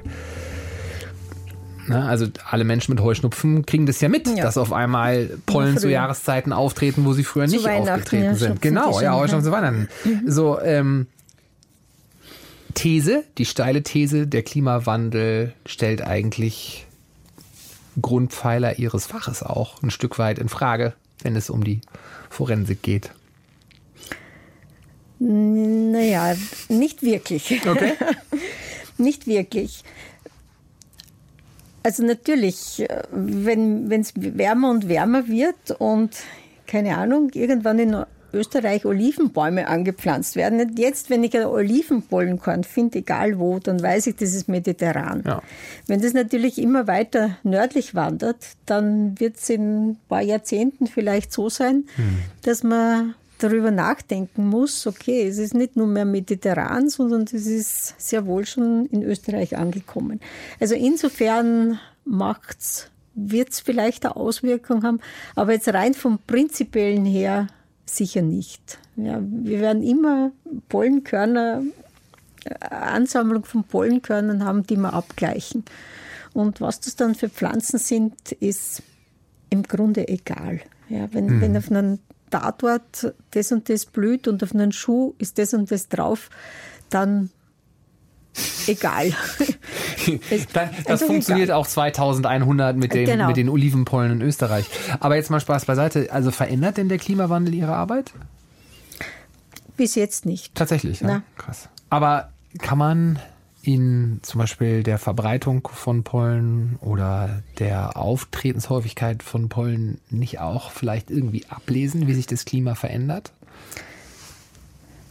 Na, 1.88 2.08
also 2.08 2.26
alle 2.48 2.64
Menschen 2.64 2.94
mit 2.94 3.02
Heuschnupfen 3.02 3.64
kriegen 3.64 3.86
das 3.86 4.00
ja 4.00 4.08
mit, 4.08 4.26
ja. 4.26 4.42
dass 4.42 4.58
auf 4.58 4.72
einmal 4.72 5.38
Pollen 5.46 5.78
zu 5.78 5.88
Jahreszeiten 5.88 6.52
auftreten, 6.52 7.04
wo 7.04 7.12
sie 7.12 7.22
früher 7.22 7.46
zu 7.46 7.56
nicht 7.56 7.68
aufgetreten 7.68 8.24
ja, 8.24 8.34
sind. 8.34 8.60
Genau, 8.60 9.00
ja, 9.00 9.14
Heuschnupfen 9.14 9.44
zu 9.44 9.52
Weihnachten. 9.52 9.88
Mhm. 10.04 10.22
So, 10.26 10.60
ähm, 10.60 11.06
These, 12.74 13.24
die 13.38 13.46
steile 13.46 13.82
These, 13.82 14.26
der 14.26 14.42
Klimawandel 14.42 15.54
stellt 15.64 16.02
eigentlich 16.02 16.86
Grundpfeiler 18.02 18.78
ihres 18.78 19.06
Faches 19.06 19.42
auch 19.42 19.82
ein 19.82 19.90
Stück 19.90 20.18
weit 20.18 20.38
in 20.38 20.48
Frage 20.48 20.92
wenn 21.22 21.36
es 21.36 21.50
um 21.50 21.64
die 21.64 21.80
Forensik 22.30 22.82
geht? 22.82 23.10
Naja, 25.18 26.34
nicht 26.68 27.02
wirklich. 27.02 27.66
Okay. 27.66 27.94
nicht 28.98 29.26
wirklich. 29.26 29.82
Also 31.82 32.02
natürlich, 32.02 32.80
äh, 32.80 33.04
wenn 33.10 33.90
es 33.90 34.12
wärmer 34.16 34.70
und 34.70 34.88
wärmer 34.88 35.28
wird 35.28 35.70
und 35.78 36.16
keine 36.66 36.98
Ahnung, 36.98 37.30
irgendwann 37.32 37.78
in 37.78 38.04
Österreich 38.36 38.84
Olivenbäume 38.84 39.66
angepflanzt 39.66 40.36
werden. 40.36 40.58
Nicht 40.58 40.78
jetzt, 40.78 41.10
wenn 41.10 41.24
ich 41.24 41.36
ein 41.36 41.46
Olivenpollenkorn 41.46 42.64
finde, 42.64 42.98
egal 42.98 43.38
wo, 43.38 43.58
dann 43.58 43.82
weiß 43.82 44.06
ich, 44.08 44.16
das 44.16 44.34
ist 44.34 44.48
mediterran. 44.48 45.22
Ja. 45.26 45.42
Wenn 45.86 46.00
das 46.00 46.12
natürlich 46.12 46.58
immer 46.58 46.86
weiter 46.86 47.36
nördlich 47.42 47.94
wandert, 47.94 48.44
dann 48.66 49.18
wird 49.18 49.36
es 49.36 49.48
in 49.50 49.90
ein 49.90 49.96
paar 50.08 50.22
Jahrzehnten 50.22 50.86
vielleicht 50.86 51.32
so 51.32 51.48
sein, 51.48 51.84
hm. 51.96 52.18
dass 52.42 52.62
man 52.62 53.14
darüber 53.38 53.70
nachdenken 53.70 54.48
muss, 54.48 54.86
okay, 54.86 55.26
es 55.26 55.38
ist 55.38 55.54
nicht 55.54 55.76
nur 55.76 55.86
mehr 55.86 56.04
mediterran, 56.04 56.88
sondern 56.88 57.22
es 57.24 57.46
ist 57.46 58.00
sehr 58.00 58.26
wohl 58.26 58.46
schon 58.46 58.86
in 58.86 59.02
Österreich 59.02 59.56
angekommen. 59.56 60.20
Also 60.60 60.74
insofern 60.74 61.78
macht's 62.04 62.90
wird 63.16 63.50
es 63.50 63.60
vielleicht 63.60 64.04
eine 64.04 64.14
Auswirkung 64.14 64.82
haben, 64.82 65.00
aber 65.34 65.52
jetzt 65.52 65.68
rein 65.68 65.94
vom 65.94 66.18
Prinzipiellen 66.26 67.06
her 67.06 67.48
sicher 67.88 68.22
nicht. 68.22 68.78
Ja, 68.96 69.20
wir 69.22 69.60
werden 69.60 69.82
immer 69.82 70.32
Pollenkörner, 70.68 71.62
äh, 72.44 72.64
Ansammlung 72.74 73.44
von 73.44 73.64
Pollenkörnern 73.64 74.44
haben, 74.44 74.66
die 74.66 74.76
wir 74.76 74.92
abgleichen. 74.92 75.64
Und 76.34 76.60
was 76.60 76.80
das 76.80 76.96
dann 76.96 77.14
für 77.14 77.28
Pflanzen 77.28 77.78
sind, 77.78 78.32
ist 78.32 78.82
im 79.50 79.62
Grunde 79.62 80.08
egal. 80.08 80.60
Ja, 80.88 81.08
wenn, 81.12 81.26
mhm. 81.26 81.40
wenn 81.40 81.56
auf 81.56 81.70
einem 81.70 81.98
Tatort 82.30 83.14
das 83.30 83.52
und 83.52 83.68
das 83.68 83.86
blüht 83.86 84.28
und 84.28 84.42
auf 84.42 84.54
einem 84.54 84.72
Schuh 84.72 85.14
ist 85.18 85.38
das 85.38 85.54
und 85.54 85.70
das 85.70 85.88
drauf, 85.88 86.30
dann 86.90 87.30
egal. 88.66 89.10
das, 90.52 90.68
das 90.84 91.02
funktioniert 91.02 91.48
egal. 91.48 91.58
auch 91.58 91.66
2100 91.66 92.76
mit, 92.76 92.94
dem, 92.94 93.04
genau. 93.04 93.28
mit 93.28 93.36
den 93.36 93.48
Olivenpollen 93.48 94.12
in 94.12 94.22
Österreich. 94.22 94.66
Aber 95.00 95.16
jetzt 95.16 95.30
mal 95.30 95.40
Spaß 95.40 95.64
beiseite. 95.64 96.08
Also 96.10 96.30
verändert 96.30 96.76
denn 96.76 96.88
der 96.88 96.98
Klimawandel 96.98 97.54
Ihre 97.54 97.74
Arbeit? 97.74 98.12
Bis 99.76 99.94
jetzt 99.94 100.26
nicht. 100.26 100.54
Tatsächlich, 100.54 101.00
ja. 101.00 101.22
Krass. 101.36 101.68
Aber 101.90 102.30
kann 102.58 102.78
man 102.78 103.18
in 103.62 104.20
zum 104.22 104.38
Beispiel 104.38 104.82
der 104.82 104.98
Verbreitung 104.98 105.68
von 105.72 106.04
Pollen 106.04 106.78
oder 106.80 107.42
der 107.58 107.96
Auftretenshäufigkeit 107.96 109.22
von 109.22 109.48
Pollen 109.48 110.00
nicht 110.08 110.40
auch 110.40 110.70
vielleicht 110.70 111.10
irgendwie 111.10 111.44
ablesen, 111.48 112.06
wie 112.06 112.14
sich 112.14 112.26
das 112.26 112.44
Klima 112.44 112.74
verändert? 112.74 113.32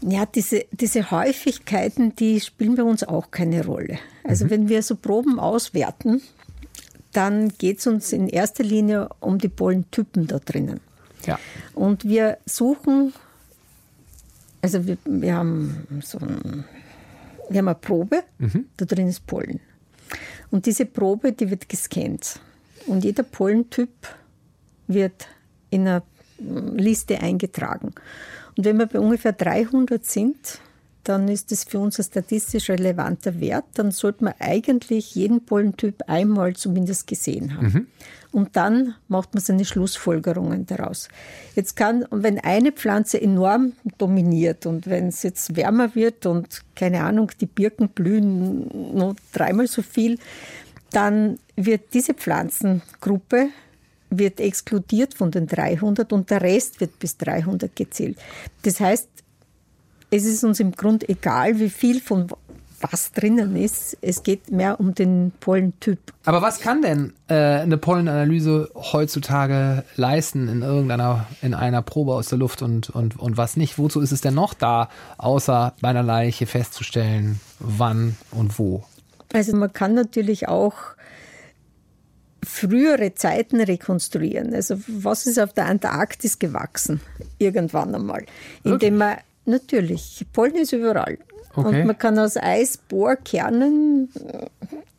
Ja, 0.08 0.28
diese, 0.28 0.66
diese 0.72 1.10
Häufigkeiten, 1.10 2.16
die 2.16 2.40
spielen 2.40 2.76
bei 2.76 2.84
uns 2.84 3.04
auch 3.04 3.32
keine 3.32 3.66
Rolle. 3.66 3.98
Also 4.24 4.46
mhm. 4.46 4.50
wenn 4.52 4.70
wir 4.70 4.84
so 4.84 4.96
Proben 4.96 5.40
auswerten, 5.40 6.22
dann 7.12 7.50
geht 7.58 7.80
es 7.80 7.88
uns 7.88 8.14
in 8.14 8.28
erster 8.28 8.64
Linie 8.64 9.10
um 9.20 9.40
die 9.40 9.50
Pollentypen 9.50 10.28
da 10.28 10.38
drinnen. 10.38 10.80
Ja. 11.26 11.40
Und 11.74 12.04
wir 12.04 12.38
suchen, 12.46 13.14
also 14.62 14.86
wir, 14.86 14.98
wir 15.06 15.36
haben 15.36 15.88
so 16.04 16.20
ein, 16.20 16.66
wir 17.50 17.60
haben 17.60 17.68
eine 17.68 17.76
Probe, 17.76 18.24
mhm. 18.38 18.66
da 18.78 18.86
drin 18.86 19.08
ist 19.08 19.26
Pollen. 19.26 19.60
Und 20.52 20.68
diese 20.68 20.86
Probe, 20.86 21.32
die 21.32 21.50
wird 21.50 21.68
gescannt. 21.68 22.40
Und 22.86 23.04
jeder 23.04 23.24
Pollentyp 23.24 23.90
wird 24.88 25.28
in 25.72 25.82
einer 25.82 26.04
Liste 26.38 27.20
eingetragen. 27.20 27.94
Und 28.58 28.66
wenn 28.66 28.78
wir 28.78 28.86
bei 28.86 29.00
ungefähr 29.00 29.34
300 29.34 30.06
sind, 30.06 30.60
dann 31.04 31.28
ist 31.28 31.52
das 31.52 31.64
für 31.64 31.80
uns 31.80 32.00
ein 32.00 32.04
statistisch 32.04 32.70
relevanter 32.70 33.40
Wert. 33.40 33.66
Dann 33.76 33.92
sollte 33.92 34.24
man 34.24 34.34
eigentlich 34.40 35.14
jeden 35.14 35.46
Pollentyp 35.46 36.04
einmal 36.08 36.56
zumindest 36.56 37.06
gesehen 37.08 37.56
haben. 37.56 37.68
Mhm. 37.68 37.88
Und 38.32 38.56
dann 38.58 38.96
macht 39.08 39.34
man 39.34 39.42
seine 39.42 39.66
Schlussfolgerungen 39.66 40.66
daraus. 40.66 41.08
Jetzt 41.56 41.76
kann, 41.76 42.06
wenn 42.12 42.40
eine 42.40 42.72
Pflanze 42.72 43.22
enorm 43.22 43.74
dominiert 43.98 44.66
und 44.66 44.88
wenn 44.88 45.08
es 45.08 45.24
jetzt 45.24 45.56
wärmer 45.56 45.96
wird 45.96 46.26
und 46.26 46.64
keine 46.76 47.04
Ahnung, 47.04 47.32
die 47.40 47.46
Birken 47.46 47.90
blühen 47.90 48.68
nur 48.94 49.16
dreimal 49.32 49.68
so 49.68 49.82
viel, 49.82 50.18
dann 50.92 51.40
wird 51.56 51.94
diese 51.94 52.14
Pflanzengruppe 52.14 53.50
wird 54.10 54.40
exkludiert 54.40 55.14
von 55.14 55.32
den 55.32 55.48
300 55.48 56.14
und 56.14 56.30
der 56.30 56.42
Rest 56.42 56.80
wird 56.80 57.00
bis 57.00 57.18
300 57.18 57.76
gezählt. 57.76 58.18
Das 58.64 58.80
heißt, 58.80 59.10
es 60.12 60.26
ist 60.26 60.44
uns 60.44 60.60
im 60.60 60.72
Grunde 60.72 61.10
egal, 61.10 61.60
wie 61.60 61.70
viel 61.70 62.00
von 62.00 62.28
was 62.82 63.12
drinnen 63.12 63.56
ist. 63.56 63.98
Es 64.02 64.24
geht 64.24 64.52
mehr 64.52 64.80
um 64.80 64.94
den 64.94 65.32
Pollentyp. 65.40 66.00
Aber 66.26 66.42
was 66.42 66.60
kann 66.60 66.82
denn 66.82 67.14
äh, 67.28 67.34
eine 67.34 67.78
Pollenanalyse 67.78 68.70
heutzutage 68.76 69.84
leisten 69.96 70.48
in 70.48 70.62
irgendeiner, 70.62 71.28
in 71.42 71.54
einer 71.54 71.82
Probe 71.82 72.14
aus 72.14 72.30
der 72.30 72.38
Luft 72.38 72.62
und, 72.62 72.90
und, 72.90 73.20
und 73.20 73.38
was 73.38 73.58
nicht? 73.58 73.78
Wozu 73.78 74.02
ist 74.02 74.12
es 74.12 74.22
denn 74.22 74.34
noch 74.34 74.54
da, 74.54 74.90
außer 75.18 75.74
bei 75.82 75.90
einer 75.90 76.04
Leiche 76.04 76.46
festzustellen, 76.46 77.40
wann 77.60 78.18
und 78.32 78.60
wo? 78.60 78.84
Also 79.34 79.56
man 79.56 79.74
kann 79.74 79.94
natürlich 79.94 80.48
auch 80.48 80.76
frühere 82.46 83.14
Zeiten 83.16 83.60
rekonstruieren. 83.60 84.54
Also 84.54 84.80
was 84.88 85.26
ist 85.26 85.40
auf 85.40 85.54
der 85.54 85.66
Antarktis 85.66 86.40
gewachsen 86.40 87.02
irgendwann 87.38 87.94
einmal, 87.94 88.26
indem 88.64 88.98
man 88.98 89.18
natürlich 89.46 90.26
Pollen 90.34 90.56
ist 90.56 90.74
überall. 90.74 91.18
Okay. 91.56 91.68
Und 91.68 91.86
man 91.86 91.98
kann 91.98 92.20
aus 92.20 92.36
Eisbohrkernen, 92.36 94.10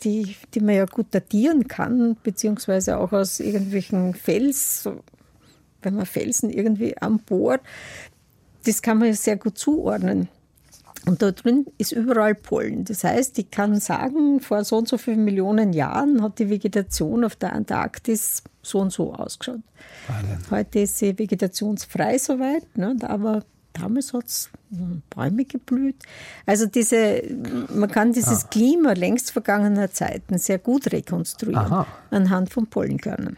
die, 0.02 0.36
die 0.54 0.60
man 0.60 0.74
ja 0.74 0.86
gut 0.86 1.08
datieren 1.10 1.68
kann, 1.68 2.16
beziehungsweise 2.22 2.98
auch 2.98 3.12
aus 3.12 3.40
irgendwelchen 3.40 4.14
Fels, 4.14 4.88
wenn 5.82 5.94
man 5.94 6.06
Felsen 6.06 6.48
irgendwie 6.50 6.96
am 6.98 7.18
Bohr, 7.18 7.60
das 8.64 8.80
kann 8.82 8.98
man 8.98 9.08
ja 9.08 9.14
sehr 9.14 9.36
gut 9.36 9.58
zuordnen. 9.58 10.28
Und 11.06 11.22
da 11.22 11.30
drin 11.30 11.66
ist 11.78 11.92
überall 11.92 12.34
Pollen. 12.34 12.84
Das 12.84 13.04
heißt, 13.04 13.38
ich 13.38 13.50
kann 13.52 13.78
sagen, 13.78 14.40
vor 14.40 14.64
so 14.64 14.76
und 14.76 14.88
so 14.88 14.98
vielen 14.98 15.24
Millionen 15.24 15.72
Jahren 15.72 16.20
hat 16.20 16.40
die 16.40 16.50
Vegetation 16.50 17.24
auf 17.24 17.36
der 17.36 17.52
Antarktis 17.52 18.42
so 18.60 18.80
und 18.80 18.92
so 18.92 19.14
ausgeschaut. 19.14 19.60
Wahnsinn. 20.08 20.38
Heute 20.50 20.80
ist 20.80 20.98
sie 20.98 21.16
vegetationsfrei 21.16 22.18
soweit, 22.18 22.76
ne, 22.76 22.96
aber 23.02 23.44
damals 23.72 24.12
hat 24.12 24.26
es 24.26 24.50
Bäume 25.10 25.44
geblüht. 25.44 25.96
Also 26.44 26.66
diese, 26.66 27.22
man 27.72 27.88
kann 27.88 28.12
dieses 28.12 28.44
ah. 28.44 28.48
Klima 28.48 28.92
längst 28.92 29.30
vergangener 29.30 29.92
Zeiten 29.92 30.38
sehr 30.38 30.58
gut 30.58 30.92
rekonstruieren 30.92 31.72
Aha. 31.72 31.86
anhand 32.10 32.52
von 32.52 32.66
Pollenkörnern. 32.66 33.36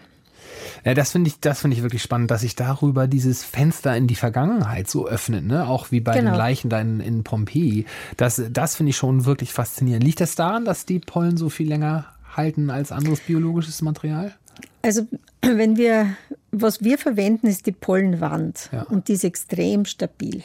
Ja, 0.89 0.95
das 0.95 1.13
finde 1.13 1.29
ich, 1.29 1.39
das 1.39 1.61
finde 1.61 1.77
ich 1.77 1.83
wirklich 1.83 2.01
spannend, 2.01 2.31
dass 2.31 2.41
sich 2.41 2.57
darüber 2.57 3.07
dieses 3.07 3.45
Fenster 3.45 3.95
in 3.95 4.07
die 4.07 4.15
Vergangenheit 4.15 4.89
so 4.89 5.07
öffnet, 5.07 5.45
ne? 5.45 5.69
Auch 5.69 5.91
wie 5.91 6.01
bei 6.01 6.15
genau. 6.15 6.31
den 6.31 6.39
Leichen 6.39 6.71
da 6.71 6.81
in, 6.81 7.01
in 7.01 7.25
Pompeji. 7.25 7.85
Das, 8.17 8.41
das 8.51 8.77
finde 8.77 8.89
ich 8.89 8.97
schon 8.97 9.27
wirklich 9.27 9.53
faszinierend. 9.53 10.03
Liegt 10.03 10.23
das 10.23 10.35
daran, 10.35 10.65
dass 10.65 10.87
die 10.87 10.99
Pollen 10.99 11.37
so 11.37 11.51
viel 11.51 11.69
länger 11.69 12.07
halten 12.35 12.71
als 12.71 12.91
anderes 12.91 13.21
biologisches 13.21 13.83
Material? 13.83 14.33
Also 14.81 15.07
wenn 15.43 15.77
wir, 15.77 16.15
was 16.53 16.83
wir 16.83 16.97
verwenden, 16.97 17.49
ist 17.49 17.67
die 17.67 17.73
Pollenwand 17.73 18.71
ja. 18.73 18.85
und 18.85 19.09
die 19.09 19.13
ist 19.13 19.25
extrem 19.25 19.85
stabil. 19.85 20.43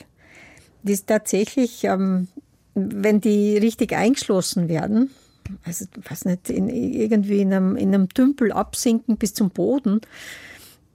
Die 0.82 0.92
ist 0.92 1.08
tatsächlich, 1.08 1.86
ähm, 1.86 2.28
wenn 2.76 3.22
die 3.22 3.58
richtig 3.58 3.96
eingeschlossen 3.96 4.68
werden, 4.68 5.10
also 5.64 5.86
weiß 5.96 6.26
nicht, 6.26 6.50
in, 6.50 6.70
irgendwie 6.70 7.42
in 7.42 7.54
einem, 7.54 7.76
in 7.76 7.94
einem 7.94 8.10
Tümpel 8.10 8.52
absinken 8.52 9.18
bis 9.18 9.34
zum 9.34 9.50
Boden, 9.50 10.02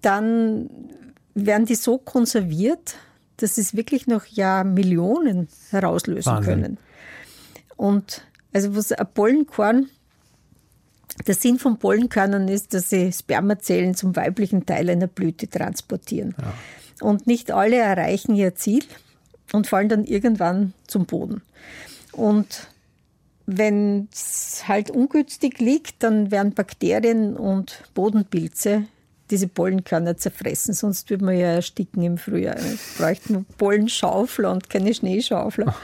dann 0.02 0.70
werden 1.34 1.66
die 1.66 1.74
so 1.74 1.98
konserviert, 1.98 2.96
dass 3.36 3.54
sie 3.54 3.60
es 3.60 3.74
wirklich 3.74 4.06
noch 4.06 4.26
ja 4.26 4.64
Millionen 4.64 5.48
herauslösen 5.70 6.32
Wahnsinn. 6.32 6.54
können. 6.54 6.78
Und 7.76 8.22
also 8.52 8.74
was 8.74 8.92
ein 8.92 9.06
Pollenkorn, 9.14 9.88
der 11.26 11.34
Sinn 11.34 11.58
von 11.58 11.78
Pollenkörnern 11.78 12.48
ist, 12.48 12.74
dass 12.74 12.90
sie 12.90 13.12
Spermazellen 13.12 13.94
zum 13.94 14.14
weiblichen 14.14 14.66
Teil 14.66 14.90
einer 14.90 15.06
Blüte 15.06 15.48
transportieren. 15.48 16.34
Ja. 16.38 16.52
Und 17.00 17.26
nicht 17.26 17.50
alle 17.50 17.76
erreichen 17.76 18.34
ihr 18.34 18.54
Ziel 18.54 18.84
und 19.52 19.66
fallen 19.66 19.88
dann 19.88 20.04
irgendwann 20.04 20.74
zum 20.86 21.06
Boden. 21.06 21.42
Und 22.12 22.68
wenn 23.50 24.08
es 24.12 24.64
halt 24.68 24.90
ungünstig 24.90 25.58
liegt, 25.58 26.02
dann 26.02 26.30
werden 26.30 26.52
Bakterien 26.52 27.34
und 27.34 27.82
Bodenpilze 27.94 28.84
diese 29.30 29.48
Pollenkörner 29.48 30.18
zerfressen, 30.18 30.74
sonst 30.74 31.08
würde 31.08 31.24
man 31.24 31.36
ja 31.38 31.46
ersticken 31.52 32.02
im 32.02 32.18
Frühjahr. 32.18 32.56
Es 32.56 32.96
bräuchte 32.98 33.32
man 33.32 33.46
Pollenschaufler 33.56 34.52
und 34.52 34.68
keine 34.68 34.92
Schneeschaufler. 34.92 35.74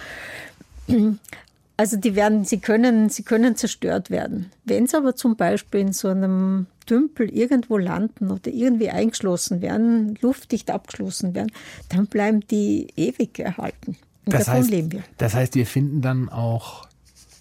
Also 1.76 1.96
die 1.96 2.14
werden, 2.14 2.44
sie 2.44 2.58
können, 2.60 3.08
sie 3.08 3.22
können 3.22 3.56
zerstört 3.56 4.10
werden. 4.10 4.50
Wenn 4.64 4.86
sie 4.86 4.96
aber 4.98 5.16
zum 5.16 5.36
Beispiel 5.36 5.80
in 5.80 5.92
so 5.94 6.08
einem 6.08 6.66
Tümpel 6.84 7.30
irgendwo 7.30 7.78
landen 7.78 8.30
oder 8.30 8.50
irgendwie 8.50 8.90
eingeschlossen 8.90 9.62
werden, 9.62 10.18
luftdicht 10.20 10.70
abgeschlossen 10.70 11.34
werden, 11.34 11.50
dann 11.88 12.06
bleiben 12.06 12.40
die 12.50 12.88
ewig 12.96 13.38
erhalten. 13.38 13.96
Und 14.26 14.34
Das 14.34 14.44
davon 14.44 14.60
heißt, 14.60 14.70
leben 14.70 14.92
wir. 14.92 15.02
das 15.16 15.34
heißt, 15.34 15.54
wir 15.54 15.66
finden 15.66 16.02
dann 16.02 16.28
auch 16.28 16.86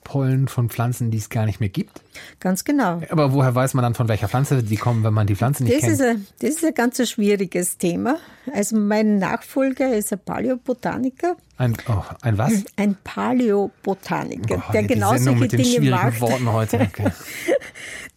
Pollen 0.04 0.47
von 0.47 0.70
Pflanzen, 0.70 1.12
die 1.12 1.18
es 1.18 1.30
gar 1.30 1.45
nicht 1.45 1.60
mehr 1.60 1.70
gibt. 1.70 2.01
Ganz 2.39 2.64
genau. 2.64 3.01
Aber 3.10 3.34
woher 3.34 3.54
weiß 3.56 3.74
man 3.74 3.84
dann, 3.84 3.93
von 3.95 4.08
welcher 4.08 4.28
Pflanze 4.28 4.62
die 4.64 4.76
kommen, 4.78 5.04
wenn 5.04 5.14
man 5.14 5.28
die 5.28 5.36
Pflanze 5.36 5.64
nicht 5.64 5.76
Das 5.76 5.82
kennt? 5.82 5.93
ist, 5.93 6.01
ein, 6.01 6.28
das 6.39 6.49
ist 6.51 6.66
ein 6.66 6.74
ganz 6.74 7.10
schwieriges 7.10 7.78
Thema. 7.78 8.18
Also 8.54 8.76
mein 8.78 9.18
Nachfolger 9.18 9.95
ist 9.95 10.12
ein 10.14 10.20
Paläobotaniker, 10.20 11.36
Ein, 11.58 11.76
oh, 11.88 12.04
ein 12.22 12.38
was? 12.38 12.51
ein 12.78 12.95
Paläobotaniker, 13.04 14.64
Oh, 14.68 14.72
der 14.72 14.84
genau 14.84 15.16
solche 15.18 15.47
Dinge 15.47 15.89
macht. 15.91 16.22
Worten 16.22 16.51
heute. 16.51 16.80
Okay. 16.93 17.12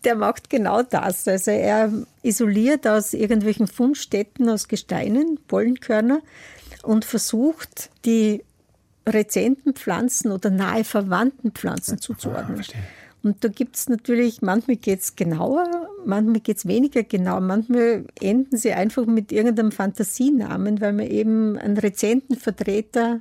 Der 0.04 0.14
macht 0.14 0.50
genau 0.50 0.82
das. 0.82 1.26
Also 1.26 1.50
er 1.50 1.90
isoliert 2.22 2.86
aus 2.86 3.12
irgendwelchen 3.12 3.66
Fundstätten 3.66 4.48
aus 4.48 4.68
Gesteinen 4.68 5.38
Pollenkörner 5.48 6.20
und 6.82 7.04
versucht, 7.04 7.90
die 8.04 8.44
rezenten 9.06 9.74
Pflanzen 9.74 10.32
oder 10.32 10.50
nahe 10.50 10.84
verwandten 10.84 11.52
Pflanzen 11.52 12.00
zuzuordnen. 12.00 12.56
verstehe. 12.56 12.80
und 13.22 13.42
da 13.44 13.48
gibt 13.48 13.76
es 13.76 13.88
natürlich, 13.88 14.42
manchmal 14.42 14.76
geht 14.76 15.00
es 15.00 15.16
genauer, 15.16 15.66
manchmal 16.04 16.40
geht 16.40 16.58
es 16.58 16.66
weniger 16.66 17.02
genau, 17.02 17.40
manchmal 17.40 18.04
enden 18.20 18.56
sie 18.56 18.72
einfach 18.72 19.06
mit 19.06 19.32
irgendeinem 19.32 19.72
Fantasienamen, 19.72 20.80
weil 20.80 20.92
man 20.92 21.06
eben 21.06 21.56
einen 21.58 21.78
rezenten 21.78 22.36
Vertreter 22.36 23.20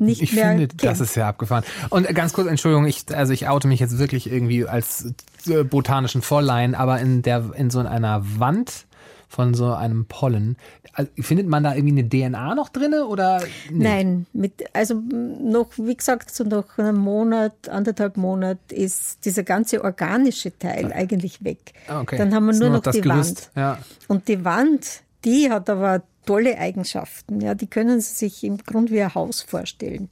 nicht 0.00 0.22
Ich 0.22 0.32
mehr 0.32 0.50
finde, 0.50 0.68
kennt. 0.68 0.84
das 0.84 1.00
ist 1.00 1.16
ja 1.16 1.28
abgefahren. 1.28 1.64
Und 1.90 2.06
ganz 2.14 2.32
kurz, 2.32 2.46
Entschuldigung, 2.46 2.86
ich, 2.86 3.04
also 3.12 3.32
ich 3.32 3.48
oute 3.48 3.66
mich 3.66 3.80
jetzt 3.80 3.98
wirklich 3.98 4.30
irgendwie 4.30 4.64
als 4.64 5.12
äh, 5.46 5.64
botanischen 5.64 6.22
Vorleihen, 6.22 6.76
aber 6.76 7.00
in 7.00 7.22
der, 7.22 7.50
in 7.56 7.70
so 7.70 7.80
einer 7.80 8.22
Wand 8.38 8.86
von 9.28 9.54
so 9.54 9.72
einem 9.72 10.06
Pollen, 10.06 10.56
also 10.94 11.10
findet 11.20 11.46
man 11.46 11.62
da 11.62 11.74
irgendwie 11.74 12.00
eine 12.00 12.08
DNA 12.08 12.54
noch 12.54 12.70
drinne 12.70 13.06
oder? 13.06 13.42
Nein, 13.70 14.26
mit, 14.32 14.64
also 14.72 14.94
noch, 14.94 15.70
wie 15.76 15.96
gesagt, 15.96 16.34
so 16.34 16.44
nach 16.44 16.78
einem 16.78 16.96
Monat, 16.96 17.68
anderthalb 17.68 18.16
Monat 18.16 18.58
ist 18.70 19.24
dieser 19.24 19.42
ganze 19.42 19.84
organische 19.84 20.58
Teil 20.58 20.92
eigentlich 20.92 21.44
weg. 21.44 21.72
Ah, 21.88 22.00
okay. 22.00 22.16
Dann 22.16 22.34
haben 22.34 22.46
wir 22.46 22.54
nur 22.54 22.68
nur 22.70 22.80
noch 22.80 22.92
die 22.92 23.00
Gerüst, 23.00 23.50
Wand. 23.54 23.56
ja. 23.56 23.78
Und 24.08 24.28
die 24.28 24.44
Wand, 24.44 25.02
die 25.24 25.50
hat 25.50 25.68
aber 25.70 26.02
tolle 26.26 26.58
Eigenschaften. 26.58 27.40
Ja, 27.40 27.54
die 27.54 27.66
können 27.66 28.00
Sie 28.00 28.14
sich 28.14 28.44
im 28.44 28.58
Grunde 28.58 28.92
wie 28.92 29.02
ein 29.02 29.14
Haus 29.14 29.42
vorstellen. 29.42 30.08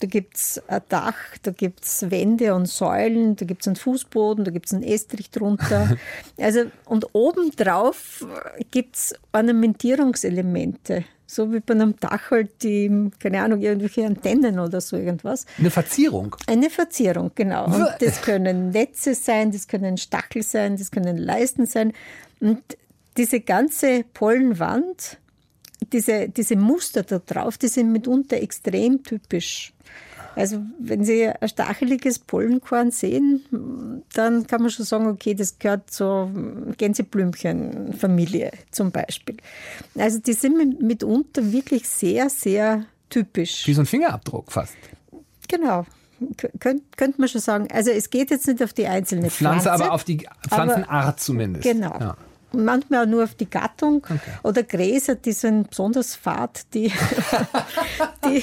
Da 0.00 0.06
gibt 0.06 0.36
es 0.36 0.62
ein 0.68 0.82
Dach, 0.88 1.16
da 1.42 1.50
gibt 1.50 1.84
es 1.84 2.10
Wände 2.10 2.54
und 2.54 2.66
Säulen, 2.66 3.36
da 3.36 3.46
gibt 3.46 3.62
es 3.62 3.68
einen 3.68 3.76
Fußboden, 3.76 4.44
da 4.44 4.50
gibt 4.50 4.66
es 4.66 4.74
einen 4.74 4.82
Estrich 4.82 5.30
drunter. 5.30 5.96
Also, 6.38 6.64
und 6.84 7.06
obendrauf 7.14 8.26
gibt 8.70 8.96
es 8.96 9.14
Ornamentierungselemente. 9.32 11.04
So 11.26 11.52
wie 11.52 11.60
bei 11.60 11.74
einem 11.74 11.96
Dach 11.98 12.30
halt 12.30 12.62
die, 12.62 13.10
keine 13.18 13.42
Ahnung, 13.42 13.60
irgendwelche 13.60 14.04
Antennen 14.04 14.58
oder 14.58 14.80
so 14.80 14.96
irgendwas. 14.96 15.46
Eine 15.58 15.70
Verzierung. 15.70 16.36
Eine 16.46 16.70
Verzierung, 16.70 17.30
genau. 17.34 17.66
Und 17.66 17.88
das 18.00 18.20
können 18.22 18.70
Netze 18.70 19.14
sein, 19.14 19.50
das 19.50 19.66
können 19.66 19.96
Stachel 19.96 20.42
sein, 20.42 20.76
das 20.76 20.90
können 20.90 21.16
Leisten 21.16 21.66
sein. 21.66 21.92
Und 22.40 22.62
diese 23.16 23.40
ganze 23.40 24.04
Pollenwand, 24.12 25.18
diese, 25.92 26.28
diese 26.28 26.56
Muster 26.56 27.02
da 27.02 27.18
drauf, 27.18 27.58
die 27.58 27.68
sind 27.68 27.92
mitunter 27.92 28.36
extrem 28.36 29.02
typisch. 29.02 29.72
Also 30.36 30.60
wenn 30.80 31.04
Sie 31.04 31.28
ein 31.28 31.48
stacheliges 31.48 32.18
Pollenkorn 32.18 32.90
sehen, 32.90 34.02
dann 34.14 34.46
kann 34.48 34.62
man 34.62 34.70
schon 34.70 34.84
sagen, 34.84 35.06
okay, 35.06 35.34
das 35.34 35.60
gehört 35.60 35.90
zur 35.92 36.28
Gänseblümchenfamilie 36.76 38.50
zum 38.70 38.90
Beispiel. 38.90 39.36
Also 39.96 40.18
die 40.18 40.32
sind 40.32 40.56
mit- 40.56 40.82
mitunter 40.82 41.52
wirklich 41.52 41.88
sehr, 41.88 42.28
sehr 42.30 42.84
typisch. 43.10 43.66
Wie 43.66 43.74
so 43.74 43.82
ein 43.82 43.86
Fingerabdruck 43.86 44.50
fast. 44.50 44.74
Genau. 45.48 45.86
Könnte 46.58 46.82
könnt 46.96 47.18
man 47.18 47.28
schon 47.28 47.40
sagen. 47.40 47.68
Also 47.72 47.90
es 47.90 48.08
geht 48.08 48.30
jetzt 48.30 48.46
nicht 48.46 48.62
auf 48.62 48.72
die 48.72 48.86
einzelne 48.86 49.30
Pflanze, 49.30 49.64
Pflanze. 49.64 49.84
aber 49.84 49.92
auf 49.94 50.04
die 50.04 50.26
Pflanzenart 50.48 51.20
zumindest. 51.20 51.64
Genau. 51.64 51.96
Ja. 52.00 52.16
Manchmal 52.56 53.04
auch 53.04 53.08
nur 53.08 53.24
auf 53.24 53.34
die 53.34 53.48
Gattung. 53.48 54.06
Oder 54.42 54.62
Gräser, 54.62 55.14
die 55.14 55.32
sind 55.32 55.70
besonders 55.70 56.14
fad, 56.14 56.66
die, 56.74 56.92
die, 58.24 58.42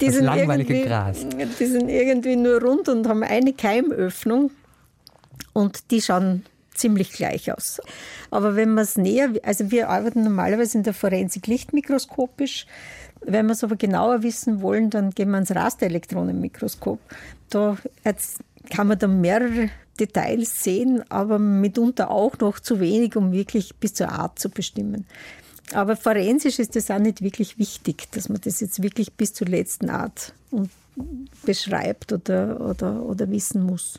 die, 0.00 0.10
sind 0.10 0.26
irgendwie, 0.26 0.82
Gras. 0.82 1.26
die 1.58 1.66
sind 1.66 1.88
irgendwie 1.88 2.36
nur 2.36 2.60
rund 2.62 2.88
und 2.88 3.08
haben 3.08 3.22
eine 3.22 3.52
Keimöffnung. 3.52 4.50
Und 5.52 5.90
die 5.90 6.02
schauen 6.02 6.44
ziemlich 6.74 7.12
gleich 7.12 7.52
aus. 7.52 7.80
Aber 8.30 8.56
wenn 8.56 8.74
man 8.74 8.84
es 8.84 8.96
näher, 8.96 9.30
also 9.42 9.70
wir 9.70 9.88
arbeiten 9.88 10.22
normalerweise 10.22 10.78
in 10.78 10.84
der 10.84 10.94
Forensik 10.94 11.46
lichtmikroskopisch. 11.46 12.66
Wenn 13.22 13.46
wir 13.46 13.52
es 13.52 13.64
aber 13.64 13.76
genauer 13.76 14.22
wissen 14.22 14.60
wollen, 14.60 14.90
dann 14.90 15.10
gehen 15.10 15.30
wir 15.30 15.38
ins 15.38 15.54
Rasterelektronenmikroskop. 15.54 17.00
Da 17.48 17.76
kann 18.66 18.88
man 18.88 18.98
dann 18.98 19.20
mehrere 19.20 19.70
Details 19.98 20.62
sehen, 20.62 21.02
aber 21.10 21.38
mitunter 21.38 22.10
auch 22.10 22.38
noch 22.38 22.60
zu 22.60 22.80
wenig, 22.80 23.16
um 23.16 23.32
wirklich 23.32 23.74
bis 23.76 23.94
zur 23.94 24.10
Art 24.10 24.38
zu 24.38 24.50
bestimmen. 24.50 25.06
Aber 25.72 25.96
forensisch 25.96 26.58
ist 26.58 26.76
das 26.76 26.90
auch 26.90 26.98
nicht 26.98 27.22
wirklich 27.22 27.58
wichtig, 27.58 28.08
dass 28.12 28.28
man 28.28 28.40
das 28.40 28.60
jetzt 28.60 28.82
wirklich 28.82 29.12
bis 29.14 29.32
zur 29.32 29.48
letzten 29.48 29.90
Art 29.90 30.32
beschreibt 31.44 32.12
oder, 32.12 32.60
oder, 32.60 33.02
oder 33.02 33.30
wissen 33.30 33.62
muss. 33.62 33.98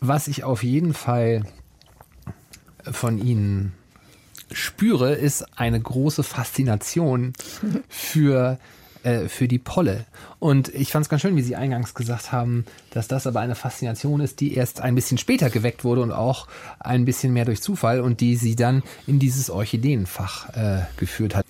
Was 0.00 0.28
ich 0.28 0.44
auf 0.44 0.62
jeden 0.62 0.94
Fall 0.94 1.44
von 2.90 3.18
Ihnen 3.18 3.72
spüre, 4.50 5.14
ist 5.14 5.58
eine 5.58 5.80
große 5.80 6.22
Faszination 6.22 7.32
für, 7.88 8.58
äh, 9.02 9.28
für 9.28 9.48
die 9.48 9.58
Polle. 9.58 10.06
Und 10.38 10.68
ich 10.74 10.92
fand 10.92 11.04
es 11.04 11.08
ganz 11.08 11.22
schön, 11.22 11.36
wie 11.36 11.42
Sie 11.42 11.56
eingangs 11.56 11.94
gesagt 11.94 12.32
haben, 12.32 12.64
dass 12.90 13.08
das 13.08 13.26
aber 13.26 13.40
eine 13.40 13.54
Faszination 13.54 14.20
ist, 14.20 14.40
die 14.40 14.54
erst 14.54 14.80
ein 14.80 14.94
bisschen 14.94 15.18
später 15.18 15.50
geweckt 15.50 15.84
wurde 15.84 16.02
und 16.02 16.12
auch 16.12 16.46
ein 16.80 17.04
bisschen 17.04 17.32
mehr 17.32 17.44
durch 17.44 17.62
Zufall 17.62 18.00
und 18.00 18.20
die 18.20 18.36
Sie 18.36 18.56
dann 18.56 18.82
in 19.06 19.18
dieses 19.18 19.50
Orchideenfach 19.50 20.50
äh, 20.54 20.82
geführt 20.96 21.34
hat. 21.34 21.46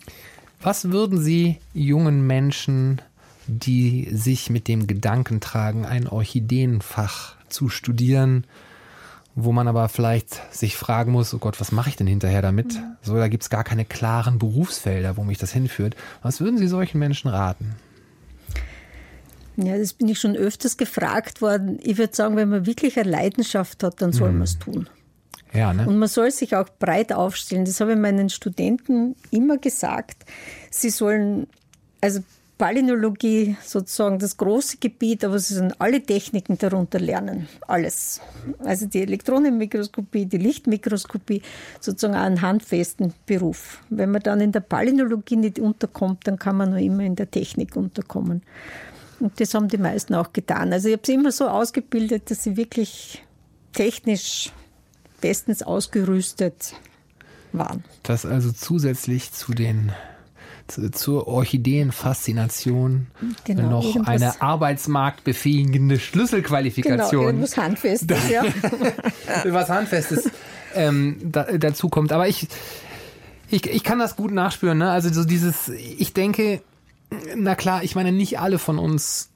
Was 0.62 0.90
würden 0.90 1.20
Sie 1.20 1.59
jungen 1.74 2.26
Menschen, 2.26 3.03
die 3.46 4.09
sich 4.12 4.48
mit 4.48 4.68
dem 4.68 4.86
Gedanken 4.86 5.40
tragen, 5.40 5.84
ein 5.84 6.07
Orchideenfach 6.07 7.34
zu 7.48 7.68
studieren, 7.68 8.44
wo 9.35 9.53
man 9.53 9.68
aber 9.68 9.89
vielleicht 9.89 10.55
sich 10.55 10.76
fragen 10.76 11.12
muss, 11.12 11.33
oh 11.33 11.39
Gott, 11.39 11.61
was 11.61 11.72
mache 11.72 11.89
ich 11.89 11.97
denn 11.97 12.07
hinterher 12.07 12.43
damit? 12.43 12.78
So, 13.01 13.16
da 13.16 13.28
gibt 13.28 13.43
es 13.43 13.51
gar 13.51 13.64
keine 13.64 13.85
klaren 13.85 14.39
Berufsfelder, 14.39 15.16
wo 15.16 15.24
mich 15.24 15.39
das 15.39 15.53
hinführt. 15.53 15.97
Was 16.22 16.41
würden 16.41 16.59
Sie 16.59 16.68
solchen 16.68 16.99
Menschen 16.99 17.28
raten? 17.28 17.74
Ja, 19.57 19.76
das 19.76 19.93
bin 19.93 20.09
ich 20.09 20.18
schon 20.18 20.37
öfters 20.37 20.76
gefragt 20.76 21.43
worden. 21.43 21.78
Ich 21.83 21.99
würde 21.99 22.14
sagen, 22.14 22.37
wenn 22.37 22.49
man 22.49 22.66
wirklich 22.66 22.99
eine 22.99 23.11
Leidenschaft 23.11 23.83
hat, 23.83 24.01
dann 24.01 24.12
soll 24.12 24.33
man 24.33 24.43
es 24.43 24.59
tun. 24.59 24.89
Ja, 25.53 25.74
ne? 25.74 25.87
Und 25.87 25.99
man 25.99 26.09
soll 26.09 26.30
sich 26.30 26.57
auch 26.57 26.68
breit 26.78 27.12
aufstellen. 27.12 27.66
Das 27.66 27.80
habe 27.80 27.93
ich 27.93 27.99
meinen 27.99 28.30
Studenten 28.30 29.14
immer 29.30 29.59
gesagt. 29.59 30.24
Sie 30.70 30.89
sollen, 30.89 31.47
also 32.01 32.20
Palynologie 32.63 33.57
sozusagen 33.65 34.21
das 34.21 34.37
große 34.37 34.77
Gebiet, 34.77 35.25
aber 35.25 35.37
sie 35.41 35.55
sollen 35.55 35.75
alle 35.81 36.01
Techniken 36.01 36.57
darunter 36.59 37.01
lernen. 37.01 37.49
Alles. 37.67 38.21
Also 38.61 38.87
die 38.87 39.03
Elektronenmikroskopie, 39.03 40.27
die 40.27 40.37
Lichtmikroskopie, 40.37 41.43
sozusagen 41.81 42.15
einen 42.15 42.41
handfesten 42.41 43.15
Beruf. 43.27 43.83
Wenn 43.91 44.13
man 44.13 44.23
dann 44.23 44.41
in 44.41 44.53
der 44.53 44.61
Palynologie 44.61 45.35
nicht 45.35 45.59
unterkommt, 45.59 46.29
dann 46.29 46.39
kann 46.39 46.57
man 46.57 46.71
nur 46.71 46.79
immer 46.79 47.03
in 47.03 47.17
der 47.17 47.29
Technik 47.29 47.75
unterkommen. 47.75 48.43
Und 49.19 49.41
das 49.41 49.55
haben 49.55 49.67
die 49.67 49.79
meisten 49.79 50.15
auch 50.15 50.33
getan. 50.33 50.73
Also 50.73 50.87
ich 50.87 50.95
habe 50.95 51.03
sie 51.05 51.15
immer 51.15 51.33
so 51.33 51.49
ausgebildet, 51.49 52.31
dass 52.31 52.45
sie 52.45 52.57
wirklich 52.57 53.25
technisch 53.73 54.53
bestens 55.21 55.65
ausgerüstet 55.65 56.75
waren. 57.51 57.83
Das 58.05 58.25
also 58.25 58.53
zusätzlich 58.53 59.33
zu 59.33 59.53
den 59.53 59.91
zur 60.93 61.29
Orchideenfaszination 61.29 63.07
Genau, 63.45 63.83
noch 63.83 64.07
eine 64.07 64.41
arbeitsmarktbefähigende 64.41 65.97
Genau, 65.97 66.05
Schlüsselqualifikation. 66.05 67.25
irgendwas 67.25 67.57
Handfestes, 67.57 68.31
ja. 68.31 68.43
was 69.47 69.68
Handfestes 69.68 70.31
ähm, 70.75 71.16
da, 71.23 71.45
dazu 71.45 71.89
kommt. 71.89 72.12
Aber 72.12 72.29
ich, 72.29 72.49
ich, 73.51 73.66
ich 73.66 73.85
kann 73.85 73.99
das 73.99 74.16
gut 74.16 74.33
nachspüren. 74.33 74.79
Ne? 74.79 74.91
Also 74.91 75.12
so 75.12 75.25
dieses, 75.25 75.68
ich 75.68 76.14
denke, 76.14 76.62
na 77.37 77.55
klar, 77.55 77.83
ich 77.83 77.95
meine, 77.95 78.12
nicht 78.12 78.39
alle 78.39 78.59
von 78.59 78.79
uns 78.79 79.31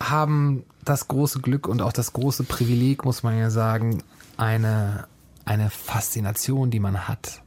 haben 0.00 0.64
das 0.84 1.08
große 1.08 1.40
Glück 1.40 1.68
und 1.68 1.82
auch 1.82 1.92
das 1.92 2.12
große 2.12 2.44
Privileg, 2.44 3.04
muss 3.04 3.22
man 3.22 3.38
ja 3.38 3.50
sagen, 3.50 4.02
eine, 4.36 5.06
eine 5.44 5.70
Faszination, 5.70 6.70
die 6.70 6.80
man 6.80 7.08
hat, 7.08 7.42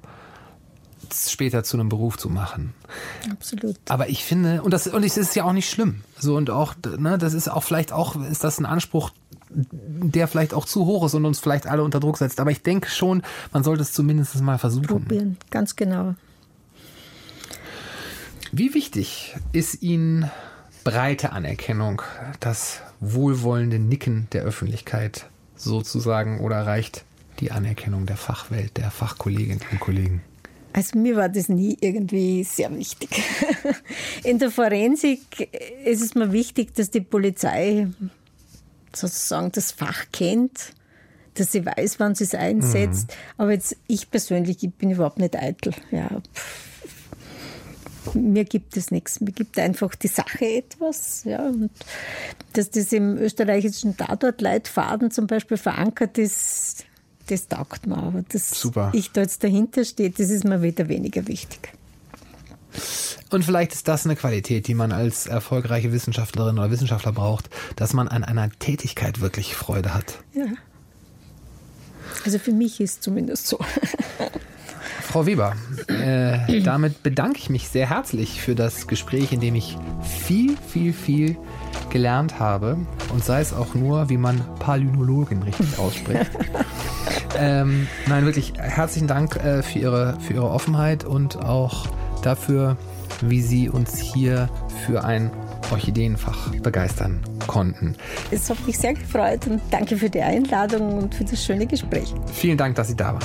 später 1.14 1.64
zu 1.64 1.78
einem 1.78 1.90
Beruf 1.90 2.18
zu 2.18 2.30
machen. 2.30 2.74
Absolut. 3.32 3.78
Aber 3.90 4.10
ich 4.10 4.24
finde, 4.24 4.62
und 4.62 4.72
das, 4.72 4.88
und 4.88 5.04
es 5.04 5.18
ist 5.18 5.36
ja 5.36 5.44
auch 5.44 5.54
nicht 5.54 5.70
schlimm. 5.70 6.04
So, 6.18 6.36
und 6.36 6.50
auch, 6.50 6.76
ne, 6.98 7.18
das 7.18 7.34
ist 7.34 7.48
auch 7.50 7.64
vielleicht 7.64 7.92
auch, 7.92 8.16
ist 8.30 8.44
das 8.44 8.60
ein 8.60 8.66
Anspruch, 8.66 9.12
der 9.50 10.28
vielleicht 10.28 10.54
auch 10.54 10.66
zu 10.66 10.86
hoch 10.86 11.06
ist 11.06 11.14
und 11.14 11.26
uns 11.26 11.40
vielleicht 11.40 11.68
alle 11.68 11.84
unter 11.84 12.00
Druck 12.00 12.18
setzt. 12.18 12.40
Aber 12.40 12.52
ich 12.52 12.62
denke 12.62 12.90
schon, 12.90 13.24
man 13.54 13.64
sollte 13.64 13.84
es 13.84 13.94
zumindest 13.94 14.40
mal 14.42 14.58
versuchen. 14.58 14.88
Probieren, 14.88 15.38
ganz 15.52 15.76
genau. 15.76 16.16
Wie 18.52 18.74
wichtig 18.74 19.36
ist 19.52 19.82
Ihnen 19.82 20.32
breite 20.84 21.34
Anerkennung, 21.34 22.02
das 22.40 22.82
wohlwollende 23.00 23.78
Nicken 23.78 24.28
der 24.32 24.44
Öffentlichkeit 24.44 25.26
sozusagen 25.56 26.40
oder 26.40 26.66
reicht 26.66 27.04
die 27.40 27.52
Anerkennung 27.52 28.06
der 28.06 28.18
Fachwelt, 28.18 28.78
der 28.78 28.90
Fachkolleginnen 28.90 29.62
und 29.72 29.80
Kollegen? 29.80 30.24
Also 30.78 31.00
mir 31.00 31.16
war 31.16 31.28
das 31.28 31.50
nie 31.50 31.76
irgendwie 31.82 32.44
sehr 32.44 32.72
wichtig. 32.78 33.10
In 34.24 34.38
der 34.38 34.52
Forensik 34.52 35.50
ist 35.84 36.04
es 36.04 36.14
mir 36.14 36.32
wichtig, 36.32 36.76
dass 36.76 36.92
die 36.92 37.02
Polizei 37.02 37.88
sozusagen 38.94 39.52
das 39.54 39.72
Fach 39.72 40.06
kennt, 40.12 40.74
dass 41.34 41.52
sie 41.52 41.66
weiß, 41.66 42.00
wann 42.00 42.14
sie 42.14 42.26
es 42.26 42.36
einsetzt. 42.36 43.08
Mhm. 43.08 43.14
Aber 43.38 43.54
jetzt 43.54 43.76
ich 43.88 44.12
persönlich, 44.12 44.62
ich 44.62 44.72
bin 44.72 44.92
überhaupt 44.92 45.18
nicht 45.18 45.36
eitel. 45.36 45.74
Ja, 45.90 46.22
mir 48.14 48.46
gibt 48.46 48.78
es 48.78 48.92
nichts. 48.92 49.20
Mir 49.20 49.32
gibt 49.32 49.58
einfach 49.58 49.96
die 49.96 50.10
Sache 50.10 50.46
etwas. 50.46 51.24
Ja, 51.24 51.48
und 51.48 51.72
dass 52.54 52.70
das 52.70 52.94
im 52.94 53.18
österreichischen 53.18 53.98
Tatortleitfaden 53.98 55.10
zum 55.10 55.26
Beispiel 55.26 55.58
verankert 55.58 56.20
ist, 56.20 56.86
das 57.28 57.48
taugt 57.48 57.88
mir. 57.88 57.98
Aber 57.98 58.24
dass 58.30 58.50
Super. 58.50 58.92
ich 58.94 59.12
da 59.12 59.22
jetzt 59.22 59.44
dahinter 59.44 59.86
stehe, 59.86 60.10
das 60.10 60.30
ist 60.30 60.44
mir 60.44 60.62
wieder 60.62 60.88
weniger 60.88 61.28
wichtig. 61.28 61.74
Und 63.30 63.44
vielleicht 63.44 63.74
ist 63.74 63.88
das 63.88 64.06
eine 64.06 64.16
Qualität, 64.16 64.68
die 64.68 64.74
man 64.74 64.92
als 64.92 65.28
erfolgreiche 65.28 65.92
Wissenschaftlerin 65.92 66.58
oder 66.58 66.72
Wissenschaftler 66.72 67.12
braucht, 67.12 67.50
dass 67.76 67.94
man 67.94 68.08
an 68.08 68.24
einer 68.24 68.50
Tätigkeit 68.50 69.20
wirklich 69.20 69.56
Freude 69.56 69.94
hat. 69.94 70.20
Ja. 70.34 70.46
Also 72.26 72.40
für 72.40 72.52
mich 72.52 72.80
ist 72.80 72.92
es 72.92 73.00
zumindest 73.02 73.48
so. 73.48 73.60
Frau 75.02 75.26
Weber, 75.26 75.56
äh, 75.88 76.62
damit 76.62 77.02
bedanke 77.02 77.40
ich 77.40 77.50
mich 77.50 77.70
sehr 77.70 77.90
herzlich 77.90 78.42
für 78.42 78.56
das 78.56 78.88
Gespräch, 78.88 79.32
in 79.32 79.40
dem 79.40 79.56
ich 79.56 79.78
viel, 80.04 80.58
viel, 80.58 80.92
viel 80.94 81.38
gelernt 81.90 82.40
habe. 82.40 82.78
Und 83.14 83.24
sei 83.24 83.40
es 83.40 83.54
auch 83.54 83.74
nur, 83.74 84.10
wie 84.10 84.18
man 84.18 84.42
Palynologin 84.60 85.44
richtig 85.44 85.80
ausspricht. 85.80 86.30
ähm, 87.38 87.88
nein, 88.08 88.26
wirklich 88.26 88.54
herzlichen 88.58 89.08
Dank 89.08 89.36
äh, 89.38 89.64
für, 89.64 89.80
Ihre, 89.80 90.18
für 90.20 90.34
Ihre 90.34 90.50
Offenheit 90.50 91.04
und 91.04 91.38
auch 91.38 91.88
dafür, 92.24 92.78
wie 93.22 93.42
Sie 93.42 93.70
uns 93.70 94.00
hier 94.00 94.50
für 94.86 95.04
ein 95.04 95.32
Orchideenfach 95.72 96.50
begeistern 96.64 97.22
konnten. 97.46 97.96
Es 98.32 98.50
hat 98.50 98.66
mich 98.66 98.78
sehr 98.78 98.94
gefreut 98.94 99.48
und 99.48 99.62
danke 99.72 99.98
für 99.98 100.10
die 100.10 100.22
Einladung 100.22 100.98
und 100.98 101.16
für 101.16 101.26
das 101.26 101.44
schöne 101.44 101.66
Gespräch. 101.66 102.14
Vielen 102.34 102.58
Dank, 102.58 102.76
dass 102.76 102.88
Sie 102.88 102.96
da 102.96 103.14
waren. 103.14 103.24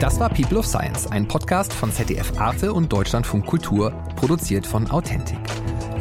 Das 0.00 0.18
war 0.18 0.30
People 0.30 0.58
of 0.58 0.66
Science, 0.66 1.06
ein 1.08 1.28
Podcast 1.28 1.72
von 1.74 1.92
ZDF 1.92 2.40
Arte 2.40 2.72
und 2.72 2.90
Deutschlandfunk 2.90 3.44
Kultur, 3.44 3.92
produziert 4.16 4.66
von 4.66 4.90
Authentic. 4.90 5.38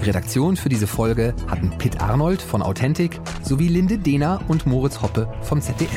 Redaktion 0.04 0.56
für 0.56 0.70
diese 0.70 0.88
Folge 0.88 1.34
hatten 1.48 1.70
Pitt 1.78 2.02
Arnold 2.02 2.42
von 2.42 2.62
Authentic 2.62 3.20
sowie 3.44 3.68
Linde 3.68 3.98
Dehner 3.98 4.42
und 4.48 4.66
Moritz 4.66 5.02
Hoppe 5.02 5.32
vom 5.42 5.62
ZDF. 5.62 5.90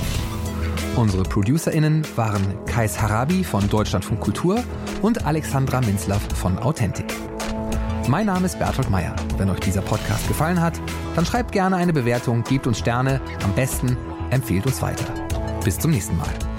Unsere 0.97 1.23
ProducerInnen 1.23 2.05
waren 2.17 2.43
Kais 2.67 3.01
Harabi 3.01 3.45
von 3.45 3.69
Deutschlandfunk 3.69 4.21
Kultur 4.21 4.63
und 5.01 5.25
Alexandra 5.25 5.81
Minzlaff 5.81 6.23
von 6.35 6.59
Authentic. 6.59 7.07
Mein 8.09 8.27
Name 8.27 8.47
ist 8.47 8.59
Bertolt 8.59 8.91
Meyer. 8.91 9.15
Wenn 9.39 9.49
euch 9.49 9.61
dieser 9.61 9.81
Podcast 9.81 10.27
gefallen 10.29 10.61
hat, 10.61 10.79
dann 11.15 11.25
schreibt 11.25 11.53
gerne 11.53 11.77
eine 11.77 11.93
Bewertung, 11.93 12.43
gebt 12.45 12.67
uns 12.67 12.79
Sterne, 12.79 13.21
am 13.45 13.55
besten 13.55 13.97
empfehlt 14.31 14.67
uns 14.67 14.83
weiter. 14.83 15.07
Bis 15.65 15.79
zum 15.79 15.93
nächsten 15.93 16.17
Mal. 16.19 16.52